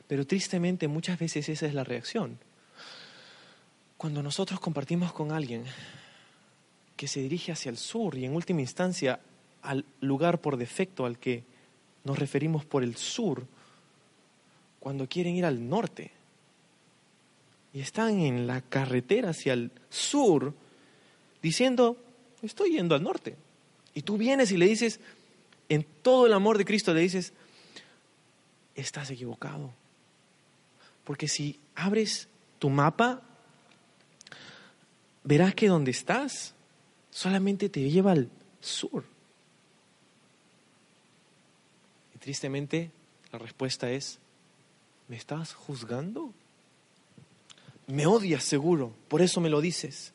Pero 0.07 0.27
tristemente 0.27 0.89
muchas 0.89 1.19
veces 1.19 1.49
esa 1.49 1.67
es 1.67 1.75
la 1.75 1.85
reacción. 1.85 2.39
Cuando 3.97 4.23
nosotros 4.23 4.59
compartimos 4.59 5.13
con 5.13 5.33
alguien 5.33 5.65
que 6.97 7.09
se 7.09 7.21
dirige 7.21 7.53
hacia 7.53 7.71
el 7.71 7.77
sur 7.77 8.17
y 8.17 8.25
en 8.25 8.35
última 8.35 8.61
instancia 8.61 9.21
al 9.69 9.85
lugar 10.01 10.41
por 10.41 10.57
defecto 10.57 11.05
al 11.05 11.19
que 11.19 11.45
nos 12.05 12.19
referimos 12.19 12.65
por 12.65 12.83
el 12.83 12.97
sur, 12.97 13.45
cuando 14.81 15.07
quieren 15.07 15.37
ir 15.37 15.45
al 15.45 15.69
norte 15.69 16.11
y 17.75 17.81
están 17.81 18.19
en 18.21 18.47
la 18.47 18.63
carretera 18.63 19.31
hacia 19.31 19.53
el 19.53 19.71
sur 19.91 20.55
diciendo, 21.43 21.99
estoy 22.41 22.73
yendo 22.73 22.95
al 22.95 23.03
norte. 23.03 23.37
Y 23.93 24.01
tú 24.01 24.17
vienes 24.17 24.53
y 24.53 24.57
le 24.57 24.67
dices, 24.67 25.01
en 25.69 25.85
todo 26.01 26.25
el 26.25 26.33
amor 26.33 26.57
de 26.57 26.65
Cristo 26.65 26.95
le 26.95 27.03
dices, 27.03 27.35
estás 28.75 29.11
equivocado. 29.11 29.71
Porque 31.05 31.29
si 31.29 31.61
abres 31.75 32.29
tu 32.59 32.71
mapa, 32.71 33.21
verás 35.25 35.55
que 35.55 35.69
donde 35.69 35.91
estás 35.91 36.55
solamente 37.11 37.69
te 37.69 37.91
lleva 37.91 38.13
al 38.13 38.31
sur. 38.61 39.05
Y 42.15 42.18
tristemente 42.29 42.91
la 43.33 43.39
respuesta 43.39 43.91
es, 43.91 44.19
¿me 45.09 45.17
estás 45.17 45.55
juzgando? 45.55 46.31
Me 47.87 48.05
odias 48.05 48.45
seguro, 48.45 48.93
por 49.09 49.23
eso 49.23 49.41
me 49.41 49.49
lo 49.49 49.63
dices. 49.63 50.13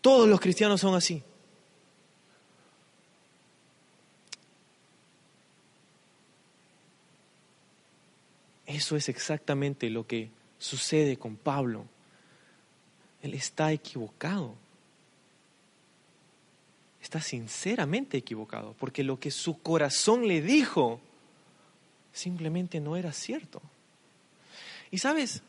Todos 0.00 0.28
los 0.28 0.40
cristianos 0.40 0.80
son 0.80 0.96
así. 0.96 1.22
Eso 8.66 8.96
es 8.96 9.08
exactamente 9.08 9.88
lo 9.90 10.08
que 10.08 10.28
sucede 10.58 11.16
con 11.18 11.36
Pablo. 11.36 11.84
Él 13.22 13.34
está 13.34 13.70
equivocado 13.70 14.56
está 17.06 17.20
sinceramente 17.20 18.18
equivocado, 18.18 18.74
porque 18.80 19.04
lo 19.04 19.20
que 19.20 19.30
su 19.30 19.62
corazón 19.62 20.26
le 20.26 20.42
dijo 20.42 21.00
simplemente 22.12 22.80
no 22.80 22.96
era 22.96 23.12
cierto. 23.12 23.62
Y 24.90 24.98
sabes, 24.98 25.40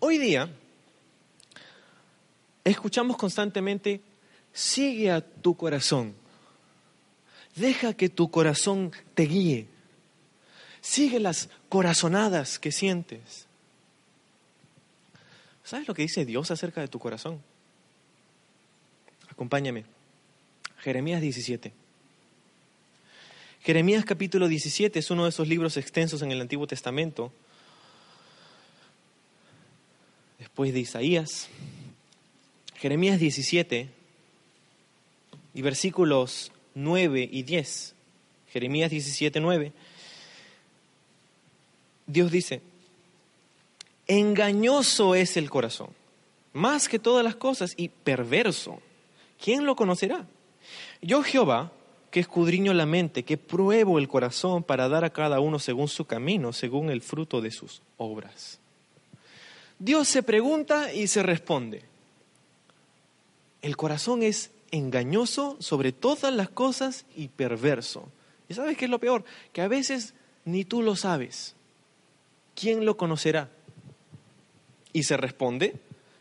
hoy 0.00 0.18
día 0.18 0.50
escuchamos 2.62 3.16
constantemente, 3.16 4.02
sigue 4.52 5.10
a 5.10 5.22
tu 5.22 5.56
corazón, 5.56 6.14
deja 7.54 7.94
que 7.94 8.10
tu 8.10 8.30
corazón 8.30 8.92
te 9.14 9.22
guíe, 9.22 9.68
sigue 10.82 11.20
las 11.20 11.48
corazonadas 11.70 12.58
que 12.58 12.70
sientes. 12.70 13.46
¿Sabes 15.64 15.88
lo 15.88 15.94
que 15.94 16.02
dice 16.02 16.26
Dios 16.26 16.50
acerca 16.50 16.82
de 16.82 16.88
tu 16.88 16.98
corazón? 16.98 17.40
Acompáñame. 19.30 19.95
Jeremías 20.86 21.20
17. 21.20 21.72
Jeremías 23.64 24.04
capítulo 24.04 24.46
17 24.46 25.00
es 25.00 25.10
uno 25.10 25.24
de 25.24 25.30
esos 25.30 25.48
libros 25.48 25.76
extensos 25.76 26.22
en 26.22 26.30
el 26.30 26.40
Antiguo 26.40 26.68
Testamento, 26.68 27.32
después 30.38 30.72
de 30.72 30.78
Isaías. 30.78 31.48
Jeremías 32.76 33.18
17 33.18 33.88
y 35.54 35.62
versículos 35.62 36.52
9 36.76 37.30
y 37.32 37.42
10. 37.42 37.94
Jeremías 38.52 38.88
17, 38.88 39.40
9. 39.40 39.72
Dios 42.06 42.30
dice, 42.30 42.62
engañoso 44.06 45.16
es 45.16 45.36
el 45.36 45.50
corazón, 45.50 45.88
más 46.52 46.88
que 46.88 47.00
todas 47.00 47.24
las 47.24 47.34
cosas, 47.34 47.74
y 47.76 47.88
perverso. 47.88 48.80
¿Quién 49.42 49.66
lo 49.66 49.74
conocerá? 49.74 50.28
Yo 51.02 51.22
Jehová, 51.22 51.72
que 52.10 52.20
escudriño 52.20 52.72
la 52.72 52.86
mente, 52.86 53.24
que 53.24 53.36
pruebo 53.36 53.98
el 53.98 54.08
corazón 54.08 54.62
para 54.62 54.88
dar 54.88 55.04
a 55.04 55.10
cada 55.10 55.40
uno 55.40 55.58
según 55.58 55.88
su 55.88 56.06
camino, 56.06 56.52
según 56.52 56.90
el 56.90 57.02
fruto 57.02 57.40
de 57.40 57.50
sus 57.50 57.82
obras. 57.98 58.58
Dios 59.78 60.08
se 60.08 60.22
pregunta 60.22 60.92
y 60.92 61.06
se 61.06 61.22
responde. 61.22 61.84
El 63.60 63.76
corazón 63.76 64.22
es 64.22 64.50
engañoso 64.70 65.56
sobre 65.60 65.92
todas 65.92 66.32
las 66.32 66.48
cosas 66.48 67.04
y 67.16 67.28
perverso. 67.28 68.08
¿Y 68.48 68.54
sabes 68.54 68.76
qué 68.76 68.86
es 68.86 68.90
lo 68.90 68.98
peor? 68.98 69.24
Que 69.52 69.60
a 69.60 69.68
veces 69.68 70.14
ni 70.44 70.64
tú 70.64 70.82
lo 70.82 70.96
sabes. 70.96 71.54
¿Quién 72.54 72.86
lo 72.86 72.96
conocerá? 72.96 73.50
Y 74.92 75.02
se 75.02 75.16
responde 75.16 75.74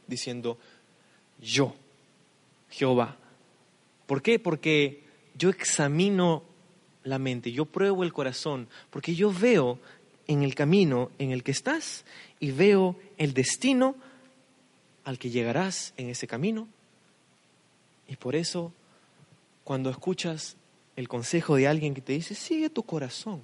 diciendo, 0.07 0.57
yo, 1.39 1.73
Jehová, 2.69 3.17
¿Por 4.05 4.21
qué? 4.21 4.39
Porque 4.39 5.03
yo 5.37 5.49
examino 5.49 6.43
la 7.03 7.19
mente, 7.19 7.51
yo 7.51 7.65
pruebo 7.65 8.03
el 8.03 8.13
corazón, 8.13 8.67
porque 8.89 9.15
yo 9.15 9.31
veo 9.31 9.79
en 10.27 10.43
el 10.43 10.55
camino 10.55 11.11
en 11.19 11.31
el 11.31 11.43
que 11.43 11.51
estás 11.51 12.03
y 12.39 12.51
veo 12.51 12.95
el 13.17 13.33
destino 13.33 13.95
al 15.03 15.19
que 15.19 15.29
llegarás 15.29 15.93
en 15.97 16.09
ese 16.09 16.27
camino. 16.27 16.67
Y 18.07 18.15
por 18.15 18.35
eso, 18.35 18.73
cuando 19.63 19.89
escuchas 19.89 20.55
el 20.95 21.07
consejo 21.07 21.55
de 21.55 21.67
alguien 21.67 21.93
que 21.93 22.01
te 22.01 22.13
dice, 22.13 22.35
sigue 22.35 22.69
tu 22.69 22.83
corazón, 22.83 23.41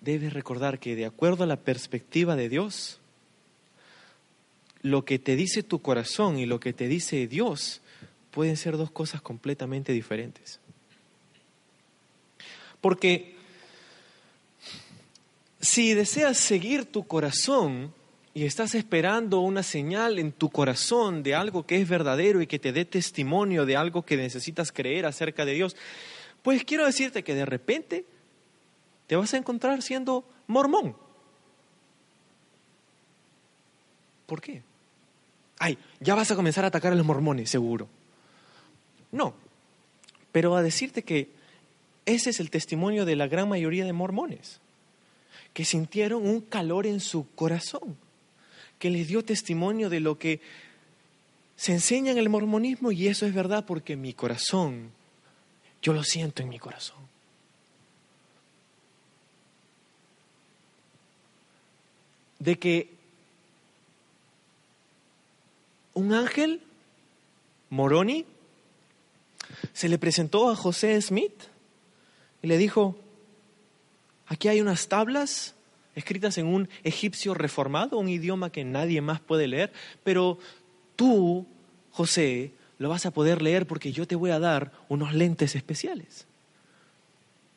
debes 0.00 0.32
recordar 0.32 0.78
que 0.78 0.96
de 0.96 1.06
acuerdo 1.06 1.44
a 1.44 1.46
la 1.46 1.56
perspectiva 1.56 2.36
de 2.36 2.48
Dios, 2.48 2.98
lo 4.82 5.04
que 5.04 5.18
te 5.18 5.36
dice 5.36 5.62
tu 5.62 5.80
corazón 5.80 6.38
y 6.38 6.46
lo 6.46 6.58
que 6.58 6.72
te 6.72 6.88
dice 6.88 7.26
Dios 7.26 7.82
pueden 8.30 8.56
ser 8.56 8.76
dos 8.76 8.90
cosas 8.90 9.20
completamente 9.20 9.92
diferentes. 9.92 10.60
Porque 12.80 13.36
si 15.60 15.94
deseas 15.94 16.38
seguir 16.38 16.86
tu 16.86 17.06
corazón 17.06 17.92
y 18.32 18.44
estás 18.44 18.74
esperando 18.74 19.40
una 19.40 19.62
señal 19.62 20.18
en 20.18 20.32
tu 20.32 20.48
corazón 20.48 21.22
de 21.22 21.34
algo 21.34 21.66
que 21.66 21.80
es 21.80 21.88
verdadero 21.88 22.40
y 22.40 22.46
que 22.46 22.58
te 22.58 22.72
dé 22.72 22.84
testimonio 22.84 23.66
de 23.66 23.76
algo 23.76 24.02
que 24.02 24.16
necesitas 24.16 24.72
creer 24.72 25.04
acerca 25.04 25.44
de 25.44 25.52
Dios, 25.52 25.76
pues 26.42 26.64
quiero 26.64 26.86
decirte 26.86 27.22
que 27.22 27.34
de 27.34 27.44
repente 27.44 28.06
te 29.06 29.16
vas 29.16 29.34
a 29.34 29.36
encontrar 29.36 29.82
siendo 29.82 30.24
mormón. 30.46 30.96
¿Por 34.26 34.40
qué? 34.40 34.62
Ay, 35.58 35.76
ya 35.98 36.14
vas 36.14 36.30
a 36.30 36.36
comenzar 36.36 36.64
a 36.64 36.68
atacar 36.68 36.92
a 36.92 36.96
los 36.96 37.04
mormones, 37.04 37.50
seguro. 37.50 37.88
No, 39.12 39.34
pero 40.32 40.54
a 40.56 40.62
decirte 40.62 41.02
que 41.02 41.28
ese 42.06 42.30
es 42.30 42.40
el 42.40 42.50
testimonio 42.50 43.04
de 43.04 43.16
la 43.16 43.28
gran 43.28 43.48
mayoría 43.48 43.84
de 43.84 43.92
mormones, 43.92 44.60
que 45.52 45.64
sintieron 45.64 46.26
un 46.26 46.40
calor 46.40 46.86
en 46.86 47.00
su 47.00 47.28
corazón, 47.34 47.96
que 48.78 48.90
les 48.90 49.08
dio 49.08 49.24
testimonio 49.24 49.90
de 49.90 50.00
lo 50.00 50.18
que 50.18 50.40
se 51.56 51.72
enseña 51.72 52.12
en 52.12 52.18
el 52.18 52.30
mormonismo 52.30 52.90
y 52.90 53.08
eso 53.08 53.26
es 53.26 53.34
verdad 53.34 53.66
porque 53.66 53.96
mi 53.96 54.14
corazón, 54.14 54.92
yo 55.82 55.92
lo 55.92 56.02
siento 56.04 56.42
en 56.42 56.48
mi 56.48 56.58
corazón. 56.58 56.98
De 62.38 62.58
que 62.58 62.88
un 65.92 66.14
ángel, 66.14 66.62
Moroni, 67.68 68.24
se 69.72 69.88
le 69.88 69.98
presentó 69.98 70.50
a 70.50 70.56
José 70.56 71.00
Smith 71.00 71.44
y 72.42 72.46
le 72.46 72.58
dijo, 72.58 72.98
aquí 74.26 74.48
hay 74.48 74.60
unas 74.60 74.88
tablas 74.88 75.54
escritas 75.94 76.38
en 76.38 76.46
un 76.46 76.68
egipcio 76.84 77.34
reformado, 77.34 77.98
un 77.98 78.08
idioma 78.08 78.50
que 78.50 78.64
nadie 78.64 79.00
más 79.00 79.20
puede 79.20 79.46
leer, 79.46 79.72
pero 80.04 80.38
tú, 80.96 81.46
José, 81.90 82.52
lo 82.78 82.88
vas 82.88 83.06
a 83.06 83.10
poder 83.10 83.42
leer 83.42 83.66
porque 83.66 83.92
yo 83.92 84.06
te 84.06 84.16
voy 84.16 84.30
a 84.30 84.38
dar 84.38 84.72
unos 84.88 85.14
lentes 85.14 85.54
especiales. 85.54 86.26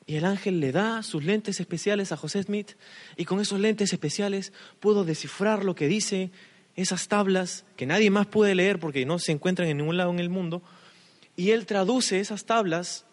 Y 0.05 0.15
el 0.15 0.25
ángel 0.25 0.59
le 0.59 0.73
da 0.73 1.01
sus 1.01 1.23
lentes 1.23 1.61
especiales 1.61 2.11
a 2.11 2.17
José 2.17 2.43
Smith 2.43 2.71
y 3.15 3.23
con 3.23 3.39
esos 3.39 3.59
lentes 3.59 3.93
especiales 3.93 4.51
pudo 4.81 5.05
descifrar 5.05 5.63
lo 5.63 5.75
que 5.75 5.87
dice 5.87 6.31
esas 6.75 7.07
tablas 7.07 7.63
que 7.77 7.85
nadie 7.85 8.09
más 8.09 8.27
puede 8.27 8.55
leer 8.55 8.79
porque 8.79 9.05
no 9.05 9.19
se 9.19 9.31
encuentran 9.31 9.69
en 9.69 9.77
ningún 9.77 9.95
lado 9.95 10.11
en 10.11 10.19
el 10.19 10.29
mundo. 10.29 10.61
Y 11.35 11.51
él 11.51 11.65
traduce 11.65 12.19
esas 12.19 12.45
tablas 12.45 13.05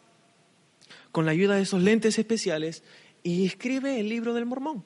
con 1.13 1.25
la 1.25 1.33
ayuda 1.33 1.57
de 1.57 1.63
esos 1.63 1.83
lentes 1.83 2.19
especiales 2.19 2.83
y 3.23 3.47
escribe 3.47 3.99
el 4.01 4.09
libro 4.09 4.35
del 4.35 4.47
mormón. 4.47 4.85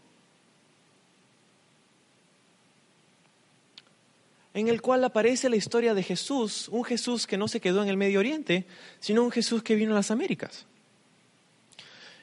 en 4.55 4.69
el 4.69 4.81
cual 4.81 5.03
aparece 5.03 5.51
la 5.51 5.57
historia 5.57 5.95
de 5.95 6.05
Jesús, 6.05 6.69
un 6.69 6.85
Jesús 6.85 7.27
que 7.27 7.37
no 7.37 7.49
se 7.49 7.61
quedó 7.61 7.83
en 7.83 7.89
el 7.89 7.97
Medio 7.97 8.21
Oriente, 8.21 8.67
sino 9.01 9.25
un 9.25 9.33
Jesús 9.33 9.65
que 9.65 9.75
vino 9.75 9.91
a 9.91 9.97
las 9.97 10.13
Américas 10.13 10.67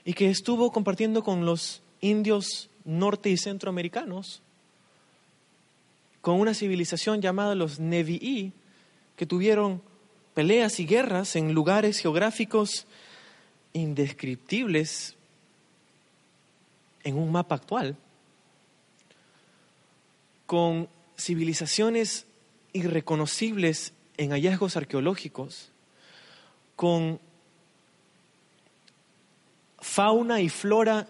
y 0.06 0.14
que 0.14 0.30
estuvo 0.30 0.72
compartiendo 0.72 1.24
con 1.24 1.46
los 1.46 1.82
indios 2.00 2.70
norte 2.86 3.30
y 3.30 3.38
centroamericanos, 3.38 4.42
con 6.22 6.40
una 6.40 6.54
civilización 6.54 7.22
llamada 7.22 7.54
los 7.54 7.80
Nevi'i, 7.80 8.54
que 9.18 9.26
tuvieron 9.26 9.82
peleas 10.34 10.80
y 10.80 10.86
guerras 10.86 11.36
en 11.36 11.54
lugares 11.54 12.00
geográficos 12.00 12.86
indescriptibles 13.74 15.16
en 17.04 17.18
un 17.18 17.32
mapa 17.32 17.56
actual, 17.56 17.98
con 20.46 20.88
civilizaciones 21.18 22.28
irreconocibles 22.74 23.94
en 24.18 24.32
hallazgos 24.32 24.76
arqueológicos, 24.78 25.72
con 26.76 27.20
fauna 29.80 30.42
y 30.42 30.50
flora 30.50 31.08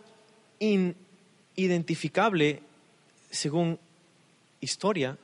inidentificable 0.59 2.61
según 3.29 3.79
historia, 4.59 5.17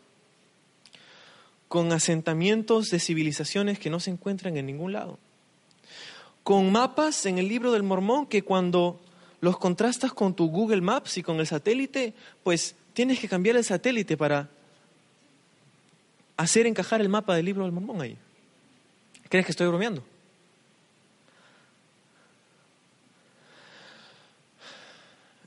con 1.68 1.91
asentamientos 1.91 2.89
de 2.89 2.99
civilizaciones 2.99 3.80
que 3.80 3.89
no 3.89 3.99
se 3.99 4.11
encuentran 4.11 4.57
en 4.57 4.65
ningún 4.65 4.93
lado, 4.93 5.20
con 6.43 6.72
mapas 6.72 7.26
en 7.26 7.38
el 7.38 7.47
libro 7.47 7.72
del 7.72 7.84
mormón 7.84 8.26
que 8.26 8.43
cuando 8.43 8.99
los 9.41 9.57
contrastas 9.57 10.13
con 10.13 10.34
tu 10.34 10.49
Google 10.49 10.82
Maps 10.82 11.18
y 11.18 11.24
con 11.24 11.39
el 11.39 11.47
satélite, 11.47 12.13
pues 12.43 12.76
tienes 12.93 13.20
que 13.20 13.28
cambiar 13.28 13.57
el 13.57 13.63
satélite 13.63 14.18
para 14.18 14.49
hacer 16.38 16.65
encajar 16.68 17.01
el 17.01 17.09
mapa 17.09 17.36
del 17.36 17.45
libro 17.45 17.63
del 17.63 17.74
mormón 17.74 18.01
ahí. 18.01 18.18
¿Crees 19.30 19.45
que 19.45 19.51
estoy 19.51 19.68
bromeando? 19.68 20.03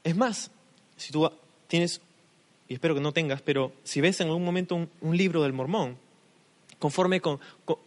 Es 0.03 0.17
más, 0.17 0.51
si 0.97 1.13
tú 1.13 1.31
tienes, 1.69 2.01
y 2.69 2.75
espero 2.75 2.95
que 2.95 3.01
no 3.01 3.13
tengas, 3.13 3.43
pero 3.43 3.73
si 3.85 4.01
ves 4.01 4.21
en 4.21 4.29
algún 4.29 4.45
momento 4.45 4.89
un, 5.01 5.17
libro 5.17 5.43
del 5.43 5.53
mormón, 5.53 5.97
conforme 6.81 7.21
con, 7.21 7.39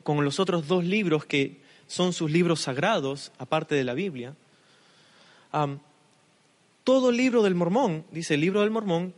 los 0.08 0.40
otros 0.40 0.68
dos 0.68 0.86
libros 0.86 1.26
que 1.26 1.60
son 1.88 2.14
sus 2.14 2.32
libros 2.32 2.62
sagrados, 2.62 3.34
aparte 3.38 3.76
de 3.76 3.84
la 3.84 3.94
Biblia, 3.94 4.36
todo 6.86 7.12
libro 7.12 7.44
del 7.44 7.56
mormón, 7.56 8.06
dice 8.12 8.36
el 8.36 8.42
libro 8.42 8.62
del 8.62 8.72
mormón, 8.72 9.14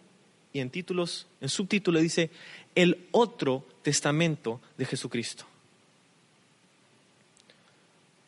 y 0.51 0.61
en 0.61 0.69
títulos, 0.69 1.27
en 1.41 1.49
subtítulo 1.49 1.99
dice 1.99 2.31
el 2.73 3.07
otro 3.11 3.65
testamento 3.83 4.61
de 4.77 4.85
Jesucristo. 4.85 5.45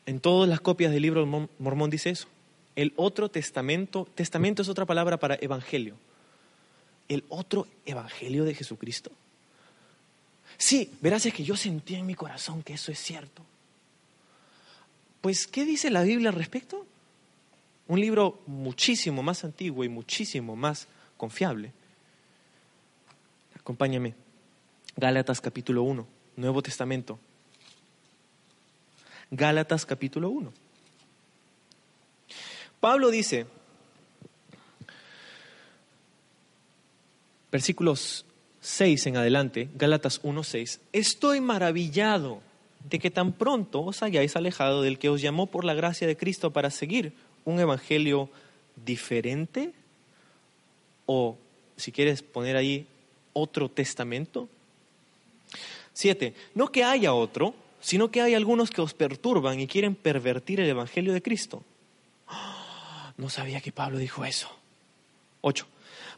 En 0.06 0.20
todas 0.20 0.50
las 0.50 0.60
copias 0.60 0.92
del 0.92 1.02
libro 1.02 1.22
del 1.22 1.48
mormón 1.60 1.90
dice 1.90 2.10
eso. 2.10 2.28
El 2.76 2.94
otro 2.96 3.30
testamento, 3.30 4.08
testamento 4.14 4.62
es 4.62 4.70
otra 4.70 4.86
palabra 4.86 5.18
para 5.18 5.36
evangelio. 5.36 5.96
El 7.08 7.24
otro 7.30 7.68
evangelio 7.86 8.44
de 8.44 8.54
Jesucristo. 8.54 9.12
Sí, 10.58 10.92
verás, 11.02 11.26
es 11.26 11.34
que 11.34 11.44
yo 11.44 11.56
sentí 11.56 11.96
en 11.96 12.06
mi 12.06 12.16
corazón 12.16 12.64
que 12.64 12.74
eso 12.74 12.92
es 12.92 13.00
cierto. 13.00 13.44
Pues, 15.22 15.48
¿qué 15.48 15.66
dice 15.66 15.90
la 15.90 16.04
Biblia 16.04 16.30
al 16.30 16.36
respecto? 16.36 16.86
Un 17.88 18.02
libro 18.02 18.42
muchísimo 18.48 19.24
más 19.24 19.44
antiguo 19.44 19.84
y 19.84 19.90
muchísimo 19.90 20.56
más 20.56 20.88
confiable. 21.16 21.72
Acompáñame. 23.60 24.16
Gálatas 24.96 25.42
capítulo 25.42 25.84
1, 25.84 26.08
Nuevo 26.38 26.62
Testamento. 26.64 27.20
Gálatas 29.30 29.86
capítulo 29.86 30.30
1. 30.30 30.54
Pablo 32.80 33.10
dice, 33.10 33.46
versículos 37.52 38.27
6 38.68 39.08
en 39.08 39.16
adelante, 39.16 39.70
Gálatas 39.76 40.20
1, 40.24 40.44
6, 40.44 40.82
estoy 40.92 41.40
maravillado 41.40 42.42
de 42.84 43.00
que 43.00 43.10
tan 43.10 43.32
pronto 43.32 43.82
os 43.82 44.04
hayáis 44.04 44.36
alejado 44.36 44.82
del 44.82 45.00
que 45.00 45.08
os 45.08 45.22
llamó 45.22 45.48
por 45.48 45.64
la 45.64 45.74
gracia 45.74 46.06
de 46.06 46.18
Cristo 46.18 46.52
para 46.52 46.70
seguir 46.70 47.14
un 47.46 47.62
evangelio 47.62 48.30
diferente 48.76 49.72
o, 51.06 51.38
si 51.78 51.94
quieres 51.94 52.22
poner 52.22 52.58
ahí, 52.58 52.86
otro 53.32 53.70
testamento. 53.70 54.50
Siete, 55.94 56.34
no 56.54 56.70
que 56.70 56.84
haya 56.84 57.14
otro, 57.14 57.56
sino 57.80 58.12
que 58.12 58.22
hay 58.22 58.34
algunos 58.34 58.70
que 58.70 58.82
os 58.82 58.94
perturban 58.94 59.62
y 59.62 59.68
quieren 59.68 59.96
pervertir 59.96 60.60
el 60.60 60.68
Evangelio 60.68 61.14
de 61.14 61.22
Cristo. 61.22 61.64
No 63.16 63.30
sabía 63.30 63.62
que 63.62 63.72
Pablo 63.72 63.98
dijo 63.98 64.26
eso. 64.26 64.50
Ocho, 65.40 65.68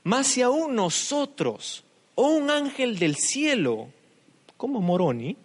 más 0.03 0.25
si 0.25 0.41
aún 0.41 0.73
nosotros 0.73 1.83
o 2.19 2.27
un 2.27 2.49
ángel 2.49 2.99
del 2.99 3.15
cielo, 3.15 3.87
como 4.57 4.81
Moroni, 4.81 5.37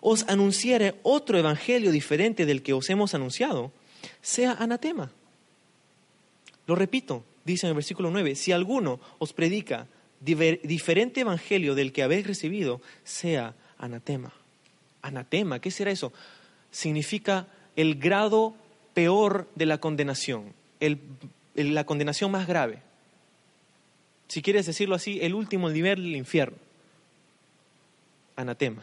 os 0.00 0.26
anunciare 0.26 0.96
otro 1.04 1.38
evangelio 1.38 1.92
diferente 1.92 2.44
del 2.44 2.60
que 2.60 2.72
os 2.72 2.90
hemos 2.90 3.14
anunciado, 3.14 3.70
sea 4.20 4.54
anatema. 4.54 5.12
Lo 6.66 6.74
repito, 6.74 7.22
dice 7.44 7.66
en 7.66 7.68
el 7.68 7.76
versículo 7.76 8.10
9, 8.10 8.34
si 8.34 8.50
alguno 8.50 8.98
os 9.20 9.32
predica 9.32 9.86
diferente 10.18 11.20
evangelio 11.20 11.76
del 11.76 11.92
que 11.92 12.02
habéis 12.02 12.26
recibido, 12.26 12.80
sea 13.04 13.54
anatema. 13.78 14.32
Anatema, 15.02 15.60
¿qué 15.60 15.70
será 15.70 15.92
eso? 15.92 16.12
Significa 16.72 17.46
el 17.76 17.94
grado 17.94 18.56
peor 18.92 19.48
de 19.54 19.66
la 19.66 19.78
condenación, 19.78 20.52
la 21.54 21.86
condenación 21.86 22.32
más 22.32 22.48
grave. 22.48 22.87
Si 24.28 24.42
quieres 24.42 24.66
decirlo 24.66 24.94
así, 24.94 25.18
el 25.22 25.34
último 25.34 25.70
nivel 25.70 26.02
del 26.02 26.16
infierno. 26.16 26.58
Anatema. 28.36 28.82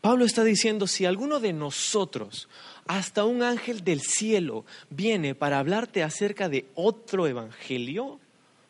Pablo 0.00 0.24
está 0.24 0.44
diciendo, 0.44 0.86
si 0.86 1.06
alguno 1.06 1.40
de 1.40 1.52
nosotros, 1.52 2.48
hasta 2.86 3.24
un 3.24 3.42
ángel 3.42 3.82
del 3.82 4.00
cielo, 4.00 4.64
viene 4.90 5.34
para 5.34 5.58
hablarte 5.58 6.02
acerca 6.02 6.48
de 6.48 6.66
otro 6.74 7.26
evangelio, 7.26 8.20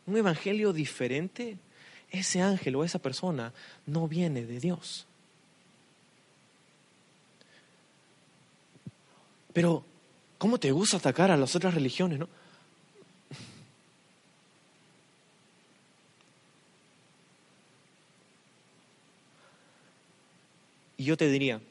un 0.07 0.17
evangelio 0.17 0.73
diferente, 0.73 1.59
ese 2.11 2.41
ángel 2.41 2.77
o 2.77 2.85
esa 2.85 2.99
persona 2.99 3.53
no 3.85 4.09
viene 4.09 4.47
de 4.47 4.59
Dios. 4.59 5.07
Pero, 9.53 9.85
¿cómo 10.39 10.59
te 10.59 10.71
gusta 10.71 10.97
atacar 10.97 11.31
a 11.31 11.37
las 11.37 11.55
otras 11.55 11.75
religiones, 11.75 12.19
no? 12.19 12.29
Y 20.99 21.05
yo 21.05 21.17
te 21.17 21.31
diría, 21.31 21.63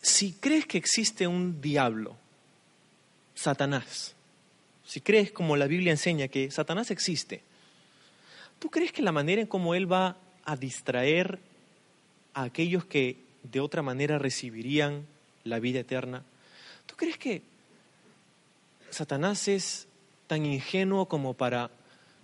si 0.00 0.34
crees 0.34 0.66
que 0.66 0.78
existe 0.78 1.26
un 1.26 1.60
diablo, 1.60 2.16
Satanás, 3.34 4.14
si 4.84 5.00
crees 5.00 5.32
como 5.32 5.56
la 5.56 5.66
Biblia 5.66 5.90
enseña 5.90 6.28
que 6.28 6.52
Satanás 6.52 6.92
existe, 6.92 7.42
¿tú 8.60 8.70
crees 8.70 8.92
que 8.92 9.02
la 9.02 9.10
manera 9.10 9.40
en 9.40 9.48
cómo 9.48 9.74
él 9.74 9.90
va 9.90 10.16
a 10.44 10.56
distraer 10.56 11.40
a 12.34 12.42
aquellos 12.42 12.84
que 12.84 13.16
de 13.42 13.60
otra 13.60 13.82
manera 13.82 14.18
recibirían 14.18 15.06
la 15.44 15.58
vida 15.60 15.80
eterna, 15.80 16.22
¿tú 16.86 16.96
crees 16.96 17.18
que 17.18 17.42
Satanás 18.90 19.48
es 19.48 19.86
tan 20.26 20.46
ingenuo 20.46 21.06
como 21.06 21.34
para 21.34 21.70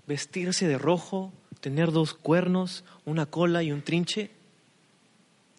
vestirse 0.06 0.66
de 0.66 0.78
rojo, 0.78 1.32
tener 1.60 1.92
dos 1.92 2.14
cuernos, 2.14 2.84
una 3.04 3.26
cola 3.26 3.62
y 3.62 3.72
un 3.72 3.82
trinche? 3.82 4.30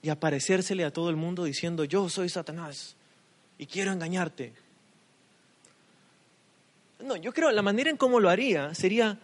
Y 0.01 0.09
aparecérsele 0.09 0.83
a 0.83 0.91
todo 0.91 1.09
el 1.09 1.15
mundo 1.15 1.43
diciendo, 1.43 1.83
yo 1.83 2.09
soy 2.09 2.29
Satanás 2.29 2.95
y 3.57 3.65
quiero 3.65 3.91
engañarte. 3.91 4.53
No, 7.03 7.15
yo 7.15 7.33
creo 7.33 7.51
la 7.51 7.61
manera 7.61 7.89
en 7.89 7.97
cómo 7.97 8.19
lo 8.19 8.29
haría 8.29 8.73
sería 8.73 9.19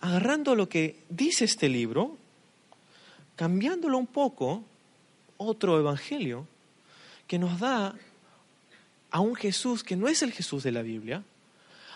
agarrando 0.00 0.54
lo 0.54 0.68
que 0.68 0.98
dice 1.08 1.44
este 1.44 1.68
libro, 1.68 2.16
cambiándolo 3.36 3.98
un 3.98 4.06
poco, 4.06 4.64
otro 5.36 5.78
evangelio, 5.78 6.46
que 7.26 7.38
nos 7.38 7.58
da 7.60 7.94
a 9.10 9.20
un 9.20 9.34
Jesús 9.34 9.82
que 9.82 9.96
no 9.96 10.08
es 10.08 10.22
el 10.22 10.32
Jesús 10.32 10.62
de 10.62 10.72
la 10.72 10.82
Biblia, 10.82 11.22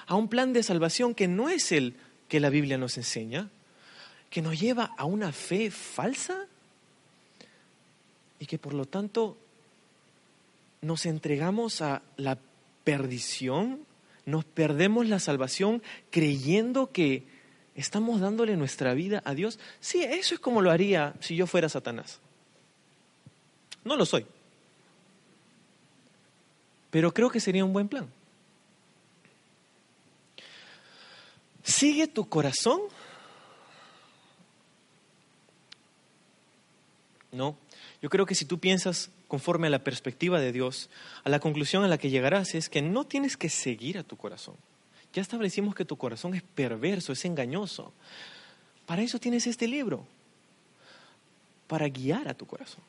a 0.07 0.15
un 0.15 0.29
plan 0.29 0.53
de 0.53 0.63
salvación 0.63 1.15
que 1.15 1.29
no 1.29 1.49
es 1.49 1.73
el 1.73 1.97
que 2.29 2.41
la 2.41 2.51
Biblia 2.51 2.79
nos 2.79 2.97
enseña, 2.97 3.51
que 4.31 4.43
nos 4.43 4.59
lleva 4.59 4.95
a 4.97 5.05
una 5.05 5.33
fe 5.33 5.71
falsa 5.71 6.47
y 8.39 8.47
que 8.47 8.59
por 8.59 8.75
lo 8.75 8.85
tanto 8.85 9.37
nos 10.81 11.07
entregamos 11.07 11.81
a 11.83 12.03
la 12.17 12.39
perdición, 12.85 13.81
nos 14.25 14.45
perdemos 14.45 15.07
la 15.07 15.19
salvación 15.19 15.83
creyendo 16.11 16.93
que 16.93 17.27
estamos 17.75 18.21
dándole 18.21 18.57
nuestra 18.57 18.95
vida 18.95 19.23
a 19.25 19.35
Dios. 19.35 19.59
Sí, 19.81 20.03
eso 20.03 20.35
es 20.35 20.41
como 20.41 20.63
lo 20.63 20.71
haría 20.71 21.15
si 21.21 21.37
yo 21.37 21.47
fuera 21.47 21.69
Satanás. 21.69 22.21
No 23.85 23.97
lo 23.97 24.05
soy. 24.07 24.27
Pero 26.91 27.13
creo 27.13 27.31
que 27.31 27.41
sería 27.41 27.65
un 27.65 27.73
buen 27.73 27.89
plan. 27.89 28.09
Sigue 31.63 32.07
tu 32.07 32.29
corazón. 32.29 32.81
No, 37.33 37.57
yo 38.03 38.11
creo 38.11 38.27
que 38.27 38.35
si 38.35 38.45
tú 38.45 38.59
piensas 38.59 39.11
conforme 39.29 39.67
a 39.67 39.71
la 39.71 39.85
perspectiva 39.85 40.41
de 40.41 40.53
Dios, 40.53 40.91
a 41.25 41.31
la 41.31 41.41
conclusión 41.41 41.85
a 41.85 41.89
la 41.89 41.99
que 41.99 42.11
llegarás 42.11 42.55
es 42.55 42.69
que 42.69 42.83
no 42.83 43.05
tienes 43.05 43.37
que 43.37 43.49
seguir 43.49 43.99
a 43.99 44.03
tu 44.05 44.17
corazón. 44.17 44.57
Ya 45.13 45.23
establecimos 45.23 45.75
que 45.75 45.85
tu 45.85 45.97
corazón 45.97 46.35
es 46.35 46.43
perverso, 46.43 47.13
es 47.13 47.25
engañoso. 47.25 47.93
Para 48.85 49.03
eso 49.03 49.19
tienes 49.19 49.47
este 49.47 49.67
libro, 49.67 50.07
para 51.67 51.89
guiar 51.89 52.29
a 52.29 52.35
tu 52.35 52.47
corazón, 52.47 52.83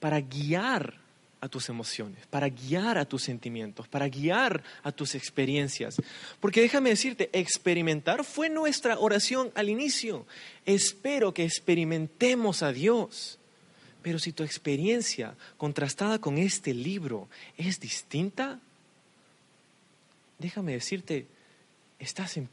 para 0.00 0.20
guiar 0.20 0.94
a 1.40 1.48
tus 1.48 1.68
emociones, 1.68 2.26
para 2.26 2.48
guiar 2.48 2.98
a 2.98 3.04
tus 3.04 3.22
sentimientos, 3.22 3.86
para 3.88 4.08
guiar 4.08 4.62
a 4.82 4.90
tus 4.92 5.14
experiencias. 5.14 5.96
Porque 6.40 6.60
déjame 6.60 6.90
decirte, 6.90 7.30
experimentar 7.32 8.24
fue 8.24 8.50
nuestra 8.50 8.98
oración 8.98 9.52
al 9.54 9.68
inicio. 9.68 10.26
Espero 10.66 11.32
que 11.32 11.44
experimentemos 11.44 12.62
a 12.62 12.72
Dios. 12.72 13.38
Pero 14.02 14.18
si 14.18 14.32
tu 14.32 14.42
experiencia 14.42 15.34
contrastada 15.56 16.18
con 16.18 16.38
este 16.38 16.74
libro 16.74 17.28
es 17.56 17.78
distinta, 17.78 18.60
déjame 20.38 20.72
decirte, 20.72 21.26
estás 21.98 22.36
en 22.36 22.48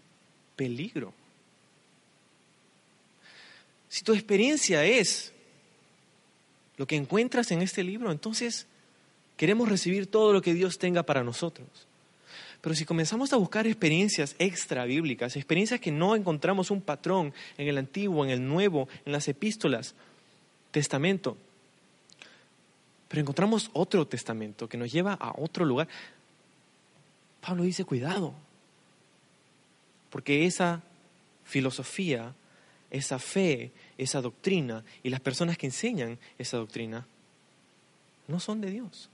peligro. 0.55 1.13
Si 3.89 4.03
tu 4.03 4.13
experiencia 4.13 4.83
es 4.85 5.31
lo 6.77 6.85
que 6.85 6.95
encuentras 6.95 7.51
en 7.51 7.61
este 7.61 7.83
libro, 7.83 8.11
entonces 8.11 8.67
Queremos 9.37 9.69
recibir 9.69 10.07
todo 10.07 10.33
lo 10.33 10.41
que 10.41 10.53
Dios 10.53 10.77
tenga 10.77 11.03
para 11.03 11.23
nosotros. 11.23 11.67
Pero 12.61 12.75
si 12.75 12.85
comenzamos 12.85 13.31
a 13.31 13.37
buscar 13.37 13.67
experiencias 13.67 14.35
extra 14.39 14.85
bíblicas, 14.85 15.35
experiencias 15.35 15.79
que 15.79 15.91
no 15.91 16.15
encontramos 16.15 16.71
un 16.71 16.81
patrón 16.81 17.33
en 17.57 17.67
el 17.67 17.77
Antiguo, 17.77 18.25
en 18.25 18.31
el 18.31 18.47
Nuevo, 18.47 18.87
en 19.05 19.11
las 19.11 19.27
epístolas, 19.27 19.93
testamento, 20.71 21.37
pero 23.07 23.21
encontramos 23.21 23.69
otro 23.73 24.07
testamento 24.07 24.67
que 24.67 24.77
nos 24.77 24.91
lleva 24.91 25.13
a 25.13 25.33
otro 25.37 25.63
lugar, 25.63 25.87
Pablo 27.39 27.63
dice, 27.63 27.85
cuidado, 27.85 28.33
porque 30.09 30.45
esa 30.45 30.81
filosofía, 31.43 32.33
esa 32.89 33.19
fe, 33.19 33.71
esa 33.97 34.21
doctrina 34.21 34.83
y 35.03 35.09
las 35.09 35.19
personas 35.19 35.57
que 35.57 35.67
enseñan 35.67 36.17
esa 36.39 36.57
doctrina 36.57 37.05
no 38.27 38.39
son 38.39 38.61
de 38.61 38.71
Dios. 38.71 39.09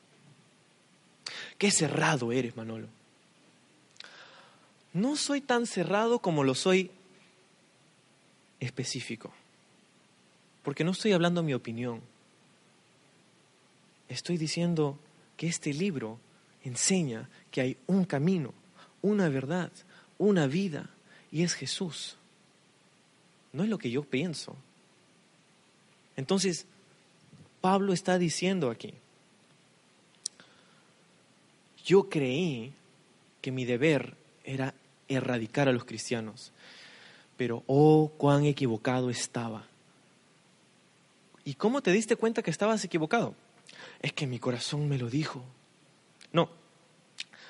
Qué 1.61 1.69
cerrado 1.69 2.31
eres, 2.31 2.57
Manolo. 2.57 2.87
No 4.93 5.15
soy 5.15 5.41
tan 5.41 5.67
cerrado 5.67 6.17
como 6.17 6.43
lo 6.43 6.55
soy 6.55 6.89
específico, 8.59 9.31
porque 10.63 10.83
no 10.83 10.89
estoy 10.89 11.11
hablando 11.11 11.43
mi 11.43 11.53
opinión. 11.53 12.01
Estoy 14.09 14.39
diciendo 14.39 14.97
que 15.37 15.45
este 15.45 15.71
libro 15.71 16.17
enseña 16.63 17.29
que 17.51 17.61
hay 17.61 17.77
un 17.85 18.05
camino, 18.05 18.55
una 19.03 19.29
verdad, 19.29 19.71
una 20.17 20.47
vida, 20.47 20.89
y 21.31 21.43
es 21.43 21.53
Jesús. 21.53 22.17
No 23.53 23.61
es 23.61 23.69
lo 23.69 23.77
que 23.77 23.91
yo 23.91 24.01
pienso. 24.01 24.55
Entonces, 26.17 26.65
Pablo 27.61 27.93
está 27.93 28.17
diciendo 28.17 28.71
aquí, 28.71 28.95
yo 31.85 32.09
creí 32.09 32.73
que 33.41 33.51
mi 33.51 33.65
deber 33.65 34.15
era 34.43 34.73
erradicar 35.07 35.67
a 35.67 35.71
los 35.71 35.85
cristianos, 35.85 36.51
pero 37.37 37.63
oh, 37.67 38.11
cuán 38.17 38.45
equivocado 38.45 39.09
estaba. 39.09 39.65
¿Y 41.43 41.55
cómo 41.55 41.81
te 41.81 41.91
diste 41.91 42.15
cuenta 42.15 42.43
que 42.43 42.51
estabas 42.51 42.83
equivocado? 42.85 43.35
Es 44.01 44.13
que 44.13 44.27
mi 44.27 44.39
corazón 44.39 44.87
me 44.87 44.97
lo 44.97 45.09
dijo. 45.09 45.43
No, 46.31 46.49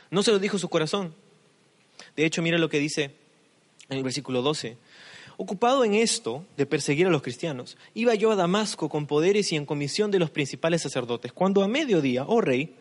no 0.10 0.24
se 0.24 0.32
lo 0.32 0.40
dijo 0.40 0.58
su 0.58 0.70
corazón. 0.70 1.14
De 2.16 2.26
hecho, 2.26 2.42
mira 2.42 2.58
lo 2.58 2.70
que 2.70 2.80
dice 2.80 3.12
en 3.90 3.98
el 3.98 4.04
versículo 4.04 4.42
12. 4.42 4.78
Ocupado 5.38 5.84
en 5.84 5.96
esto 5.96 6.46
de 6.56 6.66
perseguir 6.66 7.08
a 7.08 7.10
los 7.10 7.22
cristianos, 7.22 7.78
iba 7.94 8.16
yo 8.16 8.32
a 8.32 8.36
Damasco 8.36 8.90
con 8.90 9.08
poderes 9.08 9.52
y 9.52 9.56
en 9.56 9.66
comisión 9.66 10.12
de 10.12 10.20
los 10.20 10.30
principales 10.30 10.82
sacerdotes, 10.82 11.34
cuando 11.34 11.64
a 11.64 11.68
mediodía, 11.68 12.26
oh 12.28 12.42
rey, 12.42 12.76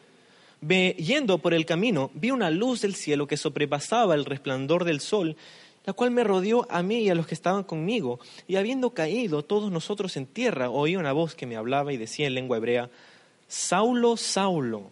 yendo 0.60 1.38
por 1.38 1.54
el 1.54 1.66
camino, 1.66 2.10
vi 2.14 2.30
una 2.30 2.50
luz 2.50 2.82
del 2.82 2.94
cielo 2.94 3.26
que 3.26 3.36
sobrepasaba 3.36 4.14
el 4.14 4.24
resplandor 4.24 4.84
del 4.84 5.00
sol, 5.00 5.36
la 5.84 5.92
cual 5.92 6.10
me 6.10 6.24
rodeó 6.24 6.66
a 6.70 6.82
mí 6.82 7.00
y 7.00 7.10
a 7.10 7.14
los 7.14 7.26
que 7.26 7.34
estaban 7.34 7.64
conmigo. 7.64 8.20
Y 8.46 8.56
habiendo 8.56 8.90
caído 8.90 9.42
todos 9.42 9.72
nosotros 9.72 10.16
en 10.16 10.26
tierra, 10.26 10.70
oí 10.70 10.96
una 10.96 11.12
voz 11.12 11.34
que 11.34 11.46
me 11.46 11.56
hablaba 11.56 11.92
y 11.92 11.96
decía 11.96 12.26
en 12.26 12.34
lengua 12.34 12.58
hebrea, 12.58 12.90
Saulo, 13.48 14.16
Saulo, 14.16 14.90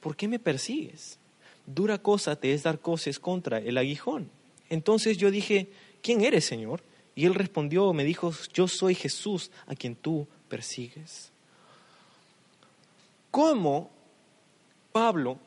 ¿por 0.00 0.16
qué 0.16 0.28
me 0.28 0.38
persigues? 0.38 1.18
Dura 1.66 1.98
cosa 1.98 2.36
te 2.36 2.52
es 2.52 2.62
dar 2.62 2.80
coces 2.80 3.18
contra 3.18 3.58
el 3.58 3.76
aguijón. 3.76 4.30
Entonces 4.70 5.18
yo 5.18 5.30
dije, 5.30 5.68
¿quién 6.02 6.22
eres, 6.22 6.44
Señor? 6.44 6.82
Y 7.14 7.26
él 7.26 7.34
respondió, 7.34 7.92
me 7.92 8.04
dijo, 8.04 8.32
yo 8.52 8.68
soy 8.68 8.94
Jesús 8.94 9.50
a 9.66 9.74
quien 9.74 9.94
tú 9.94 10.26
persigues. 10.48 11.30
¿Cómo 13.30 13.90
Pablo 14.96 15.38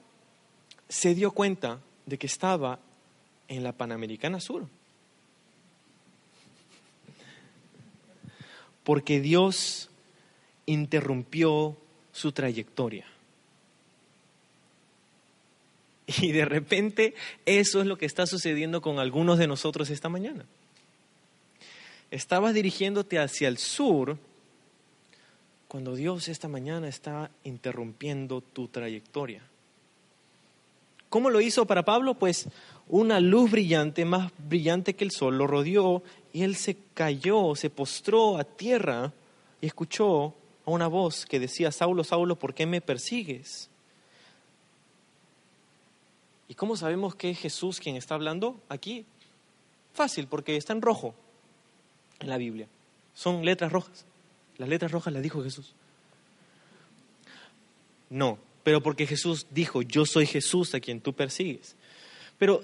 se 0.87 1.15
dio 1.15 1.31
cuenta 1.31 1.79
de 2.05 2.19
que 2.19 2.27
estaba 2.27 2.77
en 3.47 3.63
la 3.63 3.71
Panamericana 3.71 4.39
Sur. 4.39 4.67
Porque 8.83 9.19
Dios 9.19 9.89
interrumpió 10.67 11.75
su 12.11 12.31
trayectoria. 12.31 13.07
Y 16.05 16.31
de 16.31 16.45
repente 16.45 17.15
eso 17.47 17.81
es 17.81 17.87
lo 17.87 17.97
que 17.97 18.05
está 18.05 18.27
sucediendo 18.27 18.81
con 18.81 18.99
algunos 18.99 19.39
de 19.39 19.47
nosotros 19.47 19.89
esta 19.89 20.09
mañana. 20.09 20.45
Estabas 22.11 22.53
dirigiéndote 22.53 23.17
hacia 23.17 23.47
el 23.47 23.57
sur 23.57 24.19
cuando 25.69 25.95
Dios 25.95 26.27
esta 26.27 26.47
mañana 26.47 26.87
está 26.87 27.29
interrumpiendo 27.43 28.41
tu 28.41 28.67
trayectoria. 28.67 29.43
¿Cómo 31.09 31.29
lo 31.29 31.41
hizo 31.41 31.65
para 31.65 31.85
Pablo? 31.85 32.15
Pues 32.15 32.49
una 32.87 33.19
luz 33.19 33.51
brillante, 33.51 34.03
más 34.03 34.31
brillante 34.39 34.95
que 34.95 35.03
el 35.03 35.11
sol, 35.11 35.37
lo 35.37 35.45
rodeó 35.45 36.01
y 36.33 36.41
él 36.41 36.55
se 36.55 36.75
cayó, 36.95 37.55
se 37.55 37.69
postró 37.69 38.39
a 38.39 38.43
tierra 38.43 39.13
y 39.61 39.67
escuchó 39.67 40.33
a 40.65 40.71
una 40.71 40.87
voz 40.87 41.27
que 41.27 41.39
decía, 41.39 41.71
Saulo, 41.71 42.03
Saulo, 42.03 42.35
¿por 42.35 42.55
qué 42.55 42.65
me 42.65 42.81
persigues? 42.81 43.69
¿Y 46.47 46.55
cómo 46.55 46.77
sabemos 46.77 47.13
que 47.13 47.29
es 47.29 47.37
Jesús 47.37 47.79
quien 47.79 47.95
está 47.95 48.15
hablando 48.15 48.59
aquí? 48.69 49.05
Fácil, 49.93 50.25
porque 50.25 50.57
está 50.57 50.73
en 50.73 50.81
rojo 50.81 51.13
en 52.19 52.29
la 52.29 52.37
Biblia. 52.37 52.67
Son 53.13 53.45
letras 53.45 53.71
rojas. 53.71 54.08
Las 54.59 54.69
letras 54.69 54.91
rojas 54.91 55.13
las 55.13 55.23
dijo 55.23 55.41
Jesús. 55.41 55.73
No, 58.09 58.37
pero 58.63 58.83
porque 58.83 59.07
Jesús 59.07 59.47
dijo, 59.49 59.81
yo 59.81 60.05
soy 60.05 60.27
Jesús 60.27 60.75
a 60.75 60.79
quien 60.79 60.99
tú 60.99 61.13
persigues. 61.13 61.75
Pero 62.37 62.63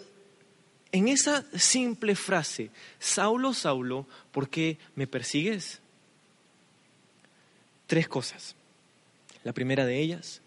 en 0.91 1.07
esa 1.07 1.45
simple 1.57 2.15
frase, 2.15 2.69
Saulo, 2.99 3.53
Saulo, 3.53 4.05
¿por 4.31 4.49
qué 4.49 4.77
me 4.95 5.07
persigues? 5.07 5.79
Tres 7.87 8.07
cosas. 8.07 8.55
La 9.43 9.53
primera 9.53 9.85
de 9.85 9.99
ellas, 9.99 10.41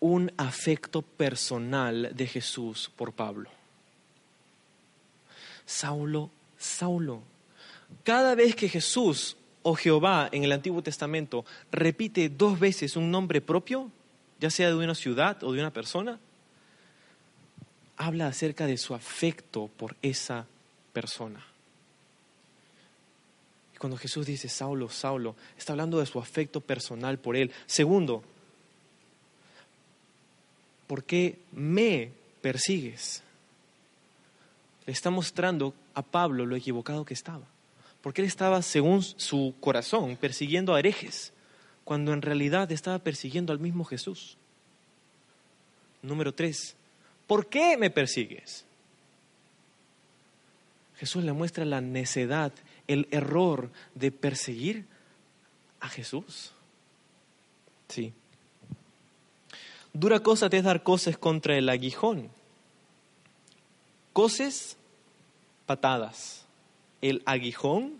un 0.00 0.32
afecto 0.36 1.00
personal 1.00 2.10
de 2.14 2.26
Jesús 2.26 2.90
por 2.94 3.12
Pablo. 3.12 3.48
Saulo, 5.64 6.30
Saulo. 6.58 7.22
Cada 8.04 8.34
vez 8.34 8.54
que 8.54 8.68
Jesús 8.68 9.36
o 9.62 9.74
Jehová 9.74 10.28
en 10.32 10.44
el 10.44 10.52
Antiguo 10.52 10.82
Testamento 10.82 11.44
repite 11.70 12.28
dos 12.28 12.58
veces 12.58 12.96
un 12.96 13.10
nombre 13.10 13.40
propio, 13.40 13.90
ya 14.40 14.50
sea 14.50 14.68
de 14.68 14.74
una 14.74 14.94
ciudad 14.94 15.42
o 15.44 15.52
de 15.52 15.60
una 15.60 15.72
persona, 15.72 16.18
habla 17.96 18.26
acerca 18.26 18.66
de 18.66 18.76
su 18.76 18.94
afecto 18.94 19.68
por 19.76 19.96
esa 20.02 20.46
persona. 20.92 21.44
Y 23.74 23.78
cuando 23.78 23.96
Jesús 23.96 24.26
dice 24.26 24.48
Saulo, 24.48 24.88
Saulo, 24.88 25.36
está 25.56 25.72
hablando 25.72 26.00
de 26.00 26.06
su 26.06 26.18
afecto 26.18 26.60
personal 26.60 27.18
por 27.18 27.36
él. 27.36 27.52
Segundo, 27.66 28.22
¿por 30.86 31.04
qué 31.04 31.38
me 31.52 32.10
persigues? 32.40 33.22
Le 34.86 34.92
está 34.92 35.10
mostrando 35.10 35.74
a 35.94 36.02
Pablo 36.02 36.44
lo 36.44 36.56
equivocado 36.56 37.04
que 37.04 37.14
estaba. 37.14 37.51
Porque 38.02 38.20
él 38.20 38.26
estaba, 38.26 38.60
según 38.62 39.02
su 39.02 39.54
corazón, 39.60 40.16
persiguiendo 40.16 40.74
a 40.74 40.80
herejes 40.80 41.32
cuando 41.84 42.12
en 42.12 42.22
realidad 42.22 42.70
estaba 42.72 42.98
persiguiendo 42.98 43.52
al 43.52 43.58
mismo 43.58 43.84
Jesús. 43.84 44.36
Número 46.02 46.34
tres, 46.34 46.74
¿por 47.26 47.46
qué 47.46 47.76
me 47.76 47.90
persigues? 47.90 48.64
Jesús 50.96 51.24
le 51.24 51.32
muestra 51.32 51.64
la 51.64 51.80
necedad, 51.80 52.52
el 52.86 53.08
error 53.10 53.70
de 53.94 54.12
perseguir 54.12 54.86
a 55.80 55.88
Jesús. 55.88 56.52
Sí. 57.88 58.12
Dura 59.92 60.20
cosa 60.20 60.48
te 60.48 60.58
es 60.58 60.64
dar 60.64 60.82
coces 60.82 61.18
contra 61.18 61.56
el 61.56 61.68
aguijón. 61.68 62.30
Coces, 64.12 64.76
patadas. 65.66 66.41
El 67.02 67.22
aguijón, 67.26 67.94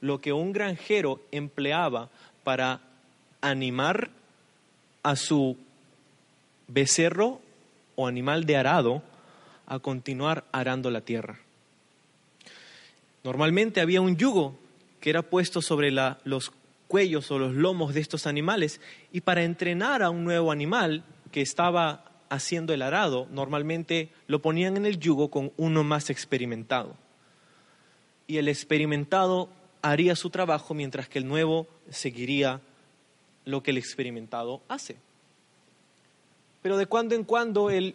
lo 0.00 0.20
que 0.20 0.32
un 0.32 0.52
granjero 0.52 1.20
empleaba 1.30 2.10
para 2.42 2.80
animar 3.40 4.10
a 5.02 5.16
su 5.16 5.56
becerro 6.66 7.40
o 7.94 8.06
animal 8.06 8.44
de 8.44 8.56
arado 8.56 9.02
a 9.66 9.78
continuar 9.78 10.44
arando 10.52 10.90
la 10.90 11.00
tierra. 11.00 11.38
Normalmente 13.24 13.80
había 13.80 14.00
un 14.00 14.16
yugo 14.16 14.58
que 15.00 15.10
era 15.10 15.22
puesto 15.22 15.62
sobre 15.62 15.90
los 15.90 16.52
cuellos 16.86 17.30
o 17.30 17.38
los 17.38 17.54
lomos 17.54 17.94
de 17.94 18.00
estos 18.00 18.26
animales 18.26 18.80
y 19.12 19.20
para 19.20 19.44
entrenar 19.44 20.02
a 20.02 20.10
un 20.10 20.24
nuevo 20.24 20.50
animal 20.50 21.04
que 21.30 21.42
estaba 21.42 22.04
haciendo 22.30 22.72
el 22.74 22.82
arado, 22.82 23.26
normalmente 23.30 24.10
lo 24.26 24.40
ponían 24.40 24.76
en 24.76 24.86
el 24.86 24.98
yugo 24.98 25.30
con 25.30 25.52
uno 25.56 25.84
más 25.84 26.10
experimentado. 26.10 26.94
Y 28.28 28.36
el 28.36 28.46
experimentado 28.46 29.48
haría 29.82 30.14
su 30.14 30.30
trabajo 30.30 30.74
mientras 30.74 31.08
que 31.08 31.18
el 31.18 31.26
nuevo 31.26 31.66
seguiría 31.90 32.60
lo 33.44 33.62
que 33.62 33.72
el 33.72 33.78
experimentado 33.78 34.60
hace. 34.68 34.96
Pero 36.62 36.76
de 36.76 36.86
cuando 36.86 37.14
en 37.14 37.24
cuando 37.24 37.70
el 37.70 37.94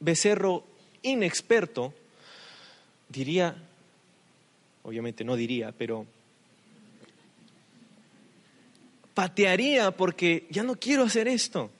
becerro 0.00 0.64
inexperto 1.02 1.94
diría, 3.08 3.56
obviamente 4.82 5.24
no 5.24 5.34
diría, 5.36 5.72
pero 5.72 6.06
patearía 9.14 9.92
porque 9.92 10.46
ya 10.50 10.62
no 10.62 10.76
quiero 10.76 11.04
hacer 11.04 11.28
esto. 11.28 11.70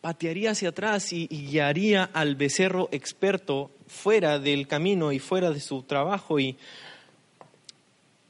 Patearía 0.00 0.52
hacia 0.52 0.70
atrás 0.70 1.12
y, 1.12 1.26
guiaría 1.26 2.04
al 2.04 2.34
becerro 2.34 2.88
experto 2.90 3.70
fuera 3.86 4.38
del 4.38 4.66
camino 4.66 5.12
y 5.12 5.18
fuera 5.18 5.50
de 5.50 5.60
su 5.60 5.82
trabajo 5.82 6.40
y 6.40 6.56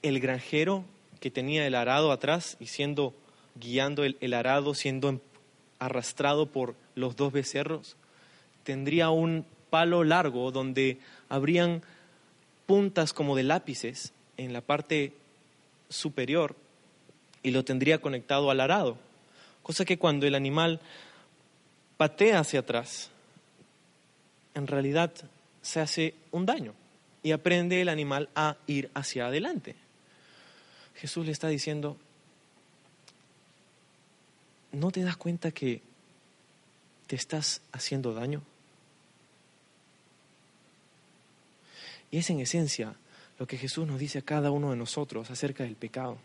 el 0.02 0.18
granjero 0.18 0.84
que 1.20 1.30
tenía 1.30 1.66
el 1.66 1.76
arado 1.76 2.10
atrás 2.10 2.56
y 2.58 2.66
siendo 2.66 3.14
guiando 3.54 4.02
el, 4.04 4.34
arado, 4.34 4.74
siendo 4.74 5.20
arrastrado 5.78 6.46
por 6.46 6.74
los 6.96 7.14
dos 7.14 7.32
becerros, 7.32 7.96
tendría 8.64 9.10
un 9.10 9.46
palo 9.68 10.02
largo 10.02 10.50
donde 10.50 10.98
habrían 11.28 11.82
puntas 12.66 13.12
como 13.12 13.36
de 13.36 13.44
lápices 13.44 14.12
en 14.36 14.52
la 14.52 14.60
parte 14.60 15.12
superior 15.88 16.56
y 17.42 17.52
lo 17.52 17.64
tendría 17.64 18.00
conectado 18.00 18.50
al 18.50 18.60
arado. 18.60 18.96
Cosa 19.62 19.84
que 19.84 19.98
cuando 19.98 20.26
el 20.26 20.34
animal 20.34 20.80
patea 22.00 22.38
hacia 22.38 22.60
atrás, 22.60 23.10
en 24.54 24.66
realidad 24.66 25.12
se 25.60 25.80
hace 25.80 26.14
un 26.30 26.46
daño 26.46 26.72
y 27.22 27.32
aprende 27.32 27.82
el 27.82 27.90
animal 27.90 28.30
a 28.34 28.56
ir 28.66 28.90
hacia 28.94 29.26
adelante. 29.26 29.76
Jesús 30.94 31.26
le 31.26 31.32
está 31.32 31.48
diciendo, 31.48 31.98
¿no 34.72 34.90
te 34.90 35.02
das 35.02 35.18
cuenta 35.18 35.50
que 35.50 35.82
te 37.06 37.16
estás 37.16 37.60
haciendo 37.70 38.14
daño? 38.14 38.40
Y 42.10 42.16
es 42.16 42.30
en 42.30 42.40
esencia 42.40 42.94
lo 43.38 43.46
que 43.46 43.58
Jesús 43.58 43.86
nos 43.86 43.98
dice 43.98 44.20
a 44.20 44.22
cada 44.22 44.50
uno 44.50 44.70
de 44.70 44.76
nosotros 44.76 45.30
acerca 45.30 45.64
del 45.64 45.76
pecado. 45.76 46.16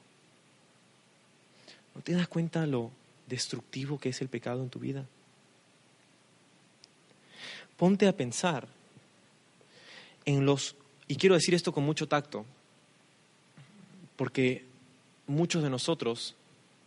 ¿No 1.93 2.01
te 2.01 2.13
das 2.13 2.30
cuenta 2.30 2.65
lo 2.65 2.91
destructivo 3.28 3.99
que 3.99 4.07
es 4.07 4.21
el 4.21 4.30
pecado 4.30 4.63
en 4.63 4.69
tu 4.69 4.80
vida? 4.80 5.05
Ponte 7.78 8.07
a 8.07 8.15
pensar 8.15 8.67
en 10.26 10.45
los, 10.45 10.76
y 11.07 11.15
quiero 11.15 11.36
decir 11.36 11.53
esto 11.53 11.73
con 11.73 11.84
mucho 11.84 12.07
tacto, 12.07 12.45
porque 14.15 14.63
muchos 15.28 15.63
de 15.63 15.69
nosotros 15.69 16.36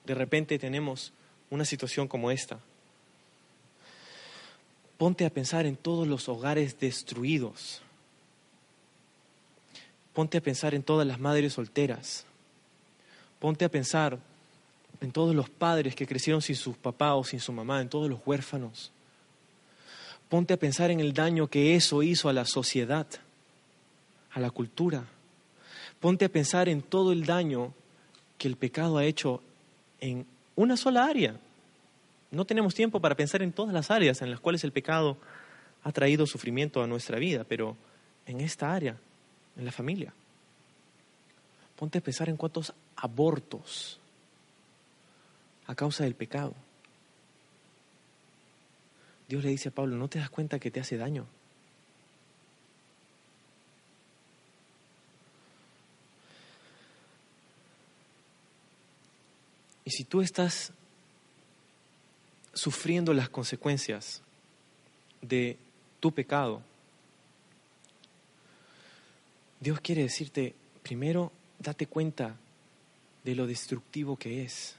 de 0.05 0.14
repente 0.14 0.59
tenemos 0.59 1.12
una 1.51 1.64
situación 1.64 2.09
como 2.09 2.30
esta. 2.30 2.59
Ponte 4.97 5.24
a 5.24 5.30
pensar 5.30 5.66
en 5.66 5.76
todos 5.76 6.09
los 6.09 6.28
hogares 6.28 6.80
destruidos. 6.80 7.82
Ponte 10.12 10.39
a 10.39 10.41
pensar 10.41 10.74
en 10.74 10.82
todas 10.82 11.07
las 11.07 11.20
madres 11.20 11.53
solteras. 11.53 12.24
Ponte 13.39 13.64
a 13.64 13.68
pensar 13.68 14.18
en 15.01 15.12
todos 15.12 15.34
los 15.34 15.49
padres 15.49 15.95
que 15.95 16.07
crecieron 16.07 16.43
sin 16.43 16.57
sus 16.57 16.76
papás 16.76 17.12
o 17.14 17.22
sin 17.22 17.39
su 17.39 17.53
mamá, 17.53 17.80
en 17.80 17.89
todos 17.89 18.11
los 18.11 18.18
huérfanos. 18.26 18.91
Ponte 20.29 20.55
a 20.55 20.59
pensar 20.59 20.91
en 20.91 21.01
el 21.01 21.14
daño 21.14 21.47
que 21.49 21.74
eso 21.74 22.03
hizo 22.03 22.29
a 22.29 22.33
la 22.33 22.45
sociedad, 22.45 23.07
a 24.33 24.41
la 24.41 24.51
cultura. 24.51 25.05
Ponte 26.01 26.26
a 26.26 26.29
pensar 26.29 26.68
en 26.68 26.83
todo 26.83 27.12
el 27.12 27.24
daño 27.24 27.72
que 28.37 28.49
el 28.49 28.57
pecado 28.57 28.99
ha 28.99 29.05
hecho 29.05 29.43
en 30.01 30.26
una 30.55 30.76
sola 30.76 31.07
área. 31.07 31.41
No 32.31 32.45
tenemos 32.45 32.74
tiempo 32.74 33.01
para 33.01 33.16
pensar 33.16 33.43
en 33.43 33.53
todas 33.53 33.72
las 33.72 33.91
áreas 33.91 34.20
en 34.20 34.31
las 34.31 34.41
cuales 34.41 34.62
el 34.64 34.72
pecado 34.72 35.16
ha 35.83 35.93
traído 35.93 36.26
sufrimiento 36.26 36.83
a 36.83 36.87
nuestra 36.87 37.18
vida, 37.18 37.45
pero 37.45 37.76
en 38.26 38.41
esta 38.41 38.74
área, 38.74 38.97
en 39.57 39.64
la 39.64 39.72
familia. 39.72 40.12
Ponte 41.74 41.99
a 41.99 42.03
pensar 42.03 42.29
en 42.29 42.37
cuántos 42.37 42.74
abortos 42.97 43.99
a 45.66 45.74
causa 45.74 46.05
del 46.05 46.14
pecado. 46.14 46.55
Dios 49.29 49.45
le 49.45 49.51
dice 49.51 49.68
a 49.68 49.72
Pablo, 49.72 49.97
¿no 49.97 50.09
te 50.09 50.18
das 50.18 50.31
cuenta 50.31 50.59
que 50.59 50.70
te 50.70 50.81
hace 50.81 50.97
daño? 50.97 51.26
Y 59.85 59.91
si 59.91 60.05
tú 60.05 60.20
estás 60.20 60.72
sufriendo 62.53 63.12
las 63.14 63.29
consecuencias 63.29 64.22
de 65.22 65.57
tu 66.01 66.12
pecado, 66.12 66.62
Dios 69.61 69.81
quiere 69.81 70.03
decirte, 70.03 70.55
primero, 70.83 71.33
date 71.59 71.87
cuenta 71.87 72.37
de 73.24 73.35
lo 73.35 73.47
destructivo 73.47 74.16
que 74.16 74.43
es. 74.43 74.76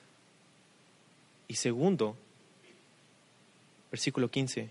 Y 1.47 1.55
segundo, 1.55 2.15
versículo 3.91 4.29
15, 4.29 4.69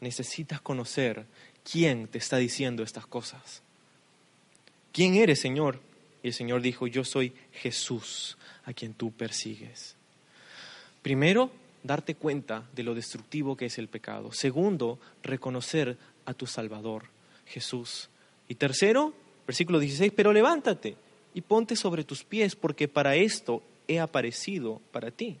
necesitas 0.00 0.60
conocer 0.60 1.26
quién 1.70 2.08
te 2.08 2.18
está 2.18 2.38
diciendo 2.38 2.82
estas 2.82 3.06
cosas. 3.06 3.62
¿Quién 4.92 5.14
eres, 5.14 5.40
Señor? 5.40 5.80
Y 6.22 6.28
el 6.28 6.34
Señor 6.34 6.62
dijo, 6.62 6.86
yo 6.86 7.04
soy 7.04 7.32
Jesús, 7.52 8.36
a 8.64 8.72
quien 8.72 8.94
tú 8.94 9.12
persigues. 9.12 9.96
Primero, 11.02 11.50
darte 11.82 12.14
cuenta 12.14 12.68
de 12.74 12.82
lo 12.82 12.94
destructivo 12.94 13.56
que 13.56 13.66
es 13.66 13.78
el 13.78 13.88
pecado. 13.88 14.32
Segundo, 14.32 14.98
reconocer 15.22 15.96
a 16.26 16.34
tu 16.34 16.46
Salvador, 16.46 17.04
Jesús. 17.46 18.10
Y 18.48 18.56
tercero, 18.56 19.14
versículo 19.46 19.78
16, 19.78 20.12
pero 20.14 20.32
levántate 20.32 20.96
y 21.32 21.40
ponte 21.42 21.76
sobre 21.76 22.04
tus 22.04 22.24
pies, 22.24 22.56
porque 22.56 22.88
para 22.88 23.14
esto 23.14 23.62
he 23.86 24.00
aparecido 24.00 24.80
para 24.92 25.10
ti 25.10 25.38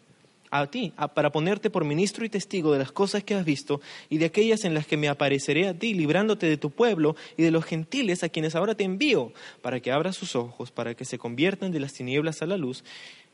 a 0.50 0.66
ti, 0.66 0.92
para 1.14 1.30
ponerte 1.30 1.70
por 1.70 1.84
ministro 1.84 2.24
y 2.24 2.28
testigo 2.28 2.72
de 2.72 2.80
las 2.80 2.92
cosas 2.92 3.22
que 3.22 3.34
has 3.34 3.44
visto 3.44 3.80
y 4.08 4.18
de 4.18 4.26
aquellas 4.26 4.64
en 4.64 4.74
las 4.74 4.86
que 4.86 4.96
me 4.96 5.08
apareceré 5.08 5.68
a 5.68 5.74
ti, 5.74 5.94
librándote 5.94 6.46
de 6.46 6.56
tu 6.56 6.70
pueblo 6.70 7.16
y 7.36 7.42
de 7.42 7.50
los 7.50 7.64
gentiles 7.64 8.24
a 8.24 8.28
quienes 8.28 8.54
ahora 8.54 8.74
te 8.74 8.84
envío, 8.84 9.32
para 9.62 9.80
que 9.80 9.92
abras 9.92 10.16
sus 10.16 10.34
ojos, 10.34 10.70
para 10.70 10.94
que 10.94 11.04
se 11.04 11.18
conviertan 11.18 11.70
de 11.70 11.80
las 11.80 11.92
tinieblas 11.92 12.42
a 12.42 12.46
la 12.46 12.56
luz 12.56 12.84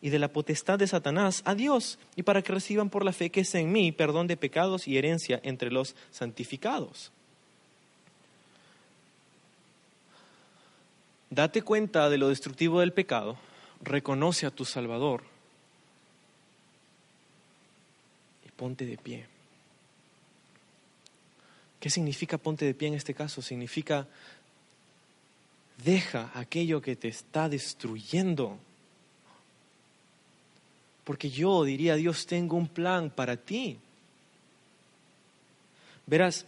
y 0.03 0.11
de 0.11 0.19
la 0.19 0.29
potestad 0.29 0.79
de 0.79 0.87
Satanás 0.87 1.43
a 1.47 1.55
Dios, 1.55 1.99
y 2.17 2.23
para 2.23 2.43
que 2.43 2.53
reciban 2.53 2.91
por 2.91 3.05
la 3.05 3.12
fe 3.12 3.31
que 3.31 3.41
es 3.41 3.55
en 3.55 3.73
mí 3.73 3.93
perdón 3.93 4.27
de 4.27 4.37
pecados 4.37 4.87
y 4.87 4.99
herencia 4.99 5.41
entre 5.43 5.71
los 5.71 5.97
santificados. 6.11 7.12
Date 11.31 11.62
cuenta 11.62 12.09
de 12.09 12.19
lo 12.19 12.29
destructivo 12.29 12.81
del 12.81 12.93
pecado, 12.93 13.37
reconoce 13.83 14.47
a 14.47 14.51
tu 14.51 14.64
Salvador 14.64 15.36
ponte 18.57 18.87
de 18.87 18.97
pie. 18.97 19.27
¿Qué 21.81 21.91
significa 21.91 22.39
ponte 22.39 22.65
de 22.65 22.75
pie 22.75 22.89
en 22.89 22.95
este 22.95 23.15
caso? 23.15 23.43
Significa 23.43 24.09
deja 25.85 26.31
aquello 26.35 26.81
que 26.81 26.97
te 26.97 27.09
está 27.09 27.49
destruyendo. 27.49 28.59
Porque 31.05 31.31
yo 31.31 31.65
diría, 31.65 31.95
Dios, 31.97 32.27
tengo 32.27 32.57
un 32.57 32.69
plan 32.69 33.11
para 33.11 33.37
ti. 33.37 33.79
Verás, 36.07 36.47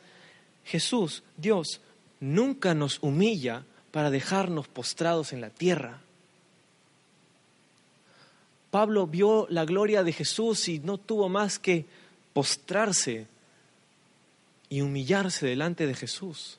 Jesús, 0.64 1.22
Dios, 1.36 1.80
nunca 2.20 2.74
nos 2.74 2.98
humilla 3.02 3.64
para 3.92 4.10
dejarnos 4.10 4.68
postrados 4.68 5.32
en 5.32 5.40
la 5.40 5.50
tierra. 5.50 6.00
Pablo 8.70 9.06
vio 9.06 9.46
la 9.50 9.64
gloria 9.64 10.02
de 10.02 10.12
Jesús 10.12 10.68
y 10.68 10.78
no 10.78 10.98
tuvo 10.98 11.28
más 11.28 11.58
que 11.58 11.86
postrarse 12.32 13.26
y 14.68 14.82
humillarse 14.82 15.46
delante 15.46 15.86
de 15.86 15.94
Jesús. 15.94 16.58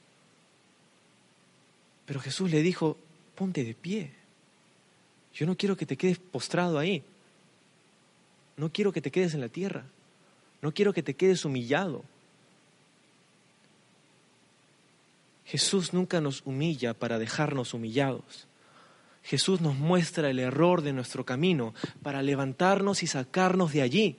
Pero 2.06 2.20
Jesús 2.20 2.50
le 2.50 2.64
dijo, 2.64 2.98
ponte 3.36 3.64
de 3.64 3.76
pie. 3.76 4.12
Yo 5.34 5.46
no 5.46 5.56
quiero 5.56 5.78
que 5.78 5.86
te 5.86 5.96
quedes 5.96 6.18
postrado 6.18 6.80
ahí. 6.80 7.04
No 8.58 8.72
quiero 8.72 8.92
que 8.92 9.02
te 9.02 9.12
quedes 9.12 9.36
en 9.36 9.42
la 9.42 9.48
tierra. 9.48 9.86
No 10.62 10.74
quiero 10.74 10.92
que 10.92 11.04
te 11.04 11.14
quedes 11.14 11.46
humillado. 11.46 12.04
Jesús 15.46 15.94
nunca 15.94 16.20
nos 16.20 16.42
humilla 16.46 16.94
para 16.94 17.18
dejarnos 17.18 17.74
humillados. 17.74 18.49
Jesús 19.24 19.62
nos 19.62 19.76
muestra 19.76 20.30
el 20.30 20.40
error 20.40 20.82
de 20.82 20.94
nuestro 20.94 21.26
camino 21.26 21.74
para 22.02 22.22
levantarnos 22.22 23.04
y 23.04 23.08
sacarnos 23.08 23.74
de 23.74 23.82
allí. 23.82 24.18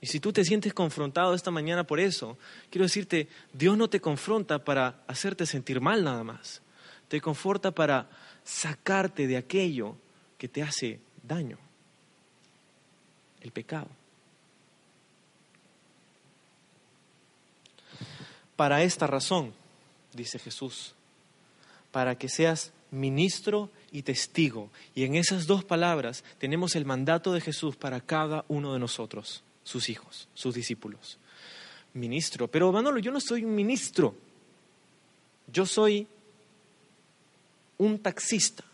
Y 0.00 0.06
si 0.06 0.20
tú 0.20 0.32
te 0.32 0.44
sientes 0.44 0.74
confrontado 0.74 1.34
esta 1.34 1.50
mañana 1.50 1.84
por 1.84 1.98
eso, 1.98 2.36
quiero 2.70 2.84
decirte, 2.84 3.26
Dios 3.52 3.76
no 3.78 3.88
te 3.88 4.00
confronta 4.00 4.62
para 4.62 5.02
hacerte 5.06 5.46
sentir 5.46 5.80
mal 5.80 6.04
nada 6.04 6.22
más. 6.22 6.60
Te 7.08 7.20
conforta 7.20 7.70
para 7.70 8.10
sacarte 8.44 9.26
de 9.26 9.38
aquello 9.38 9.96
que 10.36 10.48
te 10.48 10.62
hace 10.62 11.00
daño, 11.22 11.58
el 13.40 13.50
pecado. 13.50 13.88
Para 18.56 18.82
esta 18.82 19.06
razón, 19.06 19.52
dice 20.12 20.38
Jesús, 20.38 20.94
para 21.90 22.16
que 22.16 22.28
seas 22.28 22.72
ministro 22.94 23.70
y 23.92 24.02
testigo. 24.02 24.70
Y 24.94 25.04
en 25.04 25.14
esas 25.16 25.46
dos 25.46 25.64
palabras 25.64 26.24
tenemos 26.38 26.76
el 26.76 26.84
mandato 26.84 27.32
de 27.32 27.40
Jesús 27.40 27.76
para 27.76 28.00
cada 28.00 28.44
uno 28.48 28.72
de 28.72 28.78
nosotros, 28.78 29.42
sus 29.62 29.88
hijos, 29.88 30.28
sus 30.34 30.54
discípulos. 30.54 31.18
Ministro, 31.92 32.48
pero 32.48 32.72
Manolo, 32.72 32.98
yo 32.98 33.12
no 33.12 33.20
soy 33.20 33.44
un 33.44 33.54
ministro, 33.54 34.14
yo 35.52 35.64
soy 35.66 36.06
un 37.78 37.98
taxista, 37.98 38.64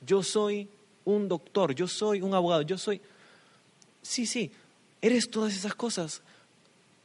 yo 0.00 0.22
soy 0.22 0.68
un 1.04 1.28
doctor, 1.28 1.74
yo 1.74 1.86
soy 1.86 2.20
un 2.22 2.34
abogado, 2.34 2.62
yo 2.62 2.78
soy... 2.78 3.00
Sí, 4.02 4.26
sí, 4.26 4.50
eres 5.00 5.28
todas 5.30 5.54
esas 5.54 5.74
cosas, 5.74 6.22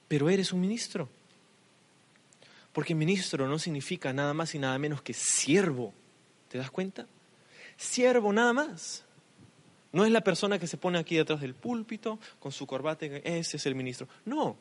pero 0.08 0.30
eres 0.30 0.52
un 0.52 0.62
ministro. 0.62 1.10
Porque 2.74 2.96
ministro 2.96 3.48
no 3.48 3.60
significa 3.60 4.14
nada 4.14 4.34
más 4.34 4.56
y 4.56 4.60
nada 4.60 4.78
menos 4.78 5.02
que 5.02 5.14
siervo. 5.14 5.94
¿Te 6.50 6.58
das 6.58 6.72
cuenta? 6.72 7.08
Siervo 7.78 8.32
nada 8.32 8.54
más. 8.54 9.04
No 9.92 10.06
es 10.06 10.12
la 10.12 10.22
persona 10.22 10.58
que 10.58 10.68
se 10.68 10.78
pone 10.78 10.98
aquí 11.00 11.18
detrás 11.18 11.42
del 11.42 11.54
púlpito 11.54 12.20
con 12.40 12.52
su 12.52 12.66
corbata, 12.66 13.06
ese 13.06 13.58
es 13.58 13.66
el 13.66 13.76
ministro. 13.76 14.08
No. 14.26 14.56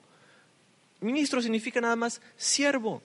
Ministro 1.01 1.41
significa 1.41 1.81
nada 1.81 1.97
más 1.97 2.21
siervo. 2.37 3.03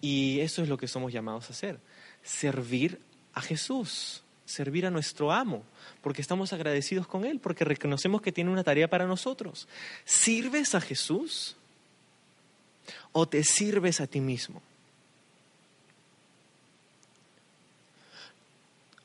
Y 0.00 0.40
eso 0.40 0.62
es 0.62 0.68
lo 0.68 0.76
que 0.76 0.86
somos 0.86 1.12
llamados 1.12 1.48
a 1.48 1.52
hacer. 1.52 1.80
Servir 2.22 3.00
a 3.34 3.40
Jesús, 3.40 4.22
servir 4.44 4.86
a 4.86 4.90
nuestro 4.90 5.32
amo, 5.32 5.64
porque 6.00 6.22
estamos 6.22 6.52
agradecidos 6.52 7.06
con 7.08 7.24
Él, 7.24 7.40
porque 7.40 7.64
reconocemos 7.64 8.22
que 8.22 8.32
tiene 8.32 8.50
una 8.50 8.62
tarea 8.62 8.88
para 8.88 9.06
nosotros. 9.06 9.66
¿Sirves 10.04 10.74
a 10.74 10.80
Jesús? 10.80 11.56
O 13.18 13.26
te 13.26 13.42
sirves 13.44 14.02
a 14.02 14.06
ti 14.06 14.20
mismo? 14.20 14.60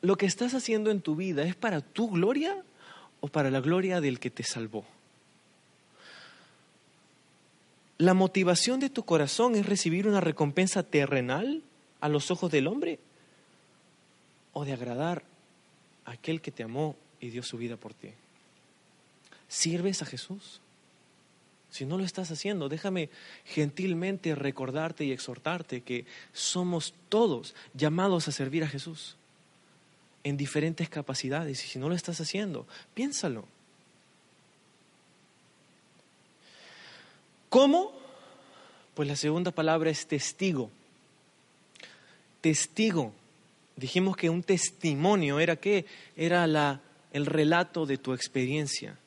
¿Lo 0.01 0.17
que 0.17 0.25
estás 0.25 0.53
haciendo 0.53 0.91
en 0.91 0.99
tu 0.99 1.15
vida 1.15 1.43
es 1.43 1.55
para 1.55 1.79
tu 1.79 2.09
gloria 2.09 2.61
o 3.21 3.29
para 3.29 3.49
la 3.49 3.61
gloria 3.61 4.01
del 4.01 4.19
que 4.19 4.29
te 4.29 4.43
salvó? 4.43 4.83
¿La 7.99 8.13
motivación 8.13 8.81
de 8.81 8.89
tu 8.89 9.03
corazón 9.03 9.55
es 9.55 9.65
recibir 9.65 10.09
una 10.09 10.19
recompensa 10.19 10.83
terrenal 10.83 11.61
a 12.01 12.09
los 12.09 12.31
ojos 12.31 12.51
del 12.51 12.67
hombre? 12.67 12.99
¿O 14.51 14.65
de 14.65 14.73
agradar 14.73 15.23
a 16.03 16.11
aquel 16.11 16.41
que 16.41 16.51
te 16.51 16.63
amó 16.63 16.97
y 17.21 17.29
dio 17.29 17.43
su 17.43 17.57
vida 17.57 17.77
por 17.77 17.93
ti? 17.93 18.09
¿Sirves 19.47 20.01
a 20.01 20.05
Jesús? 20.05 20.59
Si 21.71 21.85
no 21.85 21.97
lo 21.97 22.03
estás 22.03 22.29
haciendo, 22.31 22.67
déjame 22.67 23.09
gentilmente 23.45 24.35
recordarte 24.35 25.05
y 25.05 25.13
exhortarte 25.13 25.81
que 25.81 26.05
somos 26.33 26.93
todos 27.07 27.55
llamados 27.73 28.27
a 28.27 28.33
servir 28.33 28.65
a 28.65 28.67
Jesús 28.67 29.15
en 30.23 30.35
diferentes 30.35 30.89
capacidades. 30.89 31.63
Y 31.63 31.67
si 31.67 31.79
no 31.79 31.87
lo 31.87 31.95
estás 31.95 32.19
haciendo, 32.19 32.67
piénsalo. 32.93 33.45
¿Cómo? 37.47 37.93
Pues 38.93 39.07
la 39.07 39.15
segunda 39.15 39.51
palabra 39.51 39.89
es 39.89 40.07
testigo. 40.07 40.69
Testigo. 42.41 43.13
Dijimos 43.77 44.17
que 44.17 44.29
un 44.29 44.43
testimonio 44.43 45.39
era 45.39 45.55
qué? 45.55 45.85
Era 46.17 46.45
la, 46.47 46.81
el 47.13 47.25
relato 47.25 47.85
de 47.85 47.97
tu 47.97 48.13
experiencia. 48.13 48.97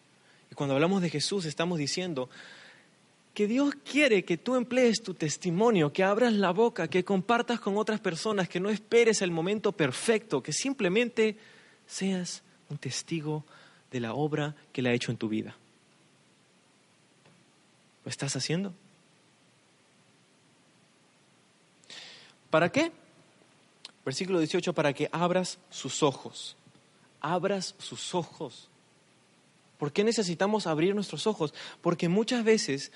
Cuando 0.55 0.75
hablamos 0.75 1.03
de 1.03 1.11
Jesús 1.11 1.45
estamos 1.45 1.79
diciendo 1.79 2.29
que 3.35 3.49
Dios 3.49 3.75
quiere 3.85 4.25
que 4.25 4.37
tú 4.37 4.55
emplees 4.55 5.03
tu 5.03 5.15
testimonio, 5.15 5.93
que 5.93 6.05
abras 6.05 6.33
la 6.33 6.53
boca, 6.53 6.89
que 6.89 7.05
compartas 7.05 7.59
con 7.59 7.77
otras 7.77 8.01
personas, 8.01 8.49
que 8.49 8.61
no 8.61 8.71
esperes 8.71 9.23
el 9.23 9.33
momento 9.33 9.73
perfecto, 9.73 10.43
que 10.43 10.53
simplemente 10.53 11.37
seas 11.87 12.43
un 12.71 12.79
testigo 12.79 13.45
de 13.91 14.01
la 14.01 14.15
obra 14.15 14.55
que 14.73 14.81
Él 14.81 14.87
ha 14.87 14.93
hecho 14.93 15.11
en 15.11 15.19
tu 15.19 15.29
vida. 15.29 15.57
¿Lo 18.05 18.11
estás 18.11 18.37
haciendo? 18.37 18.73
¿Para 22.51 22.71
qué? 22.71 22.93
Versículo 24.05 24.39
18, 24.39 24.73
para 24.75 24.93
que 24.93 25.09
abras 25.11 25.59
sus 25.71 26.05
ojos. 26.05 26.57
Abras 27.21 27.75
sus 27.79 28.15
ojos. 28.15 28.69
¿Por 29.85 29.93
qué 29.93 30.03
necesitamos 30.03 30.67
abrir 30.67 30.95
nuestros 30.95 31.27
ojos? 31.27 31.53
Porque 31.83 32.09
muchas 32.09 32.43
veces, 32.43 32.91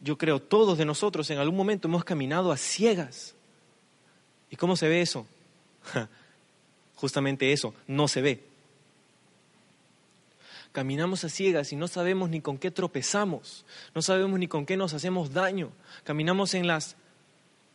yo 0.00 0.16
creo, 0.16 0.40
todos 0.40 0.78
de 0.78 0.86
nosotros 0.86 1.28
en 1.28 1.36
algún 1.36 1.58
momento 1.58 1.88
hemos 1.88 2.04
caminado 2.04 2.52
a 2.52 2.56
ciegas. 2.56 3.34
¿Y 4.50 4.56
cómo 4.56 4.76
se 4.76 4.88
ve 4.88 5.02
eso? 5.02 5.26
Justamente 6.94 7.52
eso, 7.52 7.74
no 7.86 8.08
se 8.08 8.22
ve. 8.22 8.44
Caminamos 10.72 11.22
a 11.22 11.28
ciegas 11.28 11.70
y 11.74 11.76
no 11.76 11.86
sabemos 11.86 12.30
ni 12.30 12.40
con 12.40 12.56
qué 12.56 12.70
tropezamos, 12.70 13.66
no 13.94 14.00
sabemos 14.00 14.38
ni 14.38 14.48
con 14.48 14.64
qué 14.64 14.78
nos 14.78 14.94
hacemos 14.94 15.34
daño. 15.34 15.70
Caminamos 16.02 16.54
en 16.54 16.66
las 16.66 16.96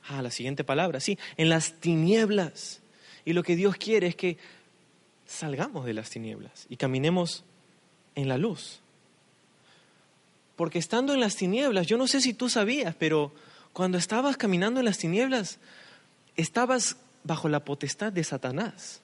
Ah, 0.07 0.23
la 0.23 0.31
siguiente 0.31 0.63
palabra, 0.63 0.99
sí, 0.99 1.19
en 1.37 1.49
las 1.49 1.73
tinieblas. 1.73 2.81
Y 3.23 3.33
lo 3.33 3.43
que 3.43 3.55
Dios 3.55 3.75
quiere 3.75 4.07
es 4.07 4.15
que 4.15 4.39
salgamos 5.27 5.85
de 5.85 5.93
las 5.93 6.09
tinieblas 6.09 6.65
y 6.69 6.77
caminemos 6.77 7.45
en 8.15 8.27
la 8.27 8.37
luz. 8.37 8.79
Porque 10.55 10.79
estando 10.79 11.13
en 11.13 11.19
las 11.19 11.35
tinieblas, 11.35 11.87
yo 11.87 11.97
no 11.97 12.07
sé 12.07 12.21
si 12.21 12.33
tú 12.33 12.49
sabías, 12.49 12.95
pero 12.95 13.31
cuando 13.73 13.97
estabas 13.97 14.37
caminando 14.37 14.79
en 14.79 14.85
las 14.85 14.97
tinieblas, 14.97 15.59
estabas 16.35 16.97
bajo 17.23 17.49
la 17.49 17.63
potestad 17.63 18.11
de 18.11 18.23
Satanás. 18.23 19.01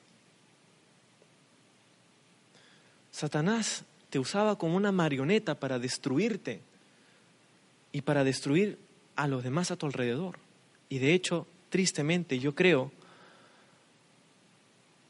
Satanás 3.12 3.84
te 4.10 4.20
usaba 4.20 4.58
como 4.58 4.76
una 4.76 4.92
marioneta 4.92 5.56
para 5.56 5.80
destruirte 5.80 6.62
y 7.92 8.02
para 8.02 8.24
destruir 8.24 8.78
a 9.16 9.28
los 9.28 9.44
demás 9.44 9.72
a 9.72 9.76
tu 9.76 9.86
alrededor. 9.86 10.38
Y 10.90 11.00
de 11.00 11.14
hecho, 11.14 11.48
tristemente, 11.70 12.40
yo 12.40 12.54
creo, 12.54 12.92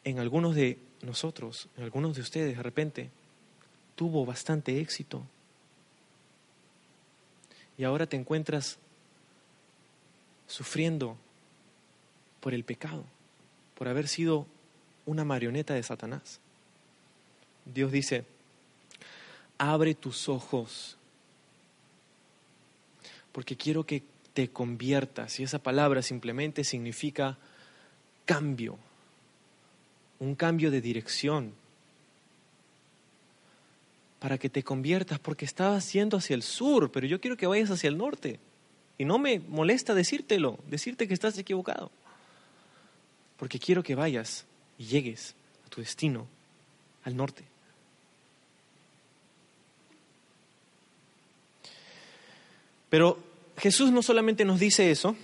en 0.04 0.20
algunos 0.20 0.56
de 0.56 0.80
nosotros, 1.02 1.68
en 1.78 1.84
algunos 1.84 2.16
de 2.16 2.22
ustedes, 2.22 2.56
de 2.56 2.64
repente, 2.64 3.10
tuvo 3.98 4.26
bastante 4.26 4.80
éxito. 4.80 5.24
Y 7.78 7.84
ahora 7.84 8.06
te 8.06 8.16
encuentras 8.16 8.78
sufriendo 10.48 11.18
por 12.40 12.54
el 12.54 12.64
pecado, 12.64 13.04
por 13.76 13.88
haber 13.88 14.08
sido 14.08 14.46
una 15.08 15.26
marioneta 15.26 15.74
de 15.74 15.82
Satanás. 15.82 16.40
Dios 17.66 17.92
dice, 17.92 18.24
abre 19.58 19.96
tus 19.96 20.30
ojos, 20.30 20.96
porque 23.32 23.58
quiero 23.58 23.84
que 23.84 24.04
te 24.34 24.50
conviertas. 24.50 25.40
Y 25.40 25.44
esa 25.44 25.58
palabra 25.58 26.04
simplemente 26.04 26.64
significa 26.64 27.40
cambio, 28.26 28.78
un 30.20 30.36
cambio 30.36 30.70
de 30.70 30.82
dirección. 30.82 31.54
Para 34.20 34.38
que 34.38 34.50
te 34.50 34.64
conviertas, 34.64 35.20
porque 35.20 35.46
estabas 35.46 35.92
yendo 35.94 36.18
hacia 36.18 36.34
el 36.34 36.44
sur, 36.44 36.92
pero 36.92 37.06
yo 37.06 37.22
quiero 37.22 37.38
que 37.38 37.48
vayas 37.48 37.70
hacia 37.70 37.88
el 37.88 37.98
norte. 37.98 38.40
Y 38.98 39.06
no 39.06 39.20
me 39.20 39.40
molesta 39.40 39.94
decírtelo, 39.94 40.58
decirte 40.68 41.08
que 41.08 41.14
estás 41.14 41.38
equivocado. 41.38 41.92
Porque 43.38 43.60
quiero 43.60 43.84
que 43.84 43.94
vayas 43.94 44.46
y 44.80 44.86
llegues 44.86 45.36
a 45.66 45.70
tu 45.70 45.82
destino, 45.82 46.28
al 47.04 47.16
norte. 47.16 47.44
Pero 52.90 53.20
Jesús 53.58 53.92
no 53.92 54.02
solamente 54.02 54.46
nos 54.46 54.60
dice 54.60 54.90
eso, 54.92 55.16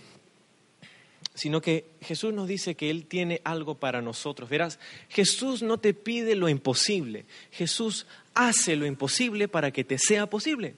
sino 1.33 1.61
que 1.61 1.85
Jesús 2.01 2.33
nos 2.33 2.47
dice 2.47 2.75
que 2.75 2.89
Él 2.89 3.05
tiene 3.05 3.41
algo 3.43 3.75
para 3.75 4.01
nosotros. 4.01 4.49
Verás, 4.49 4.79
Jesús 5.09 5.63
no 5.63 5.79
te 5.79 5.93
pide 5.93 6.35
lo 6.35 6.49
imposible, 6.49 7.25
Jesús 7.51 8.05
hace 8.33 8.75
lo 8.75 8.85
imposible 8.85 9.47
para 9.47 9.71
que 9.71 9.83
te 9.83 9.97
sea 9.97 10.29
posible. 10.29 10.75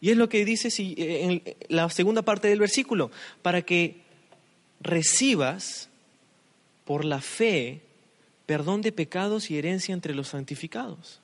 Y 0.00 0.10
es 0.10 0.16
lo 0.16 0.28
que 0.28 0.44
dice 0.44 0.68
en 0.96 1.42
la 1.68 1.88
segunda 1.88 2.22
parte 2.22 2.48
del 2.48 2.58
versículo, 2.58 3.12
para 3.40 3.62
que 3.62 4.02
recibas 4.80 5.88
por 6.84 7.04
la 7.04 7.20
fe 7.20 7.82
perdón 8.46 8.82
de 8.82 8.90
pecados 8.90 9.50
y 9.50 9.58
herencia 9.58 9.92
entre 9.92 10.14
los 10.14 10.28
santificados. 10.28 11.20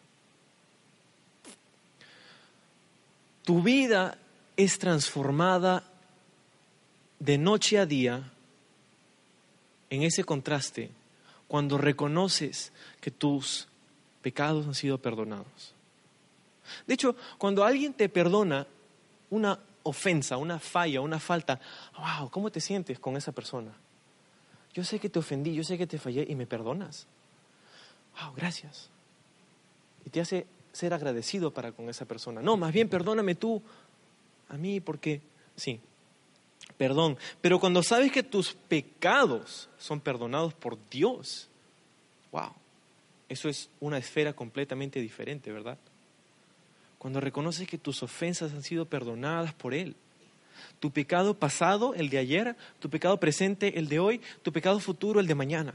Tu 3.45 3.63
vida 3.63 4.19
es 4.57 4.79
transformada 4.79 5.83
de 7.19 7.37
noche 7.37 7.79
a 7.79 7.87
día 7.87 8.33
en 9.91 10.03
ese 10.03 10.25
contraste 10.25 10.91
cuando 11.47 11.79
reconoces 11.79 12.73
que 13.01 13.11
tus 13.11 13.69
pecados 14.23 14.67
han 14.67 14.75
sido 14.75 14.99
perdonados. 14.99 15.75
De 16.87 16.95
hecho, 16.95 17.17
cuando 17.39 17.65
alguien 17.65 17.95
te 17.95 18.09
perdona 18.09 18.67
una 19.31 19.59
ofensa, 19.83 20.37
una 20.37 20.59
falla, 20.59 21.01
una 21.01 21.19
falta, 21.19 21.61
wow, 21.97 22.31
¿cómo 22.31 22.51
te 22.51 22.61
sientes 22.61 22.99
con 22.99 23.17
esa 23.17 23.33
persona? 23.33 23.73
Yo 24.75 24.85
sé 24.85 24.99
que 24.99 25.09
te 25.09 25.19
ofendí, 25.19 25.55
yo 25.55 25.65
sé 25.65 25.79
que 25.79 25.87
te 25.87 25.99
fallé 25.99 26.27
y 26.29 26.35
me 26.35 26.47
perdonas. 26.47 27.07
Wow, 28.21 28.35
gracias. 28.37 28.91
Y 30.05 30.11
te 30.11 30.21
hace 30.21 30.47
ser 30.73 30.93
agradecido 30.93 31.53
para 31.53 31.73
con 31.73 31.89
esa 31.89 32.05
persona. 32.05 32.43
No, 32.43 32.57
más 32.57 32.73
bien 32.73 32.89
perdóname 32.89 33.35
tú 33.35 33.63
a 34.49 34.57
mí 34.57 34.81
porque, 34.81 35.23
sí, 35.57 35.81
perdón. 36.79 37.19
Pero 37.41 37.61
cuando 37.61 37.83
sabes 37.83 38.11
que 38.11 38.23
tus 38.23 38.55
pecados 38.55 39.69
son 39.79 40.01
perdonados 40.01 40.55
por 40.55 40.79
Dios, 40.89 41.49
wow, 42.33 42.53
eso 43.29 43.49
es 43.49 43.69
una 43.81 43.99
esfera 43.99 44.33
completamente 44.33 45.01
diferente, 45.01 45.53
¿verdad? 45.53 45.77
Cuando 46.99 47.21
reconoces 47.21 47.69
que 47.69 47.79
tus 47.79 48.03
ofensas 48.03 48.53
han 48.53 48.63
sido 48.63 48.87
perdonadas 48.87 49.53
por 49.53 49.75
Él. 49.75 49.95
Tu 50.81 50.91
pecado 50.91 51.35
pasado, 51.35 51.95
el 51.95 52.09
de 52.09 52.19
ayer, 52.19 52.57
tu 52.81 52.89
pecado 52.89 53.19
presente, 53.19 53.79
el 53.79 53.89
de 53.89 53.99
hoy, 53.99 54.21
tu 54.43 54.53
pecado 54.53 54.81
futuro, 54.81 55.21
el 55.21 55.27
de 55.27 55.35
mañana. 55.35 55.75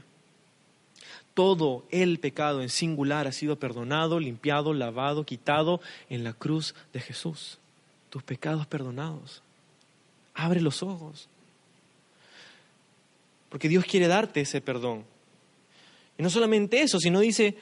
Todo 1.32 1.84
el 1.90 2.18
pecado 2.18 2.62
en 2.62 2.68
singular 2.68 3.26
ha 3.26 3.32
sido 3.32 3.58
perdonado, 3.58 4.18
limpiado, 4.18 4.72
lavado, 4.72 5.24
quitado 5.24 5.80
en 6.10 6.24
la 6.24 6.32
cruz 6.32 6.74
de 6.92 7.00
Jesús 7.00 7.58
tus 8.14 8.22
pecados 8.22 8.64
perdonados. 8.68 9.42
Abre 10.34 10.60
los 10.60 10.82
ojos. 10.82 11.28
Porque 13.48 13.68
Dios 13.68 13.84
quiere 13.84 14.08
darte 14.08 14.40
ese 14.40 14.60
perdón. 14.60 15.04
Y 16.18 16.22
no 16.22 16.30
solamente 16.30 16.82
eso, 16.82 16.98
sino 16.98 17.20
dice, 17.20 17.56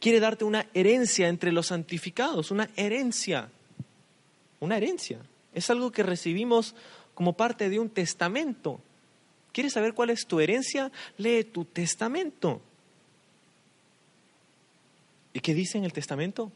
quiere 0.00 0.20
darte 0.20 0.44
una 0.44 0.66
herencia 0.74 1.28
entre 1.28 1.52
los 1.52 1.68
santificados, 1.68 2.50
una 2.50 2.68
herencia. 2.76 3.48
Una 4.60 4.76
herencia. 4.76 5.20
Es 5.52 5.70
algo 5.70 5.92
que 5.92 6.02
recibimos 6.02 6.74
como 7.14 7.34
parte 7.34 7.68
de 7.68 7.78
un 7.78 7.90
testamento. 7.90 8.80
¿Quieres 9.52 9.72
saber 9.72 9.94
cuál 9.94 10.10
es 10.10 10.26
tu 10.26 10.40
herencia? 10.40 10.90
Lee 11.16 11.44
tu 11.44 11.64
testamento. 11.64 12.60
¿Y 15.32 15.40
qué 15.40 15.54
dice 15.54 15.78
en 15.78 15.84
el 15.84 15.92
testamento? 15.92 16.50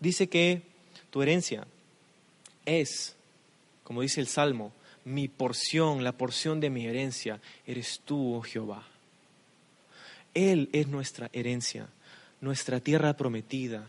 Dice 0.00 0.28
que 0.28 0.62
tu 1.10 1.20
herencia 1.22 1.66
es, 2.64 3.16
como 3.88 4.02
dice 4.02 4.20
el 4.20 4.26
Salmo, 4.26 4.70
mi 5.06 5.28
porción, 5.28 6.04
la 6.04 6.12
porción 6.12 6.60
de 6.60 6.68
mi 6.68 6.86
herencia, 6.86 7.40
eres 7.66 8.02
tú, 8.04 8.34
oh 8.34 8.42
Jehová. 8.42 8.86
Él 10.34 10.68
es 10.74 10.88
nuestra 10.88 11.30
herencia, 11.32 11.88
nuestra 12.42 12.80
tierra 12.80 13.16
prometida, 13.16 13.88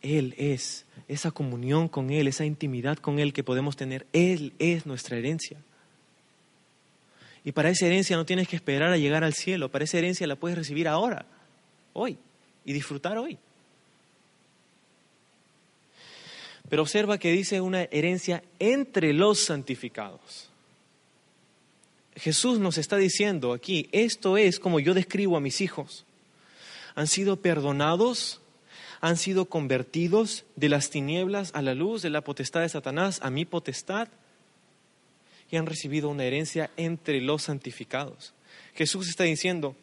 Él 0.00 0.34
es, 0.38 0.86
esa 1.08 1.30
comunión 1.30 1.88
con 1.88 2.08
Él, 2.08 2.26
esa 2.26 2.46
intimidad 2.46 2.96
con 2.96 3.18
Él 3.18 3.34
que 3.34 3.44
podemos 3.44 3.76
tener, 3.76 4.06
Él 4.14 4.54
es 4.58 4.86
nuestra 4.86 5.18
herencia. 5.18 5.58
Y 7.44 7.52
para 7.52 7.68
esa 7.68 7.84
herencia 7.84 8.16
no 8.16 8.24
tienes 8.24 8.48
que 8.48 8.56
esperar 8.56 8.92
a 8.92 8.96
llegar 8.96 9.24
al 9.24 9.34
cielo, 9.34 9.70
para 9.70 9.84
esa 9.84 9.98
herencia 9.98 10.26
la 10.26 10.36
puedes 10.36 10.56
recibir 10.56 10.88
ahora, 10.88 11.26
hoy, 11.92 12.16
y 12.64 12.72
disfrutar 12.72 13.18
hoy. 13.18 13.36
Pero 16.74 16.82
observa 16.82 17.18
que 17.18 17.30
dice 17.30 17.60
una 17.60 17.84
herencia 17.92 18.42
entre 18.58 19.12
los 19.12 19.38
santificados. 19.38 20.50
Jesús 22.16 22.58
nos 22.58 22.78
está 22.78 22.96
diciendo 22.96 23.52
aquí, 23.52 23.88
esto 23.92 24.36
es 24.36 24.58
como 24.58 24.80
yo 24.80 24.92
describo 24.92 25.36
a 25.36 25.40
mis 25.40 25.60
hijos. 25.60 26.04
Han 26.96 27.06
sido 27.06 27.36
perdonados, 27.36 28.40
han 29.00 29.16
sido 29.18 29.44
convertidos 29.44 30.46
de 30.56 30.68
las 30.68 30.90
tinieblas 30.90 31.52
a 31.54 31.62
la 31.62 31.74
luz, 31.74 32.02
de 32.02 32.10
la 32.10 32.22
potestad 32.22 32.62
de 32.62 32.68
Satanás 32.68 33.20
a 33.22 33.30
mi 33.30 33.44
potestad, 33.44 34.08
y 35.52 35.56
han 35.56 35.66
recibido 35.66 36.08
una 36.08 36.24
herencia 36.24 36.72
entre 36.76 37.20
los 37.20 37.44
santificados. 37.44 38.34
Jesús 38.74 39.08
está 39.08 39.22
diciendo, 39.22 39.76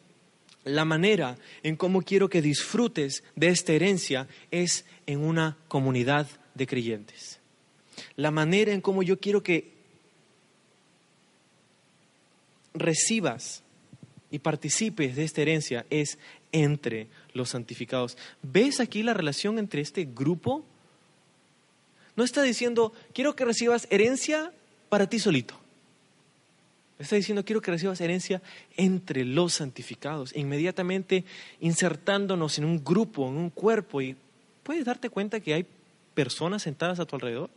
la 0.64 0.84
manera 0.84 1.38
en 1.62 1.76
cómo 1.76 2.02
quiero 2.02 2.28
que 2.28 2.42
disfrutes 2.42 3.24
de 3.34 3.48
esta 3.48 3.72
herencia 3.72 4.28
es 4.50 4.84
en 5.06 5.20
una 5.20 5.56
comunidad 5.68 6.28
de 6.54 6.66
creyentes. 6.66 7.40
La 8.16 8.30
manera 8.30 8.72
en 8.72 8.80
cómo 8.80 9.02
yo 9.02 9.18
quiero 9.18 9.42
que 9.42 9.72
recibas 12.74 13.62
y 14.30 14.38
participes 14.38 15.14
de 15.16 15.24
esta 15.24 15.42
herencia 15.42 15.86
es 15.90 16.18
entre 16.52 17.08
los 17.34 17.50
santificados. 17.50 18.16
¿Ves 18.42 18.80
aquí 18.80 19.02
la 19.02 19.14
relación 19.14 19.58
entre 19.58 19.82
este 19.82 20.04
grupo? 20.04 20.64
No 22.16 22.24
está 22.24 22.42
diciendo, 22.42 22.92
quiero 23.14 23.36
que 23.36 23.44
recibas 23.44 23.86
herencia 23.90 24.52
para 24.88 25.08
ti 25.08 25.18
solito. 25.18 25.58
Está 26.98 27.16
diciendo, 27.16 27.44
quiero 27.44 27.60
que 27.60 27.70
recibas 27.70 28.00
herencia 28.00 28.42
entre 28.76 29.24
los 29.24 29.54
santificados, 29.54 30.36
inmediatamente 30.36 31.24
insertándonos 31.60 32.58
en 32.58 32.64
un 32.64 32.84
grupo, 32.84 33.28
en 33.28 33.36
un 33.36 33.50
cuerpo. 33.50 34.00
Y 34.00 34.16
puedes 34.62 34.84
darte 34.84 35.10
cuenta 35.10 35.40
que 35.40 35.54
hay 35.54 35.66
personas 36.14 36.62
sentadas 36.62 37.00
a 37.00 37.06
tu 37.06 37.16
alrededor. 37.16 37.50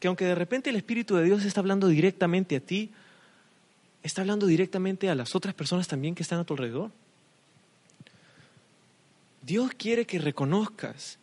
Que 0.00 0.08
aunque 0.08 0.24
de 0.24 0.34
repente 0.34 0.70
el 0.70 0.76
Espíritu 0.76 1.16
de 1.16 1.24
Dios 1.24 1.44
está 1.44 1.60
hablando 1.60 1.88
directamente 1.88 2.56
a 2.56 2.60
ti, 2.60 2.90
está 4.02 4.22
hablando 4.22 4.46
directamente 4.46 5.08
a 5.08 5.14
las 5.14 5.34
otras 5.34 5.54
personas 5.54 5.88
también 5.88 6.14
que 6.14 6.22
están 6.22 6.40
a 6.40 6.44
tu 6.44 6.54
alrededor. 6.54 6.90
Dios 9.42 9.72
quiere 9.76 10.06
que 10.06 10.18
reconozcas 10.18 11.18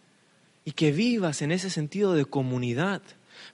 y 0.65 0.73
que 0.73 0.91
vivas 0.91 1.41
en 1.41 1.51
ese 1.51 1.69
sentido 1.69 2.13
de 2.13 2.25
comunidad. 2.25 3.01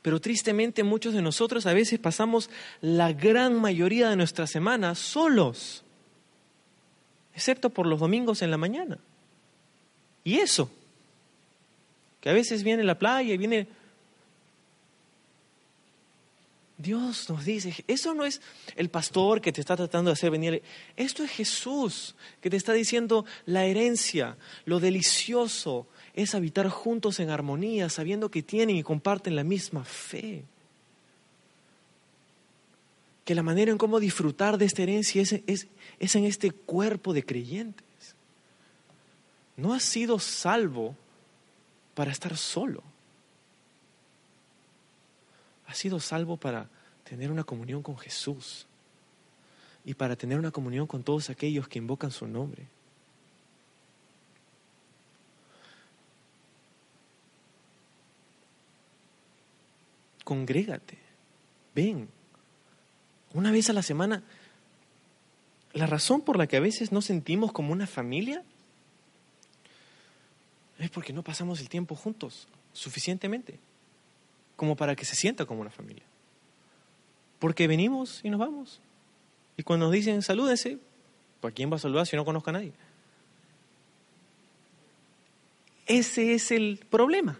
Pero 0.01 0.19
tristemente 0.19 0.83
muchos 0.83 1.13
de 1.13 1.21
nosotros 1.21 1.65
a 1.65 1.73
veces 1.73 1.99
pasamos 1.99 2.49
la 2.81 3.13
gran 3.13 3.59
mayoría 3.59 4.09
de 4.09 4.15
nuestra 4.15 4.47
semana 4.47 4.95
solos, 4.95 5.83
excepto 7.33 7.69
por 7.69 7.85
los 7.85 7.99
domingos 7.99 8.41
en 8.41 8.51
la 8.51 8.57
mañana. 8.57 8.97
Y 10.23 10.39
eso, 10.39 10.71
que 12.25 12.31
a 12.31 12.33
veces 12.33 12.63
viene 12.63 12.83
la 12.83 12.97
playa 12.97 13.35
y 13.35 13.37
viene 13.37 13.67
Dios 16.75 17.29
nos 17.29 17.45
dice, 17.45 17.85
eso 17.87 18.15
no 18.15 18.25
es 18.25 18.41
el 18.75 18.89
pastor 18.89 19.41
que 19.41 19.51
te 19.51 19.61
está 19.61 19.77
tratando 19.77 20.09
de 20.09 20.13
hacer 20.13 20.31
venir, 20.31 20.63
esto 20.97 21.23
es 21.23 21.29
Jesús 21.29 22.15
que 22.41 22.49
te 22.49 22.57
está 22.57 22.73
diciendo 22.73 23.25
la 23.45 23.65
herencia, 23.65 24.37
lo 24.65 24.79
delicioso 24.79 25.85
es 26.15 26.33
habitar 26.33 26.67
juntos 26.69 27.19
en 27.19 27.29
armonía, 27.29 27.89
sabiendo 27.89 28.31
que 28.31 28.41
tienen 28.41 28.75
y 28.75 28.81
comparten 28.81 29.35
la 29.35 29.43
misma 29.43 29.85
fe. 29.85 30.45
Que 33.23 33.35
la 33.35 33.43
manera 33.43 33.71
en 33.71 33.77
cómo 33.77 33.99
disfrutar 33.99 34.57
de 34.57 34.65
esta 34.65 34.81
herencia 34.81 35.21
es, 35.21 35.67
es 35.99 36.15
en 36.15 36.25
este 36.25 36.49
cuerpo 36.49 37.13
de 37.13 37.23
creyentes. 37.23 38.15
No 39.57 39.75
has 39.75 39.83
sido 39.83 40.17
salvo 40.17 40.95
para 41.95 42.11
estar 42.11 42.37
solo 42.37 42.83
ha 45.67 45.73
sido 45.73 45.99
salvo 45.99 46.37
para 46.37 46.69
tener 47.03 47.31
una 47.31 47.43
comunión 47.43 47.81
con 47.81 47.97
Jesús 47.97 48.67
y 49.83 49.93
para 49.93 50.15
tener 50.15 50.39
una 50.39 50.51
comunión 50.51 50.87
con 50.87 51.03
todos 51.03 51.29
aquellos 51.29 51.67
que 51.67 51.79
invocan 51.79 52.11
su 52.11 52.27
nombre. 52.27 52.67
Congrégate, 60.23 60.97
ven, 61.75 62.09
una 63.33 63.51
vez 63.51 63.69
a 63.69 63.73
la 63.73 63.83
semana. 63.83 64.23
La 65.73 65.85
razón 65.85 66.21
por 66.21 66.37
la 66.37 66.47
que 66.47 66.57
a 66.57 66.61
veces 66.61 66.91
no 66.91 67.01
sentimos 67.01 67.51
como 67.51 67.73
una 67.73 67.85
familia 67.85 68.43
es 70.79 70.89
porque 70.89 71.13
no 71.13 71.23
pasamos 71.23 71.59
el 71.59 71.69
tiempo 71.69 71.95
juntos 71.95 72.47
suficientemente 72.73 73.59
como 74.55 74.75
para 74.75 74.95
que 74.95 75.05
se 75.05 75.15
sienta 75.15 75.45
como 75.45 75.61
una 75.61 75.69
familia. 75.69 76.03
Porque 77.39 77.67
venimos 77.67 78.21
y 78.23 78.29
nos 78.29 78.39
vamos. 78.39 78.81
Y 79.57 79.63
cuando 79.63 79.85
nos 79.85 79.93
dicen 79.93 80.21
salúdense, 80.21 80.79
¿para 81.41 81.53
quién 81.53 81.71
va 81.71 81.75
a 81.75 81.79
saludar 81.79 82.07
si 82.07 82.15
no 82.15 82.25
conozca 82.25 82.51
a 82.51 82.53
nadie? 82.53 82.73
Ese 85.85 86.33
es 86.33 86.51
el 86.51 86.79
problema. 86.89 87.39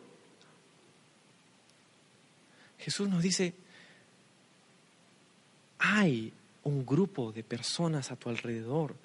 Jesús 2.78 3.10
nos 3.10 3.24
dice, 3.24 3.56
hay 5.80 6.32
un 6.64 6.86
grupo 6.86 7.32
de 7.32 7.44
personas 7.44 8.12
a 8.12 8.16
tu 8.16 8.30
alrededor 8.30 8.96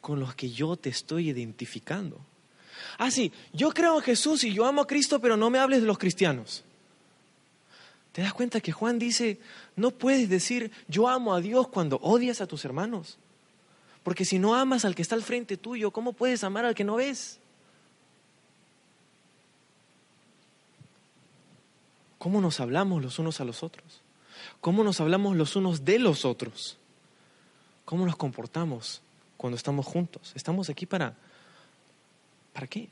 con 0.00 0.20
los 0.20 0.34
que 0.34 0.50
yo 0.50 0.76
te 0.76 0.88
estoy 0.88 1.28
identificando. 1.28 2.20
Ah, 2.98 3.10
sí, 3.10 3.32
yo 3.52 3.70
creo 3.70 3.96
en 3.96 4.02
Jesús 4.02 4.44
y 4.44 4.52
yo 4.52 4.64
amo 4.64 4.82
a 4.82 4.86
Cristo, 4.86 5.20
pero 5.20 5.36
no 5.36 5.50
me 5.50 5.58
hables 5.58 5.80
de 5.80 5.86
los 5.86 5.98
cristianos. 5.98 6.64
¿Te 8.12 8.22
das 8.22 8.32
cuenta 8.32 8.60
que 8.60 8.72
Juan 8.72 8.98
dice, 8.98 9.38
no 9.76 9.90
puedes 9.90 10.28
decir 10.28 10.72
yo 10.88 11.08
amo 11.08 11.34
a 11.34 11.40
Dios 11.40 11.68
cuando 11.68 11.98
odias 11.98 12.40
a 12.40 12.46
tus 12.46 12.64
hermanos? 12.64 13.18
Porque 14.02 14.24
si 14.24 14.38
no 14.38 14.54
amas 14.54 14.84
al 14.84 14.94
que 14.94 15.02
está 15.02 15.14
al 15.14 15.22
frente 15.22 15.56
tuyo, 15.56 15.90
¿cómo 15.90 16.12
puedes 16.12 16.42
amar 16.42 16.64
al 16.64 16.74
que 16.74 16.84
no 16.84 16.96
ves? 16.96 17.38
¿Cómo 22.18 22.40
nos 22.40 22.58
hablamos 22.60 23.02
los 23.02 23.18
unos 23.18 23.40
a 23.40 23.44
los 23.44 23.62
otros? 23.62 24.02
¿Cómo 24.60 24.82
nos 24.82 25.00
hablamos 25.00 25.36
los 25.36 25.56
unos 25.56 25.84
de 25.84 25.98
los 25.98 26.24
otros? 26.24 26.78
¿Cómo 27.84 28.04
nos 28.04 28.16
comportamos 28.16 29.02
cuando 29.36 29.56
estamos 29.56 29.86
juntos? 29.86 30.32
Estamos 30.34 30.68
aquí 30.68 30.86
para... 30.86 31.16
¿Para 32.58 32.66
qué? 32.66 32.88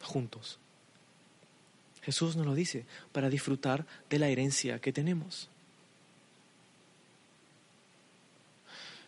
Juntos. 0.00 0.58
Jesús 2.00 2.34
nos 2.34 2.46
lo 2.46 2.54
dice, 2.54 2.86
para 3.12 3.28
disfrutar 3.28 3.84
de 4.08 4.18
la 4.18 4.28
herencia 4.28 4.78
que 4.78 4.90
tenemos. 4.90 5.50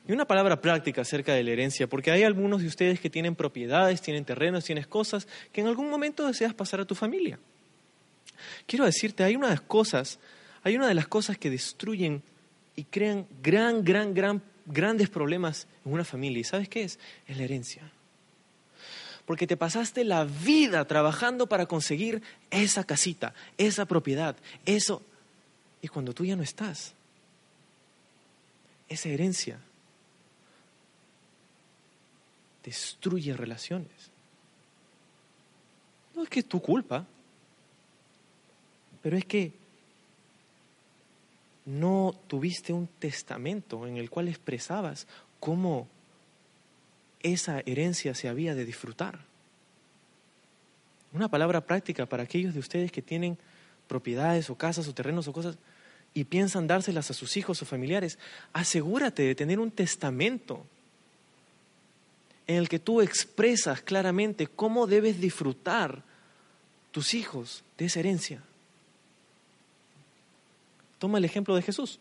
Y 0.07 0.13
una 0.13 0.27
palabra 0.27 0.61
práctica 0.61 1.01
acerca 1.01 1.33
de 1.33 1.43
la 1.43 1.53
herencia, 1.53 1.87
porque 1.87 2.11
hay 2.11 2.23
algunos 2.23 2.61
de 2.61 2.67
ustedes 2.67 3.01
que 3.01 3.09
tienen 3.09 3.35
propiedades, 3.35 4.03
tienen 4.03 4.27
terrenos, 4.27 4.67
tienen 4.67 4.85
cosas 4.85 5.27
que 5.55 5.63
en 5.63 5.69
algún 5.69 5.89
momento 5.89 6.27
deseas 6.27 6.53
pasar 6.53 6.81
a 6.81 6.85
tu 6.85 6.95
familia. 6.95 7.39
Quiero 8.67 8.85
decirte, 8.85 9.25
hay 9.25 9.37
una 9.37 9.47
de 9.47 9.55
las 9.55 9.63
cosas, 9.63 10.19
hay 10.65 10.77
una 10.77 10.87
de 10.89 10.95
las 10.95 11.09
cosas 11.09 11.39
que 11.39 11.49
destruyen 11.49 12.23
y 12.77 12.85
crean 12.85 13.27
gran, 13.43 13.83
gran, 13.83 14.13
gran, 14.13 14.43
grandes 14.67 15.09
problemas 15.09 15.67
en 15.87 15.95
una 15.95 16.05
familia. 16.05 16.41
¿Y 16.41 16.45
sabes 16.45 16.69
qué 16.69 16.83
es? 16.83 16.99
Es 17.27 17.39
la 17.39 17.45
herencia 17.45 17.91
porque 19.29 19.47
te 19.47 19.59
pasaste 19.59 20.05
la 20.05 20.25
vida 20.25 20.87
trabajando 20.87 21.51
para 21.51 21.67
conseguir 21.67 22.23
esa 22.51 22.85
casita, 22.85 23.35
esa 23.59 23.85
propiedad, 23.85 24.35
eso. 24.65 25.03
Y 25.83 25.89
cuando 25.89 26.15
tú 26.15 26.25
ya 26.25 26.35
no 26.35 26.43
estás, 26.43 26.95
esa 28.89 29.11
herencia 29.11 29.61
destruye 32.65 33.37
relaciones. 33.37 33.91
No 36.17 36.23
es 36.23 36.31
que 36.31 36.41
es 36.41 36.47
tu 36.47 36.63
culpa, 36.63 37.05
pero 39.03 39.19
es 39.19 39.27
que 39.27 39.53
no 41.67 42.15
tuviste 42.29 42.73
un 42.73 42.87
testamento 42.87 43.87
en 43.87 43.99
el 43.99 44.09
cual 44.09 44.29
expresabas 44.29 45.07
cómo 45.39 45.87
esa 47.23 47.61
herencia 47.61 48.15
se 48.15 48.29
había 48.29 48.55
de 48.55 48.65
disfrutar. 48.65 49.21
Una 51.13 51.29
palabra 51.29 51.63
práctica 51.63 52.07
para 52.07 52.25
aquellos 52.25 52.55
de 52.55 52.61
ustedes 52.61 52.93
que 52.93 53.03
tienen 53.03 53.39
propiedades 53.87 54.51
o 54.51 54.55
casas 54.55 54.87
o 54.89 54.95
terrenos 54.95 55.27
o 55.29 55.33
cosas 55.33 55.57
y 56.15 56.25
piensan 56.25 56.67
dárselas 56.67 57.11
a 57.11 57.15
sus 57.15 57.37
hijos 57.37 57.63
o 57.63 57.67
familiares. 57.67 58.19
Asegúrate 58.53 59.23
de 59.23 59.35
tener 59.35 59.59
un 59.59 59.71
testamento 59.71 60.65
en 62.47 62.57
el 62.57 62.69
que 62.69 62.79
tú 62.79 63.01
expresas 63.01 63.83
claramente 63.83 64.47
cómo 64.47 64.87
debes 64.87 65.21
disfrutar 65.21 66.03
tus 66.91 67.15
hijos 67.15 67.63
de 67.77 67.87
esa 67.87 68.01
herencia. 68.01 68.43
Toma 70.99 71.19
el 71.19 71.25
ejemplo 71.25 71.55
de 71.55 71.63
Jesús. 71.63 72.01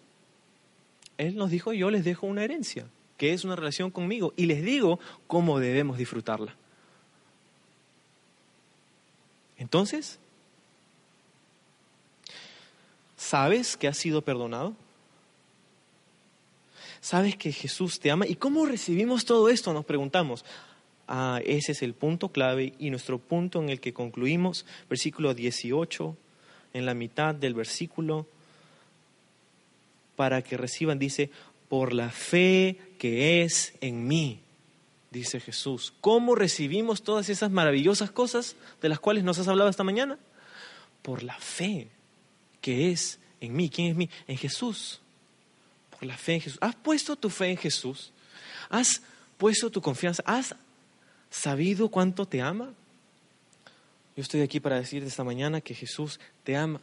Él 1.18 1.36
nos 1.36 1.52
dijo, 1.52 1.74
yo 1.74 1.92
les 1.92 2.04
dejo 2.04 2.28
una 2.28 2.44
herencia, 2.44 2.88
que 3.18 3.34
es 3.34 3.44
una 3.44 3.56
relación 3.56 3.92
conmigo, 3.92 4.34
y 4.36 4.46
les 4.46 4.64
digo 4.64 5.00
cómo 5.26 5.60
debemos 5.60 5.98
disfrutarla. 5.98 6.56
Entonces, 9.58 10.20
¿sabes 13.16 13.76
que 13.76 13.88
has 13.88 13.98
sido 13.98 14.22
perdonado? 14.22 14.76
¿Sabes 17.02 17.36
que 17.36 17.52
Jesús 17.52 18.00
te 18.00 18.12
ama? 18.12 18.28
¿Y 18.28 18.36
cómo 18.36 18.66
recibimos 18.66 19.26
todo 19.26 19.50
esto? 19.50 19.74
Nos 19.74 19.86
preguntamos. 19.86 20.46
Ah, 21.08 21.40
ese 21.46 21.72
es 21.72 21.82
el 21.82 21.94
punto 21.94 22.30
clave 22.30 22.74
y 22.80 22.90
nuestro 22.90 23.18
punto 23.18 23.62
en 23.62 23.70
el 23.70 23.80
que 23.80 23.94
concluimos, 23.94 24.66
versículo 24.90 25.34
18, 25.34 26.18
en 26.74 26.86
la 26.86 26.94
mitad 26.94 27.34
del 27.34 27.54
versículo, 27.54 28.28
para 30.18 30.42
que 30.42 30.58
reciban, 30.58 31.00
dice, 31.00 31.30
por 31.70 31.94
la 31.94 32.10
fe 32.10 32.80
que 32.98 33.44
es 33.44 33.74
en 33.82 34.08
mí, 34.08 34.42
dice 35.12 35.40
Jesús. 35.40 35.94
¿Cómo 36.02 36.36
recibimos 36.36 37.04
todas 37.04 37.30
esas 37.30 37.52
maravillosas 37.52 38.12
cosas 38.12 38.56
de 38.82 38.90
las 38.90 39.00
cuales 39.00 39.24
nos 39.24 39.40
has 39.40 39.48
hablado 39.48 39.70
esta 39.70 39.84
mañana? 39.84 40.18
Por 41.02 41.24
la 41.24 41.38
fe 41.38 41.90
que 42.62 42.92
es 42.92 43.20
en 43.42 43.56
mí. 43.56 43.70
¿Quién 43.70 43.90
es 43.90 43.96
mí? 43.96 44.10
En 44.28 44.38
Jesús. 44.38 45.02
Por 45.92 46.08
la 46.08 46.18
fe 46.18 46.36
en 46.36 46.42
Jesús. 46.42 46.60
¿Has 46.62 46.76
puesto 46.76 47.16
tu 47.16 47.30
fe 47.30 47.50
en 47.50 47.58
Jesús? 47.58 48.12
¿Has 48.70 49.02
puesto 49.38 49.70
tu 49.70 49.82
confianza? 49.82 50.24
¿Has 50.26 50.56
sabido 51.30 51.90
cuánto 51.90 52.26
te 52.26 52.42
ama? 52.42 52.74
Yo 54.16 54.24
estoy 54.24 54.42
aquí 54.42 54.60
para 54.60 54.78
decirte 54.78 55.08
esta 55.08 55.24
mañana 55.24 55.62
que 55.62 55.76
Jesús 55.76 56.20
te 56.44 56.56
ama. 56.56 56.82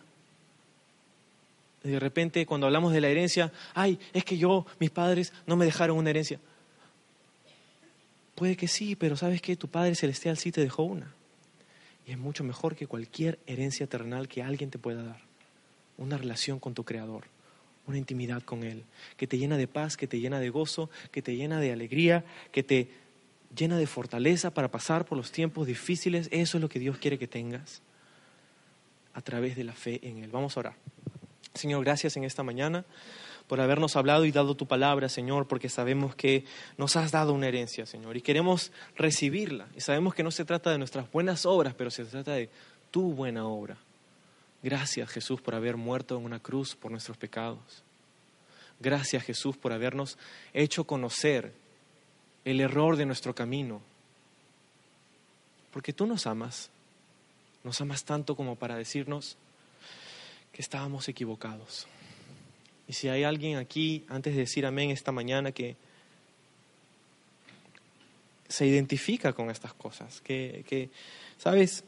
De 1.85 2.01
repente, 2.01 2.47
cuando 2.47 2.67
hablamos 2.67 2.95
de 2.95 3.01
la 3.03 3.09
herencia, 3.09 3.53
ay, 3.75 4.01
es 4.15 4.25
que 4.25 4.39
yo, 4.39 4.65
mis 4.81 4.91
padres 4.91 5.35
no 5.47 5.55
me 5.55 5.67
dejaron 5.67 5.99
una 5.99 6.11
herencia. 6.11 6.41
Puede 8.35 8.57
que 8.57 8.69
sí, 8.69 8.97
pero 8.97 9.17
sabes 9.17 9.43
que 9.43 9.55
tu 9.55 9.69
Padre 9.69 9.95
Celestial 9.95 10.39
sí 10.39 10.51
te 10.51 10.63
dejó 10.63 10.83
una. 10.83 11.15
Y 12.07 12.13
es 12.13 12.19
mucho 12.19 12.43
mejor 12.43 12.75
que 12.75 12.87
cualquier 12.87 13.39
herencia 13.47 13.87
terrenal 13.87 14.29
que 14.29 14.43
alguien 14.43 14.71
te 14.71 14.79
pueda 14.79 15.03
dar. 15.03 15.21
Una 15.99 16.17
relación 16.17 16.59
con 16.59 16.73
tu 16.73 16.85
Creador, 16.85 17.25
una 17.87 17.99
intimidad 17.99 18.43
con 18.43 18.65
Él, 18.65 18.85
que 19.19 19.27
te 19.27 19.37
llena 19.37 19.59
de 19.59 19.69
paz, 19.69 19.99
que 19.99 20.07
te 20.07 20.19
llena 20.19 20.41
de 20.41 20.49
gozo, 20.49 20.91
que 21.13 21.21
te 21.21 21.37
llena 21.37 21.61
de 21.61 21.71
alegría, 21.71 22.25
que 22.51 22.63
te 22.63 22.91
llena 23.55 23.77
de 23.77 23.87
fortaleza 23.87 24.53
para 24.53 24.71
pasar 24.71 25.05
por 25.05 25.19
los 25.19 25.31
tiempos 25.31 25.67
difíciles. 25.67 26.29
Eso 26.33 26.57
es 26.57 26.63
lo 26.63 26.69
que 26.71 26.79
Dios 26.79 26.97
quiere 26.97 27.19
que 27.19 27.29
tengas 27.29 27.83
a 29.13 29.21
través 29.21 29.55
de 29.55 29.65
la 29.65 29.75
fe 29.75 30.01
en 30.03 30.25
Él. 30.25 30.31
Vamos 30.31 30.57
a 30.57 30.61
orar. 30.61 30.75
Señor, 31.55 31.85
gracias 31.85 32.17
en 32.17 32.25
esta 32.25 32.43
mañana 32.43 32.85
por 33.47 33.61
habernos 33.61 33.95
hablado 33.95 34.25
y 34.25 34.33
dado 34.33 34.57
tu 34.57 34.67
palabra, 34.67 35.09
Señor, 35.09 35.47
porque 35.47 35.69
sabemos 35.69 36.17
que 36.17 36.45
nos 36.79 36.97
has 36.97 37.13
dado 37.13 37.33
una 37.33 37.47
herencia, 37.47 37.87
Señor, 37.87 38.17
y 38.17 38.23
queremos 38.23 38.73
recibirla. 38.97 39.69
Y 39.77 39.81
sabemos 39.81 40.15
que 40.15 40.25
no 40.25 40.33
se 40.33 40.45
trata 40.45 40.71
de 40.71 40.79
nuestras 40.79 41.11
buenas 41.13 41.47
obras, 41.47 41.75
pero 41.75 41.91
se 41.91 42.05
trata 42.07 42.33
de 42.33 42.51
tu 42.91 43.13
buena 43.13 43.47
obra. 43.47 43.77
Gracias, 44.65 45.09
Jesús, 45.11 45.41
por 45.41 45.55
haber 45.55 45.77
muerto 45.77 46.17
en 46.17 46.25
una 46.25 46.41
cruz 46.41 46.75
por 46.75 46.91
nuestros 46.91 47.17
pecados. 47.19 47.85
Gracias, 48.81 49.23
Jesús, 49.23 49.57
por 49.57 49.73
habernos 49.73 50.19
hecho 50.55 50.85
conocer 50.85 51.53
el 52.45 52.61
error 52.61 52.97
de 52.97 53.07
nuestro 53.07 53.35
camino. 53.35 53.81
Porque 55.71 55.93
tú 55.93 56.07
nos 56.07 56.27
amas, 56.27 56.71
nos 57.63 57.81
amas 57.81 58.05
tanto 58.05 58.35
como 58.35 58.57
para 58.57 58.77
decirnos 58.77 59.37
que 60.55 60.63
estábamos 60.63 61.09
equivocados. 61.09 61.89
Y 62.87 62.93
si 62.93 63.09
hay 63.09 63.25
alguien 63.25 63.59
aquí, 63.59 64.05
antes 64.09 64.35
de 64.35 64.41
decir 64.43 64.65
amén 64.65 64.91
esta 64.91 65.11
mañana, 65.11 65.51
que 65.51 65.75
se 68.49 68.65
identifica 68.65 69.33
con 69.33 69.51
estas 69.51 69.75
cosas, 69.75 70.21
que, 70.21 70.65
que 70.69 70.91
¿sabes? 71.39 71.83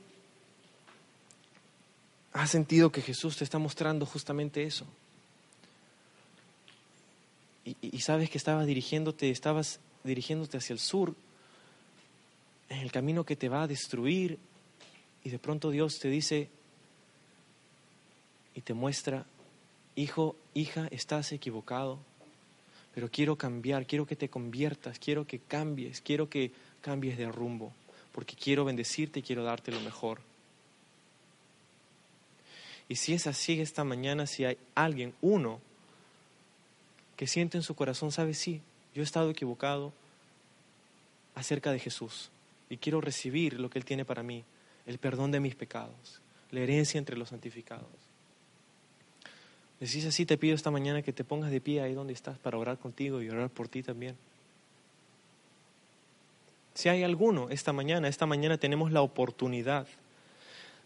Has 2.33 2.51
sentido 2.51 2.91
que 2.91 3.03
Jesús 3.03 3.37
te 3.37 3.45
está 3.45 3.59
mostrando 3.59 4.05
justamente 4.05 4.65
eso. 4.65 4.85
Y, 7.65 7.77
y 7.81 8.01
sabes 8.01 8.31
que 8.31 8.39
estabas 8.39 8.67
dirigiéndote, 8.67 9.31
estabas 9.31 9.79
dirigiéndote 10.03 10.59
hacia 10.59 10.73
el 10.73 10.81
sur, 10.81 11.15
en 12.69 12.79
el 12.79 12.91
camino 12.91 13.25
que 13.25 13.37
te 13.37 13.49
va 13.49 13.63
a 13.63 13.69
destruir, 13.69 14.41
y 15.23 15.31
de 15.31 15.39
pronto 15.39 15.71
Dios 15.71 16.01
te 16.01 16.09
dice 16.09 16.49
y 18.57 18.63
te 18.63 18.73
muestra, 18.73 19.27
hijo, 19.95 20.35
hija, 20.55 20.89
estás 20.91 21.31
equivocado, 21.31 21.99
pero 22.95 23.11
quiero 23.11 23.37
cambiar, 23.37 23.87
quiero 23.87 24.07
que 24.07 24.17
te 24.17 24.31
conviertas, 24.31 24.99
quiero 24.99 25.27
que 25.27 25.39
cambies, 25.39 26.01
quiero 26.01 26.31
que 26.31 26.53
cambies 26.81 27.19
de 27.19 27.31
rumbo, 27.31 27.75
porque 28.13 28.35
quiero 28.35 28.65
bendecirte 28.65 29.21
y 29.21 29.23
quiero 29.23 29.45
darte 29.45 29.71
lo 29.71 29.81
mejor. 29.81 30.21
Y 32.89 32.97
si 32.97 33.13
es 33.13 33.27
así 33.27 33.61
esta 33.61 33.85
mañana, 33.85 34.27
si 34.27 34.47
hay 34.47 34.57
alguien, 34.75 35.13
uno, 35.21 35.61
que 37.17 37.27
siente 37.27 37.59
en 37.59 37.63
su 37.63 37.75
corazón, 37.75 38.11
sabe, 38.11 38.33
sí, 38.33 38.63
yo 38.95 39.03
he 39.03 39.05
estado 39.05 39.29
equivocado 39.29 39.93
acerca 41.35 41.73
de 41.73 41.79
Jesús 41.79 42.31
y 42.71 42.79
quiero 42.79 43.03
recibir 43.03 43.61
lo 43.61 43.69
que 43.69 43.79
Él 43.79 43.85
tiene 43.85 44.07
para 44.07 44.23
mí, 44.23 44.45
el 44.87 44.97
perdón 44.97 45.31
de 45.31 45.41
mis 45.41 45.55
pecados, 45.55 46.23
la 46.51 46.61
herencia 46.61 46.97
entre 46.97 47.19
los 47.19 47.29
santificados. 47.29 48.06
Decís 49.81 50.07
así, 50.07 50.25
te 50.25 50.39
pido 50.39 50.55
esta 50.55 50.71
mañana 50.71 51.03
que 51.03 51.13
te 51.13 51.25
pongas 51.25 51.51
de 51.51 51.61
pie 51.61 51.83
ahí 51.83 51.93
donde 51.93 52.15
estás 52.15 52.39
para 52.39 52.57
orar 52.57 52.79
contigo 52.79 53.21
y 53.21 53.29
orar 53.29 53.51
por 53.51 53.69
ti 53.69 53.83
también. 53.83 54.17
Si 56.75 56.89
hay 56.89 57.03
alguno 57.03 57.49
esta 57.51 57.73
mañana, 57.73 58.09
esta 58.09 58.27
mañana 58.27 58.59
tenemos 58.59 58.91
la 58.91 59.03
oportunidad 59.03 59.87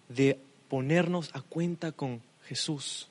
de 0.09 0.39
ponernos 0.69 1.31
a 1.35 1.41
cuenta 1.41 1.93
con 1.93 2.21
Jesús. 2.45 3.09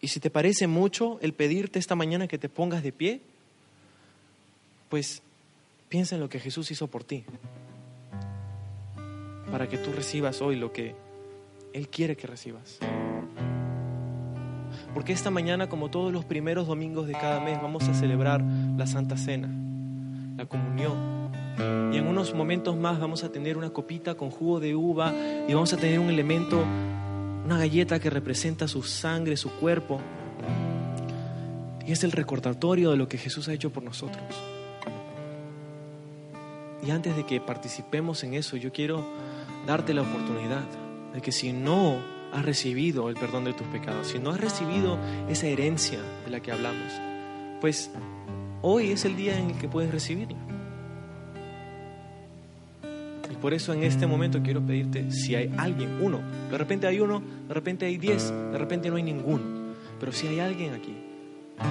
Y 0.00 0.08
si 0.08 0.20
te 0.20 0.30
parece 0.30 0.66
mucho 0.66 1.18
el 1.22 1.32
pedirte 1.32 1.78
esta 1.78 1.96
mañana 1.96 2.28
que 2.28 2.38
te 2.38 2.48
pongas 2.48 2.82
de 2.82 2.92
pie, 2.92 3.20
pues 4.88 5.22
piensa 5.88 6.14
en 6.14 6.20
lo 6.20 6.28
que 6.28 6.40
Jesús 6.40 6.70
hizo 6.70 6.86
por 6.86 7.04
ti, 7.04 7.24
para 9.50 9.68
que 9.68 9.78
tú 9.78 9.92
recibas 9.92 10.40
hoy 10.40 10.56
lo 10.56 10.72
que 10.72 10.94
Él 11.72 11.88
quiere 11.88 12.16
que 12.16 12.26
recibas. 12.26 12.78
Porque 14.94 15.12
esta 15.12 15.30
mañana, 15.30 15.68
como 15.68 15.90
todos 15.90 16.12
los 16.12 16.24
primeros 16.24 16.66
domingos 16.66 17.06
de 17.06 17.12
cada 17.12 17.40
mes, 17.40 17.60
vamos 17.60 17.88
a 17.88 17.94
celebrar 17.94 18.42
la 18.42 18.86
Santa 18.86 19.16
Cena, 19.16 19.48
la 20.36 20.46
comunión. 20.46 21.18
Y 21.92 21.96
en 21.96 22.06
unos 22.06 22.34
momentos 22.34 22.76
más 22.76 23.00
vamos 23.00 23.24
a 23.24 23.32
tener 23.32 23.56
una 23.56 23.70
copita 23.70 24.14
con 24.14 24.30
jugo 24.30 24.60
de 24.60 24.74
uva 24.74 25.12
y 25.48 25.54
vamos 25.54 25.72
a 25.72 25.76
tener 25.76 25.98
un 25.98 26.08
elemento 26.08 26.64
una 27.44 27.56
galleta 27.56 27.98
que 27.98 28.10
representa 28.10 28.68
su 28.68 28.82
sangre, 28.82 29.36
su 29.36 29.50
cuerpo. 29.50 30.00
Y 31.86 31.92
es 31.92 32.04
el 32.04 32.12
recordatorio 32.12 32.90
de 32.90 32.98
lo 32.98 33.08
que 33.08 33.16
Jesús 33.16 33.48
ha 33.48 33.54
hecho 33.54 33.70
por 33.70 33.82
nosotros. 33.82 34.22
Y 36.86 36.90
antes 36.90 37.16
de 37.16 37.24
que 37.24 37.40
participemos 37.40 38.22
en 38.22 38.34
eso, 38.34 38.58
yo 38.58 38.70
quiero 38.70 39.02
darte 39.66 39.94
la 39.94 40.02
oportunidad 40.02 40.62
de 41.14 41.20
que 41.20 41.32
si 41.32 41.52
no 41.52 41.98
has 42.32 42.44
recibido 42.44 43.08
el 43.08 43.16
perdón 43.16 43.44
de 43.44 43.54
tus 43.54 43.66
pecados, 43.68 44.08
si 44.08 44.18
no 44.18 44.30
has 44.30 44.40
recibido 44.40 44.98
esa 45.28 45.46
herencia 45.46 46.00
de 46.24 46.30
la 46.30 46.40
que 46.40 46.52
hablamos, 46.52 46.92
pues 47.60 47.90
hoy 48.62 48.90
es 48.90 49.04
el 49.04 49.16
día 49.16 49.38
en 49.38 49.50
el 49.50 49.58
que 49.58 49.68
puedes 49.68 49.90
recibirla 49.90 50.36
por 53.40 53.54
eso 53.54 53.72
en 53.72 53.82
este 53.82 54.06
momento 54.06 54.42
quiero 54.42 54.60
pedirte 54.60 55.10
si 55.10 55.34
hay 55.34 55.52
alguien, 55.56 55.98
uno, 56.00 56.20
de 56.50 56.58
repente 56.58 56.86
hay 56.86 57.00
uno, 57.00 57.22
de 57.46 57.54
repente 57.54 57.86
hay 57.86 57.96
diez, 57.96 58.30
de 58.30 58.58
repente 58.58 58.90
no 58.90 58.96
hay 58.96 59.02
ninguno, 59.02 59.74
pero 60.00 60.12
si 60.12 60.26
hay 60.26 60.40
alguien 60.40 60.74
aquí, 60.74 60.96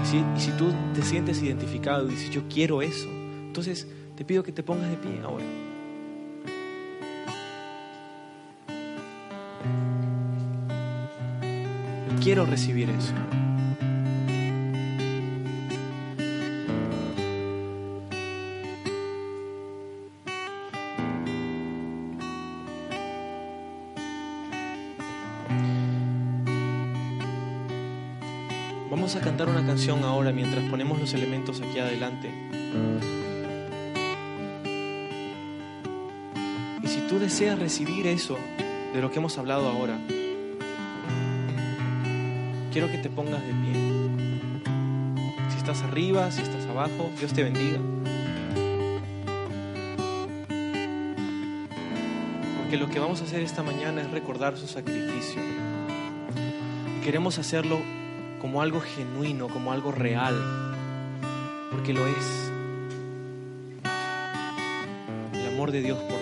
y 0.03 0.39
si 0.39 0.51
tú 0.51 0.73
te 0.93 1.01
sientes 1.01 1.41
identificado 1.41 2.07
y 2.07 2.11
dices 2.11 2.29
yo 2.29 2.43
quiero 2.49 2.81
eso, 2.81 3.09
entonces 3.47 3.87
te 4.15 4.25
pido 4.25 4.43
que 4.43 4.51
te 4.51 4.63
pongas 4.63 4.89
de 4.89 4.97
pie 4.97 5.19
ahora. 5.23 5.45
Quiero 12.27 12.45
recibir 12.45 12.89
eso. 12.89 13.13
Vamos 28.91 29.15
a 29.15 29.21
cantar 29.21 29.47
una 29.47 29.65
canción 29.65 30.03
ahora 30.03 30.33
mientras 30.33 30.69
ponemos 30.69 30.99
los 30.99 31.13
elementos 31.13 31.61
aquí 31.61 31.79
adelante. 31.79 32.29
Y 36.83 36.87
si 36.89 36.99
tú 37.07 37.19
deseas 37.19 37.57
recibir 37.57 38.05
eso 38.05 38.37
de 38.93 39.01
lo 39.01 39.11
que 39.11 39.19
hemos 39.19 39.37
hablado 39.37 39.69
ahora, 39.69 39.97
quiero 42.77 42.91
que 42.91 42.99
te 42.99 43.09
pongas 43.09 43.41
de 43.41 43.53
pie. 43.53 43.73
Si 45.49 45.57
estás 45.57 45.81
arriba, 45.81 46.29
si 46.29 46.43
estás 46.43 46.63
abajo, 46.67 47.09
Dios 47.17 47.33
te 47.33 47.41
bendiga. 47.41 47.79
Porque 52.59 52.77
lo 52.77 52.87
que 52.87 52.99
vamos 52.99 53.19
a 53.21 53.23
hacer 53.23 53.41
esta 53.41 53.63
mañana 53.63 54.01
es 54.01 54.11
recordar 54.11 54.57
su 54.57 54.67
sacrificio. 54.67 55.41
Queremos 57.03 57.39
hacerlo 57.39 57.79
como 58.41 58.61
algo 58.61 58.79
genuino, 58.79 59.47
como 59.47 59.71
algo 59.71 59.91
real, 59.91 60.35
porque 61.71 61.93
lo 61.93 62.05
es. 62.05 62.51
El 65.33 65.47
amor 65.47 65.71
de 65.71 65.81
Dios 65.81 65.97
por 65.97 66.16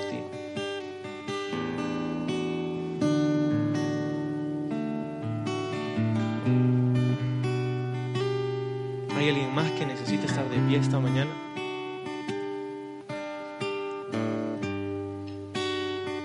esta 10.95 10.99
mañana? 10.99 11.31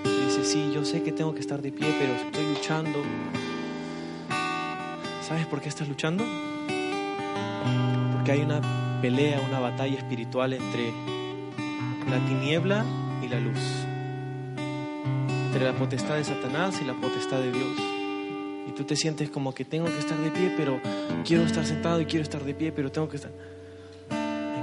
Dice, 0.03 0.45
sí, 0.45 0.71
yo 0.73 0.85
sé 0.85 1.03
que 1.03 1.11
tengo 1.11 1.33
que 1.33 1.41
estar 1.41 1.61
de 1.61 1.71
pie, 1.71 1.93
pero 1.99 2.13
estoy 2.13 2.45
luchando. 2.55 2.99
¿Sabes 5.27 5.45
por 5.47 5.61
qué 5.61 5.67
estás 5.67 5.89
luchando? 5.89 6.23
Porque 8.13 8.31
hay 8.31 8.41
una 8.41 8.61
pelea, 9.01 9.41
una 9.41 9.59
batalla 9.59 9.97
espiritual 9.97 10.53
entre 10.53 10.93
la 12.09 12.25
tiniebla 12.25 12.85
y 13.21 13.27
la 13.27 13.39
luz. 13.41 13.59
Entre 15.47 15.65
la 15.65 15.73
potestad 15.73 16.15
de 16.15 16.23
Satanás 16.23 16.79
y 16.81 16.85
la 16.85 16.93
potestad 16.93 17.39
de 17.39 17.51
Dios. 17.51 17.77
Y 18.69 18.71
tú 18.71 18.85
te 18.85 18.95
sientes 18.95 19.29
como 19.29 19.53
que 19.53 19.65
tengo 19.65 19.87
que 19.87 19.99
estar 19.99 20.17
de 20.17 20.31
pie, 20.31 20.53
pero 20.55 20.79
quiero 21.25 21.43
estar 21.43 21.65
sentado 21.65 21.99
y 21.99 22.05
quiero 22.05 22.23
estar 22.23 22.43
de 22.45 22.53
pie, 22.53 22.71
pero 22.71 22.89
tengo 22.89 23.09
que 23.09 23.17
estar 23.17 23.31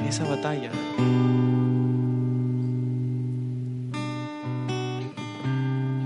esa 0.08 0.24
batalla. 0.24 0.70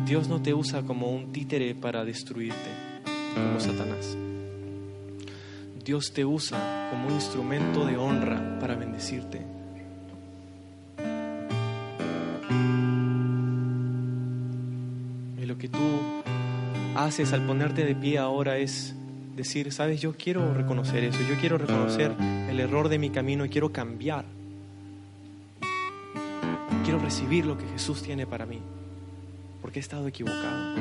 Dios 0.06 0.28
no 0.28 0.42
te 0.42 0.52
usa 0.52 0.82
como 0.82 1.08
un 1.10 1.32
títere 1.32 1.74
para 1.74 2.04
destruirte, 2.04 2.68
como 3.34 3.60
Satanás. 3.60 4.16
Dios 5.84 6.12
te 6.12 6.24
usa 6.24 6.88
como 6.90 7.08
un 7.08 7.14
instrumento 7.14 7.86
de 7.86 7.96
honra 7.96 8.58
para 8.60 8.74
bendecirte. 8.74 9.40
Y 15.40 15.46
lo 15.46 15.56
que 15.56 15.68
tú 15.68 15.78
haces 16.96 17.32
al 17.32 17.46
ponerte 17.46 17.84
de 17.84 17.94
pie 17.94 18.18
ahora 18.18 18.58
es 18.58 18.94
decir, 19.34 19.72
sabes, 19.72 20.00
yo 20.00 20.14
quiero 20.16 20.52
reconocer 20.54 21.04
eso, 21.04 21.20
yo 21.28 21.36
quiero 21.40 21.58
reconocer 21.58 22.12
el 22.48 22.60
error 22.60 22.88
de 22.88 22.98
mi 22.98 23.10
camino 23.10 23.44
y 23.44 23.48
quiero 23.48 23.72
cambiar. 23.72 24.24
Quiero 26.84 26.98
recibir 26.98 27.46
lo 27.46 27.56
que 27.56 27.66
Jesús 27.66 28.02
tiene 28.02 28.26
para 28.26 28.44
mí, 28.44 28.60
porque 29.60 29.78
he 29.78 29.82
estado 29.82 30.06
equivocado. 30.08 30.76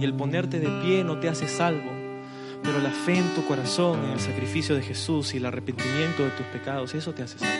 Y 0.00 0.04
el 0.04 0.14
ponerte 0.14 0.60
de 0.60 0.68
pie 0.82 1.04
no 1.04 1.18
te 1.18 1.28
hace 1.28 1.48
salvo, 1.48 1.90
pero 2.62 2.78
la 2.80 2.90
fe 2.90 3.18
en 3.18 3.34
tu 3.34 3.44
corazón, 3.46 4.04
en 4.04 4.10
el 4.10 4.20
sacrificio 4.20 4.74
de 4.74 4.82
Jesús 4.82 5.34
y 5.34 5.38
el 5.38 5.46
arrepentimiento 5.46 6.24
de 6.24 6.30
tus 6.30 6.46
pecados, 6.46 6.94
eso 6.94 7.12
te 7.12 7.22
hace 7.22 7.38
salvo. 7.38 7.54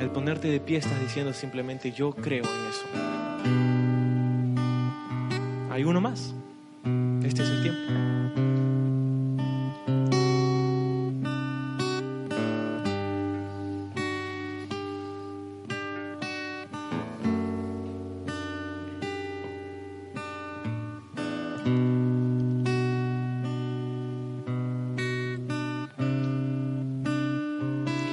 El 0.00 0.10
ponerte 0.10 0.48
de 0.48 0.58
pie 0.58 0.78
estás 0.78 1.00
diciendo 1.00 1.32
simplemente 1.32 1.92
yo 1.92 2.12
creo 2.12 2.44
en 2.44 2.66
eso. 2.68 3.71
Hay 5.72 5.84
uno 5.84 6.02
más. 6.02 6.34
Este 7.24 7.42
es 7.42 7.48
el 7.48 7.62
tiempo. 7.62 7.80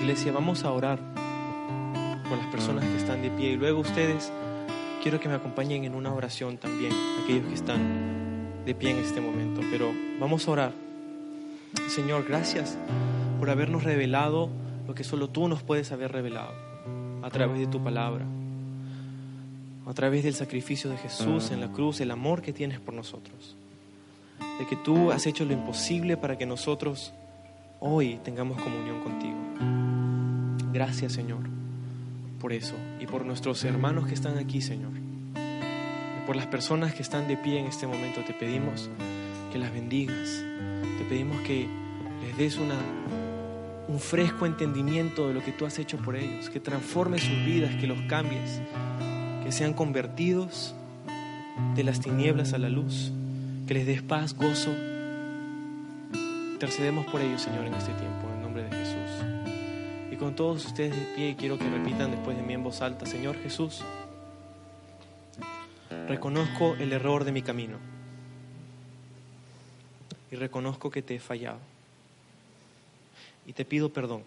Iglesia, 0.01 0.31
vamos 0.31 0.63
a 0.63 0.71
orar 0.71 0.97
con 2.29 2.37
las 2.37 2.47
personas 2.53 2.85
que 2.85 2.95
están 2.95 3.21
de 3.21 3.29
pie 3.31 3.49
y 3.51 3.55
luego 3.57 3.81
ustedes 3.81 4.31
quiero 5.01 5.19
que 5.19 5.29
me 5.29 5.35
acompañen 5.35 5.85
en 5.85 5.95
una 5.95 6.13
oración 6.13 6.57
también, 6.57 6.91
aquellos 7.23 7.47
que 7.47 7.53
están 7.53 8.63
de 8.65 8.75
pie 8.75 8.91
en 8.91 8.97
este 8.97 9.21
momento. 9.21 9.61
Pero 9.71 9.91
vamos 10.19 10.47
a 10.47 10.51
orar. 10.51 10.73
Señor, 11.87 12.25
gracias 12.27 12.77
por 13.39 13.49
habernos 13.49 13.83
revelado 13.83 14.49
lo 14.87 14.95
que 14.95 15.03
solo 15.03 15.29
tú 15.29 15.47
nos 15.47 15.63
puedes 15.63 15.91
haber 15.91 16.11
revelado 16.11 16.53
a 17.21 17.29
través 17.29 17.59
de 17.59 17.67
tu 17.67 17.83
palabra, 17.83 18.25
a 19.85 19.93
través 19.93 20.23
del 20.23 20.33
sacrificio 20.33 20.89
de 20.89 20.97
Jesús 20.97 21.51
en 21.51 21.61
la 21.61 21.71
cruz, 21.71 22.01
el 22.01 22.11
amor 22.11 22.41
que 22.41 22.53
tienes 22.53 22.79
por 22.79 22.93
nosotros, 22.93 23.55
de 24.59 24.65
que 24.65 24.75
tú 24.77 25.11
has 25.11 25.25
hecho 25.27 25.45
lo 25.45 25.53
imposible 25.53 26.17
para 26.17 26.37
que 26.37 26.45
nosotros 26.45 27.13
hoy 27.79 28.19
tengamos 28.23 28.61
comunión 28.61 29.01
contigo. 29.01 29.37
Gracias, 30.71 31.13
Señor 31.13 31.48
por 32.39 32.53
eso 32.53 32.75
y 32.99 33.05
por 33.05 33.25
nuestros 33.25 33.63
hermanos 33.63 34.07
que 34.07 34.13
están 34.13 34.37
aquí, 34.37 34.61
Señor. 34.61 34.91
Y 34.95 36.25
por 36.25 36.35
las 36.35 36.47
personas 36.47 36.93
que 36.93 37.01
están 37.01 37.27
de 37.27 37.37
pie 37.37 37.59
en 37.59 37.65
este 37.65 37.85
momento, 37.85 38.21
te 38.21 38.33
pedimos 38.33 38.89
que 39.51 39.59
las 39.59 39.73
bendigas. 39.73 40.43
Te 40.97 41.05
pedimos 41.05 41.39
que 41.41 41.67
les 42.25 42.37
des 42.37 42.57
una, 42.57 42.75
un 43.87 43.99
fresco 43.99 44.45
entendimiento 44.45 45.27
de 45.27 45.33
lo 45.33 45.43
que 45.43 45.51
tú 45.51 45.65
has 45.65 45.79
hecho 45.79 45.97
por 45.97 46.15
ellos, 46.15 46.49
que 46.49 46.59
transformes 46.59 47.23
sus 47.23 47.45
vidas, 47.45 47.75
que 47.75 47.87
los 47.87 47.99
cambies, 48.03 48.61
que 49.43 49.51
sean 49.51 49.73
convertidos 49.73 50.75
de 51.75 51.83
las 51.83 51.99
tinieblas 51.99 52.53
a 52.53 52.57
la 52.57 52.69
luz, 52.69 53.11
que 53.67 53.73
les 53.73 53.85
des 53.85 54.01
paz, 54.01 54.35
gozo. 54.35 54.73
Intercedemos 56.53 57.05
por 57.07 57.21
ellos, 57.21 57.41
Señor, 57.41 57.65
en 57.65 57.73
este 57.73 57.93
tiempo, 57.93 58.28
con 60.19 60.35
todos 60.35 60.65
ustedes 60.65 60.93
de 60.93 61.15
pie 61.15 61.35
quiero 61.37 61.57
que 61.57 61.69
repitan 61.69 62.11
después 62.11 62.35
de 62.35 62.43
mí 62.43 62.53
en 62.53 62.61
voz 62.61 62.81
alta, 62.81 63.05
Señor 63.05 63.41
Jesús, 63.41 63.79
reconozco 66.07 66.75
el 66.75 66.91
error 66.91 67.23
de 67.23 67.31
mi 67.31 67.41
camino 67.41 67.77
y 70.29 70.35
reconozco 70.35 70.91
que 70.91 71.01
te 71.01 71.15
he 71.15 71.19
fallado 71.21 71.59
y 73.45 73.53
te 73.53 73.63
pido 73.63 73.93
perdón. 73.93 74.23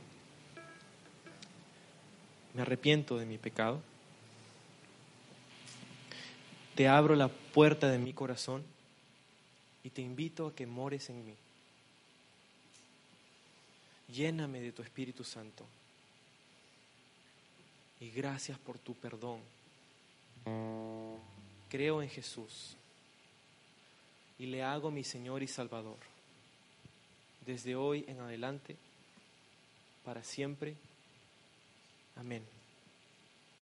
Me 2.55 2.63
arrepiento 2.63 3.19
de 3.19 3.27
mi 3.27 3.39
pecado. 3.39 3.81
Te 6.75 6.89
abro 6.89 7.15
la 7.17 7.29
puerta 7.29 7.89
de 7.89 7.99
mi 7.99 8.15
corazón 8.15 8.65
y 9.85 9.91
te 9.91 10.01
invito 10.01 10.47
a 10.47 10.55
que 10.55 10.67
mores 10.67 11.11
en 11.11 11.25
mí. 11.25 11.35
Lléname 14.09 14.61
de 14.61 14.73
tu 14.73 14.83
Espíritu 14.83 15.23
Santo 15.23 15.67
y 18.03 18.11
gracias 18.11 18.59
por 18.59 18.81
tu 18.81 18.95
perdón. 18.95 19.39
Creo 21.71 22.03
en 22.03 22.09
Jesús 22.09 22.77
y 24.41 24.47
le 24.47 24.65
hago 24.65 24.91
mi 24.91 25.05
Señor 25.05 25.41
y 25.45 25.47
Salvador. 25.47 25.99
Desde 27.47 27.77
hoy 27.77 28.05
en 28.09 28.19
adelante, 28.19 28.77
para 30.05 30.25
siempre. 30.25 30.75
Amén. 32.17 32.43